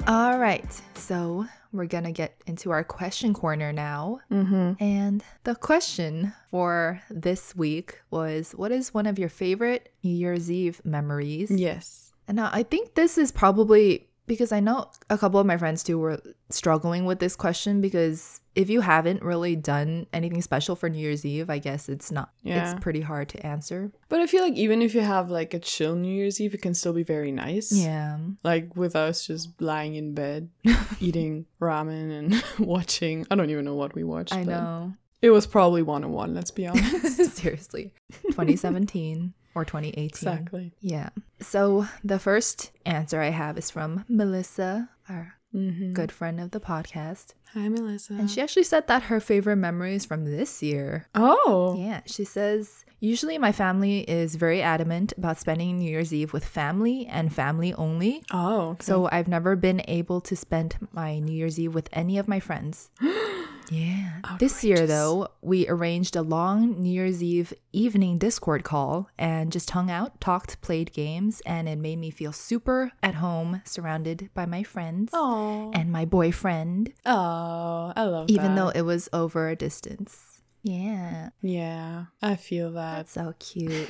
All 0.07 0.39
right, 0.39 0.81
so 0.95 1.47
we're 1.73 1.87
gonna 1.87 2.13
get 2.13 2.41
into 2.47 2.71
our 2.71 2.85
question 2.85 3.35
corner 3.35 3.73
now. 3.73 4.21
Mm-hmm. 4.31 4.83
And 4.83 5.25
the 5.45 5.55
question 5.55 6.33
for 6.51 7.01
this 7.11 7.57
week 7.57 8.01
was 8.11 8.53
What 8.53 8.73
is 8.73 8.95
one 8.95 9.07
of 9.07 9.19
your 9.19 9.29
favorite 9.29 9.93
New 10.03 10.15
Year's 10.15 10.51
Eve 10.51 10.81
memories? 10.85 11.51
Yes. 11.51 12.13
And 12.29 12.41
I 12.41 12.63
think 12.63 12.95
this 12.95 13.19
is 13.19 13.33
probably 13.33 14.09
because 14.27 14.53
I 14.53 14.61
know 14.61 14.91
a 15.11 15.19
couple 15.19 15.41
of 15.41 15.47
my 15.47 15.57
friends 15.57 15.83
too 15.83 15.99
were 15.99 16.21
struggling 16.51 17.05
with 17.05 17.19
this 17.19 17.35
question 17.37 17.81
because 17.81 18.41
if 18.55 18.69
you 18.71 18.81
haven't 18.83 19.23
really 19.23 19.57
done 19.57 20.07
anything 20.13 20.43
special 20.43 20.77
for 20.77 20.89
New 20.89 20.99
Year's 21.01 21.25
Eve, 21.25 21.49
I 21.51 21.59
guess 21.59 21.89
it's 21.89 22.13
not 22.13 22.31
Yeah. 22.43 22.71
it's 22.73 22.81
pretty 22.83 23.01
hard 23.01 23.29
to 23.31 23.47
answer. 23.47 23.91
But 24.09 24.21
I 24.21 24.27
feel 24.27 24.43
like 24.43 24.55
even 24.55 24.83
if 24.83 24.95
you 24.95 25.01
have 25.01 25.31
like 25.31 25.55
a 25.55 25.59
chill 25.59 25.95
New 25.97 26.13
Year's 26.15 26.41
Eve, 26.41 26.55
it 26.55 26.63
can 26.63 26.75
still 26.75 26.93
be 26.93 27.03
very 27.03 27.33
nice. 27.33 27.73
Yeah. 27.73 28.19
Like 28.45 28.77
with 28.77 28.95
us 28.95 29.27
just 29.27 29.61
lying 29.61 29.95
in 29.97 30.15
bed, 30.15 30.51
eating 31.01 31.47
ramen 31.61 32.11
and 32.19 32.45
watching. 32.67 33.27
I 33.31 33.35
don't 33.35 33.51
even 33.51 33.65
know 33.65 33.75
what 33.75 33.95
we 33.95 34.05
watched. 34.05 34.35
I 34.35 34.45
know. 34.45 34.93
It 35.23 35.31
was 35.31 35.47
probably 35.47 35.83
one 35.83 36.05
on 36.05 36.13
one, 36.13 36.35
let's 36.35 36.51
be 36.51 36.67
honest. 36.69 37.37
Seriously. 37.37 37.95
2017 38.33 39.33
or 39.55 39.65
2018. 39.65 40.05
exactly. 40.07 40.73
Yeah. 40.81 41.11
So 41.41 41.87
the 42.05 42.19
first 42.19 42.71
answer 42.87 43.21
I 43.21 43.31
have 43.31 43.59
is 43.59 43.71
from 43.71 44.05
Melissa, 44.09 44.91
our 45.09 45.35
Mm-hmm. 45.55 45.93
good 45.93 46.11
friend 46.11 46.41
of 46.41 46.53
the 46.53 46.61
podcast. 46.61 47.35
Hi, 47.53 47.69
Melissa. 47.69 48.15
And 48.15 48.31
she 48.31 48.41
actually 48.41 48.63
said 48.63 48.87
that 48.87 49.03
her 49.03 49.21
favorite 49.21 49.57
memory 49.57 49.95
is 49.95 50.07
from 50.07 50.25
this 50.25 50.63
year. 50.63 51.09
Oh. 51.15 51.77
Yeah, 51.79 52.01
she 52.07 52.25
says, 52.25 52.87
usually 53.01 53.37
my 53.37 53.53
family 53.53 53.99
is 54.01 54.37
very 54.37 54.63
adamant 54.63 55.13
about 55.19 55.39
spending 55.39 55.77
New 55.77 55.91
Year's 55.91 56.15
Eve 56.15 56.33
with 56.33 56.47
family 56.47 57.05
and 57.07 57.35
family 57.35 57.75
only. 57.75 58.23
Oh. 58.33 58.71
okay. 58.71 58.85
So 58.87 59.11
I've 59.13 59.29
never 59.29 59.55
been 59.55 59.83
able 59.89 60.23
to 60.23 60.35
spend 60.35 60.77
my 60.91 61.19
New 61.19 61.35
Year's 61.35 61.61
Eve 61.61 61.75
with 61.75 61.91
any 61.93 62.17
of 62.17 62.27
my 62.29 62.41
friends. 62.41 62.89
Yeah. 63.73 64.21
Oh, 64.25 64.37
this 64.39 64.63
year, 64.63 64.87
though, 64.87 65.29
we 65.41 65.67
arranged 65.69 66.15
a 66.15 66.23
long 66.23 66.83
New 66.83 66.91
Year's 66.93 67.23
Eve 67.23 67.55
evening 67.73 68.19
Discord 68.19 68.65
call 68.65 69.09
and 69.19 69.51
just 69.51 69.71
hung 69.71 69.91
out, 69.91 70.21
talked, 70.21 70.61
played 70.61 70.93
games, 70.93 71.41
and 71.47 71.69
it 71.69 71.79
made 71.79 71.99
me 71.99 72.11
feel 72.11 72.33
super 72.33 72.93
at 73.03 73.15
home, 73.15 73.63
surrounded 73.65 74.29
by 74.35 74.45
my 74.45 74.63
friends 74.63 75.11
Oh, 75.15 75.71
and 75.75 75.91
my 75.91 76.05
boyfriend, 76.05 76.93
oh, 77.07 77.93
I 77.97 78.03
love 78.05 78.29
even 78.29 78.55
that. 78.55 78.57
though 78.57 78.69
it 78.69 78.83
was 78.83 79.09
over 79.13 79.49
a 79.49 79.57
distance. 79.57 80.43
Yeah. 80.63 81.31
yeah, 81.41 82.05
I 82.21 82.37
feel 82.37 82.73
that. 82.73 82.97
That's 82.97 83.13
so 83.13 83.35
cute. 83.39 83.89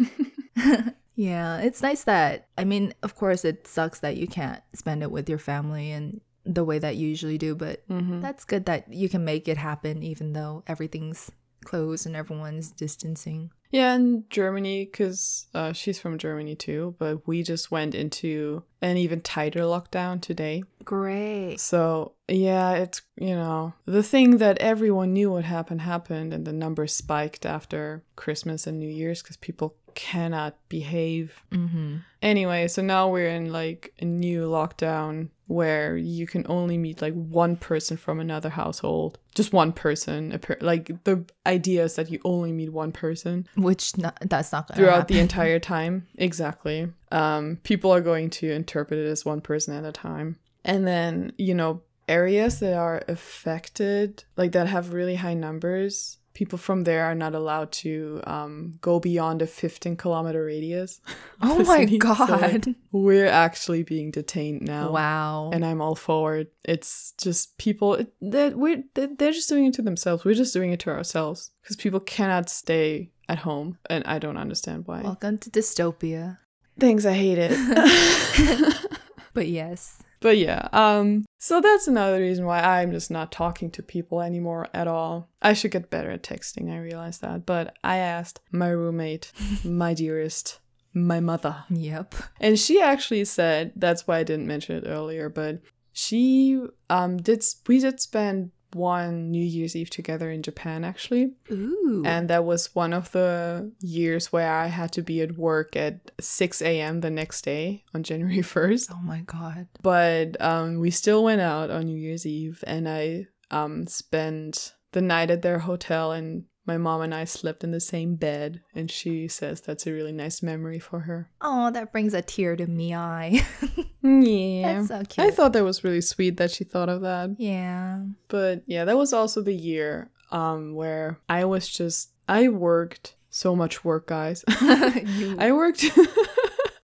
yeah, 1.16 1.58
it's 1.58 1.82
nice 1.82 2.04
that, 2.04 2.46
I 2.56 2.64
mean, 2.64 2.94
of 3.02 3.14
course, 3.16 3.44
it 3.44 3.66
sucks 3.66 3.98
that 4.00 4.16
you 4.16 4.26
can't 4.28 4.62
spend 4.74 5.02
it 5.02 5.10
with 5.10 5.28
your 5.28 5.38
family 5.38 5.90
and 5.90 6.20
the 6.44 6.64
way 6.64 6.78
that 6.78 6.96
you 6.96 7.08
usually 7.08 7.38
do, 7.38 7.54
but 7.54 7.86
Mm-hmm. 7.88 8.20
that's 8.20 8.44
good 8.44 8.64
that 8.66 8.92
you 8.92 9.08
can 9.08 9.24
make 9.24 9.48
it 9.48 9.56
happen 9.56 10.02
even 10.02 10.32
though 10.32 10.62
everything's 10.66 11.30
closed 11.64 12.06
and 12.06 12.16
everyone's 12.16 12.70
distancing. 12.70 13.50
Yeah, 13.70 13.94
in 13.94 14.24
Germany, 14.28 14.84
because 14.84 15.46
uh, 15.54 15.72
she's 15.72 15.98
from 15.98 16.18
Germany 16.18 16.54
too, 16.54 16.94
but 16.98 17.26
we 17.26 17.42
just 17.42 17.70
went 17.70 17.94
into 17.94 18.64
an 18.82 18.98
even 18.98 19.22
tighter 19.22 19.60
lockdown 19.60 20.20
today. 20.20 20.62
Great. 20.84 21.58
So, 21.58 22.12
yeah, 22.28 22.72
it's, 22.72 23.00
you 23.16 23.34
know, 23.34 23.72
the 23.86 24.02
thing 24.02 24.36
that 24.38 24.58
everyone 24.58 25.14
knew 25.14 25.30
would 25.32 25.44
happen 25.46 25.78
happened, 25.78 26.34
and 26.34 26.44
the 26.44 26.52
numbers 26.52 26.92
spiked 26.94 27.46
after 27.46 28.04
Christmas 28.14 28.66
and 28.66 28.78
New 28.78 28.90
Year's 28.90 29.22
because 29.22 29.38
people 29.38 29.76
cannot 29.94 30.56
behave. 30.68 31.42
Mm-hmm. 31.50 31.96
Anyway, 32.20 32.68
so 32.68 32.82
now 32.82 33.08
we're 33.08 33.28
in 33.28 33.52
like 33.52 33.92
a 34.00 34.04
new 34.04 34.42
lockdown 34.44 35.28
where 35.46 35.96
you 35.96 36.26
can 36.26 36.46
only 36.48 36.78
meet 36.78 37.02
like 37.02 37.14
one 37.14 37.56
person 37.56 37.96
from 37.96 38.20
another 38.20 38.48
household. 38.48 39.18
Just 39.34 39.52
one 39.52 39.72
person. 39.72 40.38
Like 40.60 41.04
the 41.04 41.24
idea 41.46 41.84
is 41.84 41.96
that 41.96 42.10
you 42.10 42.20
only 42.24 42.52
meet 42.52 42.72
one 42.72 42.92
person 42.92 43.46
Which 43.56 43.96
not, 43.98 44.18
that's 44.22 44.52
not 44.52 44.68
gonna 44.68 44.80
throughout 44.80 45.08
the 45.08 45.18
entire 45.26 45.58
time. 45.58 46.06
Exactly. 46.16 46.88
Um, 47.10 47.58
people 47.64 47.92
are 47.92 48.00
going 48.00 48.30
to 48.30 48.50
interpret 48.50 48.98
it 48.98 49.06
as 49.06 49.24
one 49.24 49.40
person 49.40 49.74
at 49.74 49.84
a 49.84 49.92
time. 49.92 50.36
And 50.64 50.86
then, 50.86 51.32
you 51.38 51.54
know, 51.54 51.82
areas 52.08 52.60
that 52.60 52.74
are 52.74 53.02
affected, 53.08 54.24
like 54.36 54.52
that 54.52 54.68
have 54.68 54.92
really 54.92 55.16
high 55.16 55.34
numbers, 55.34 56.18
people 56.34 56.58
from 56.58 56.84
there 56.84 57.04
are 57.04 57.14
not 57.14 57.34
allowed 57.34 57.72
to 57.72 58.20
um, 58.24 58.78
go 58.80 59.00
beyond 59.00 59.42
a 59.42 59.46
15 59.46 59.96
kilometer 59.96 60.44
radius. 60.44 61.00
Oh 61.40 61.58
my 61.66 61.80
city. 61.80 61.98
So, 62.00 62.08
like, 62.08 62.62
god! 62.62 62.74
we're 62.92 63.26
actually 63.26 63.82
being 63.82 64.10
detained 64.10 64.62
now. 64.62 64.90
wow. 64.90 65.50
And 65.52 65.64
I'm 65.64 65.80
all 65.80 65.94
for 65.94 66.36
it. 66.36 66.52
It's 66.64 67.12
just 67.20 67.58
people 67.58 67.94
it, 67.94 68.12
that 68.20 68.56
we're 68.56 68.84
they're 68.94 69.08
they're 69.18 69.32
just 69.32 69.48
doing 69.48 69.66
it 69.66 69.74
to 69.74 69.82
themselves. 69.82 70.24
We're 70.24 70.34
just 70.34 70.54
doing 70.54 70.72
it 70.72 70.80
to 70.80 70.90
ourselves 70.90 71.50
because 71.62 71.76
people 71.76 72.00
cannot 72.00 72.48
stay 72.48 73.12
at 73.28 73.38
home, 73.38 73.78
and 73.88 74.04
I 74.04 74.18
don't 74.18 74.36
understand 74.36 74.86
why. 74.86 75.02
Welcome 75.02 75.38
to 75.38 75.50
dystopia. 75.50 76.38
Thanks, 76.78 77.04
I 77.04 77.12
hate 77.12 77.38
it. 77.38 78.88
But 79.34 79.48
yes. 79.48 80.02
But 80.22 80.38
yeah, 80.38 80.68
um, 80.72 81.24
so 81.38 81.60
that's 81.60 81.86
another 81.88 82.20
reason 82.20 82.46
why 82.46 82.60
I'm 82.60 82.92
just 82.92 83.10
not 83.10 83.30
talking 83.32 83.70
to 83.72 83.82
people 83.82 84.22
anymore 84.22 84.68
at 84.72 84.88
all. 84.88 85.28
I 85.42 85.52
should 85.52 85.72
get 85.72 85.90
better 85.90 86.10
at 86.10 86.22
texting. 86.22 86.72
I 86.72 86.78
realize 86.78 87.18
that, 87.18 87.44
but 87.44 87.76
I 87.84 87.98
asked 87.98 88.40
my 88.50 88.68
roommate, 88.68 89.30
my 89.64 89.92
dearest, 89.92 90.60
my 90.94 91.20
mother, 91.20 91.64
Yep. 91.68 92.14
and 92.40 92.58
she 92.58 92.80
actually 92.80 93.24
said 93.26 93.72
that's 93.76 94.06
why 94.06 94.18
I 94.18 94.22
didn't 94.24 94.46
mention 94.46 94.76
it 94.76 94.84
earlier, 94.86 95.28
but 95.28 95.60
she 95.92 96.58
um 96.88 97.18
did 97.18 97.44
we 97.68 97.78
did 97.78 98.00
spend 98.00 98.50
one 98.74 99.30
New 99.30 99.44
Year's 99.44 99.76
Eve 99.76 99.90
together 99.90 100.30
in 100.30 100.42
Japan 100.42 100.84
actually. 100.84 101.32
Ooh. 101.50 102.02
And 102.04 102.28
that 102.30 102.44
was 102.44 102.74
one 102.74 102.92
of 102.92 103.12
the 103.12 103.72
years 103.80 104.32
where 104.32 104.52
I 104.52 104.66
had 104.66 104.92
to 104.92 105.02
be 105.02 105.20
at 105.20 105.36
work 105.36 105.76
at 105.76 106.10
6 106.20 106.62
a.m. 106.62 107.00
the 107.00 107.10
next 107.10 107.42
day 107.42 107.84
on 107.94 108.02
January 108.08 108.38
1st. 108.38 108.90
oh 108.92 109.02
my 109.02 109.20
god. 109.20 109.68
But 109.82 110.40
um, 110.40 110.78
we 110.78 110.90
still 110.90 111.24
went 111.24 111.40
out 111.40 111.70
on 111.70 111.86
New 111.86 111.96
Year's 111.98 112.26
Eve 112.26 112.62
and 112.66 112.88
I 112.88 113.26
um, 113.50 113.86
spent 113.86 114.74
the 114.92 115.02
night 115.02 115.30
at 115.30 115.42
their 115.42 115.60
hotel 115.60 116.12
and 116.12 116.44
my 116.66 116.78
mom 116.78 117.00
and 117.00 117.14
I 117.14 117.24
slept 117.24 117.64
in 117.64 117.70
the 117.70 117.80
same 117.80 118.14
bed. 118.16 118.62
And 118.74 118.90
she 118.90 119.28
says 119.28 119.60
that's 119.60 119.86
a 119.86 119.92
really 119.92 120.12
nice 120.12 120.42
memory 120.42 120.78
for 120.78 121.00
her. 121.00 121.30
Oh, 121.40 121.70
that 121.70 121.92
brings 121.92 122.14
a 122.14 122.22
tear 122.22 122.56
to 122.56 122.66
me 122.66 122.94
eye. 122.94 123.44
Yeah. 124.04 124.74
That's 124.74 124.88
so 124.88 125.04
cute. 125.04 125.26
I 125.26 125.30
thought 125.30 125.52
that 125.52 125.64
was 125.64 125.84
really 125.84 126.00
sweet 126.00 126.36
that 126.38 126.50
she 126.50 126.64
thought 126.64 126.88
of 126.88 127.02
that. 127.02 127.36
Yeah. 127.38 128.02
But 128.26 128.62
yeah, 128.66 128.84
that 128.84 128.96
was 128.96 129.12
also 129.12 129.42
the 129.42 129.54
year 129.54 130.10
um 130.32 130.74
where 130.74 131.20
I 131.28 131.44
was 131.44 131.68
just 131.68 132.10
I 132.28 132.48
worked 132.48 133.14
so 133.30 133.54
much 133.54 133.84
work, 133.84 134.08
guys. 134.08 134.44
you, 134.60 135.36
I 135.38 135.52
worked 135.52 135.84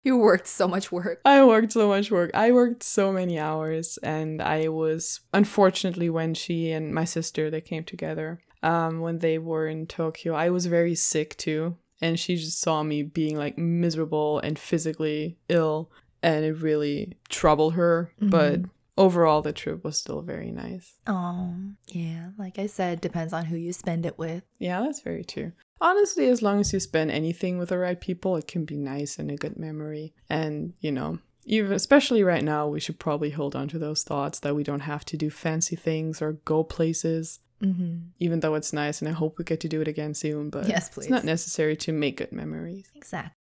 you 0.05 0.17
worked 0.19 0.47
so 0.47 0.69
much 0.69 0.93
work. 0.93 1.21
I 1.25 1.43
worked 1.45 1.73
so 1.73 1.89
much 1.89 2.11
work. 2.11 2.31
I 2.35 2.53
worked 2.53 2.83
so 2.83 3.13
many 3.13 3.39
hours 3.39 3.99
and 4.03 4.43
I 4.43 4.69
was 4.69 5.21
unfortunately 5.33 6.11
when 6.11 6.35
she 6.35 6.71
and 6.71 6.95
my 6.95 7.05
sister 7.05 7.51
they 7.51 7.61
came 7.61 7.85
together 7.85 8.41
um 8.63 9.01
when 9.01 9.19
they 9.19 9.39
were 9.39 9.67
in 9.67 9.87
Tokyo, 9.87 10.35
I 10.35 10.51
was 10.51 10.67
very 10.67 10.95
sick 10.95 11.37
too. 11.37 11.77
And 12.01 12.21
she 12.21 12.37
just 12.37 12.61
saw 12.61 12.83
me 12.83 13.03
being 13.03 13.37
like 13.39 13.57
miserable 13.57 14.39
and 14.41 14.59
physically 14.59 15.39
ill 15.49 15.91
and 16.23 16.45
it 16.45 16.61
really 16.61 17.17
troubled 17.29 17.75
her. 17.75 18.13
But 18.21 18.61
overall 18.99 19.43
the 19.43 19.53
trip 19.53 19.85
was 19.85 19.99
still 19.99 20.23
very 20.23 20.51
nice. 20.51 20.95
Oh, 21.07 21.55
yeah. 21.89 22.31
Like 22.39 22.59
I 22.59 22.67
said, 22.67 23.01
depends 23.01 23.33
on 23.33 23.47
who 23.47 23.57
you 23.57 23.73
spend 23.73 24.05
it 24.05 24.19
with. 24.19 24.43
Yeah, 24.59 24.81
that's 24.81 25.01
very 25.01 25.25
true. 25.25 25.53
Honestly, 25.81 26.29
as 26.29 26.43
long 26.43 26.61
as 26.61 26.73
you 26.73 26.81
spend 26.81 27.11
anything 27.11 27.59
with 27.59 27.69
the 27.69 27.79
right 27.79 28.01
people, 28.01 28.37
it 28.37 28.49
can 28.49 28.65
be 28.65 28.77
nice 28.77 29.19
and 29.19 29.31
a 29.31 29.37
good 29.37 29.59
memory. 29.59 30.15
And, 30.29 30.73
you 30.81 30.91
know, 30.91 31.19
even 31.45 31.73
especially 31.73 32.25
right 32.25 32.43
now, 32.43 32.67
we 32.67 32.81
should 32.81 32.99
probably 32.99 33.31
hold 33.31 33.55
on 33.55 33.69
to 33.69 33.79
those 33.79 34.03
thoughts 34.03 34.41
that 34.41 34.57
we 34.57 34.65
don't 34.65 34.81
have 34.81 35.05
to 35.07 35.17
do 35.17 35.31
fancy 35.31 35.77
things 35.77 36.21
or 36.21 36.33
go 36.33 36.65
places, 36.65 37.41
Mm-hmm. 37.63 38.09
even 38.19 38.41
though 38.41 38.55
it's 38.55 38.73
nice 38.73 39.01
and 39.01 39.09
I 39.09 39.13
hope 39.13 39.39
we 39.39 39.45
get 39.45 39.61
to 39.61 39.69
do 39.69 39.81
it 39.81 39.89
again 39.89 40.13
soon. 40.15 40.51
But 40.51 40.69
Yes, 40.69 40.91
please. 40.91 41.05
it's 41.07 41.11
not 41.11 41.25
necessary 41.25 41.77
to 41.77 41.93
make 41.93 42.19
good 42.19 42.33
memories. 42.33 42.87
Exactly. 42.95 43.33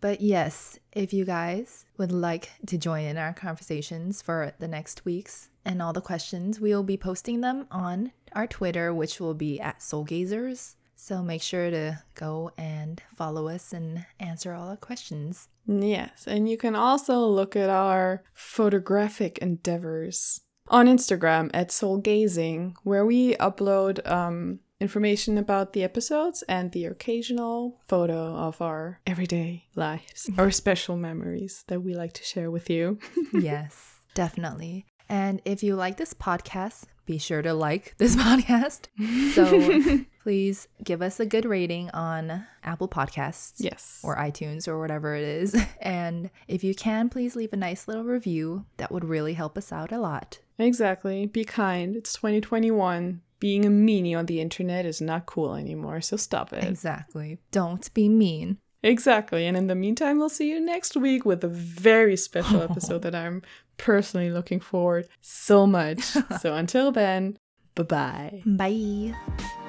But 0.00 0.20
yes, 0.20 0.78
if 0.92 1.14
you 1.14 1.24
guys 1.24 1.86
would 1.96 2.12
like 2.12 2.50
to 2.66 2.76
join 2.76 3.04
in 3.04 3.16
our 3.16 3.32
conversations 3.32 4.20
for 4.20 4.52
the 4.58 4.68
next 4.68 5.06
weeks 5.06 5.48
and 5.64 5.80
all 5.80 5.94
the 5.94 6.02
questions, 6.02 6.60
we 6.60 6.74
will 6.74 6.82
be 6.82 6.98
posting 6.98 7.40
them 7.40 7.66
on 7.70 8.12
our 8.32 8.46
Twitter, 8.46 8.92
which 8.92 9.18
will 9.18 9.32
be 9.32 9.58
at 9.60 9.78
Soulgazers. 9.80 10.74
So 10.96 11.22
make 11.22 11.40
sure 11.42 11.70
to 11.70 12.02
go 12.14 12.50
and 12.58 13.02
follow 13.16 13.48
us 13.48 13.72
and 13.72 14.04
answer 14.20 14.52
all 14.52 14.68
our 14.68 14.76
questions. 14.76 15.48
Yes, 15.66 16.26
and 16.26 16.48
you 16.50 16.58
can 16.58 16.76
also 16.76 17.20
look 17.26 17.56
at 17.56 17.70
our 17.70 18.22
photographic 18.34 19.38
endeavors 19.38 20.40
on 20.68 20.86
Instagram 20.86 21.50
at 21.52 21.70
Soul 21.70 21.98
Gazing, 21.98 22.76
where 22.82 23.04
we 23.04 23.34
upload 23.36 24.06
um, 24.10 24.60
information 24.80 25.36
about 25.38 25.72
the 25.72 25.82
episodes 25.84 26.42
and 26.48 26.72
the 26.72 26.86
occasional 26.86 27.80
photo 27.86 28.34
of 28.34 28.60
our 28.62 29.00
everyday 29.06 29.64
lives, 29.74 30.30
our 30.38 30.50
special 30.62 30.96
memories 30.96 31.64
that 31.68 31.80
we 31.82 31.94
like 31.94 32.12
to 32.14 32.24
share 32.24 32.50
with 32.50 32.70
you. 32.70 32.98
yes, 33.32 34.00
definitely. 34.14 34.86
And 35.08 35.42
if 35.44 35.62
you 35.62 35.76
like 35.76 35.98
this 35.98 36.14
podcast, 36.14 36.84
be 37.06 37.18
sure 37.18 37.42
to 37.42 37.52
like 37.52 37.94
this 37.98 38.16
podcast. 38.16 38.86
So 39.34 40.02
please 40.22 40.66
give 40.82 41.02
us 41.02 41.20
a 41.20 41.26
good 41.26 41.44
rating 41.44 41.90
on 41.90 42.46
Apple 42.62 42.88
Podcasts. 42.88 43.52
yes. 43.58 44.00
or 44.02 44.16
iTunes 44.16 44.66
or 44.66 44.80
whatever 44.80 45.14
it 45.14 45.24
is. 45.24 45.54
And 45.82 46.30
if 46.48 46.64
you 46.64 46.74
can, 46.74 47.10
please 47.10 47.36
leave 47.36 47.52
a 47.52 47.56
nice 47.56 47.86
little 47.86 48.04
review. 48.04 48.64
That 48.78 48.90
would 48.90 49.04
really 49.04 49.34
help 49.34 49.58
us 49.58 49.70
out 49.70 49.92
a 49.92 49.98
lot. 49.98 50.38
Exactly. 50.58 51.26
Be 51.26 51.44
kind. 51.44 51.96
It's 51.96 52.12
2021. 52.14 53.20
Being 53.40 53.64
a 53.64 53.68
meanie 53.68 54.16
on 54.16 54.26
the 54.26 54.40
internet 54.40 54.86
is 54.86 55.00
not 55.00 55.26
cool 55.26 55.54
anymore, 55.54 56.00
so 56.00 56.16
stop 56.16 56.52
it. 56.52 56.64
Exactly. 56.64 57.38
Don't 57.50 57.92
be 57.92 58.08
mean. 58.08 58.58
Exactly. 58.82 59.46
And 59.46 59.56
in 59.56 59.66
the 59.66 59.74
meantime, 59.74 60.18
we'll 60.18 60.28
see 60.28 60.50
you 60.50 60.60
next 60.60 60.96
week 60.96 61.24
with 61.24 61.42
a 61.42 61.48
very 61.48 62.16
special 62.16 62.62
episode 62.62 63.02
that 63.02 63.14
I'm 63.14 63.42
personally 63.78 64.30
looking 64.30 64.60
forward 64.60 65.08
so 65.20 65.66
much. 65.66 66.00
so 66.40 66.54
until 66.54 66.92
then, 66.92 67.38
bye 67.74 67.82
bye. 67.82 68.42
Bye. 68.46 69.60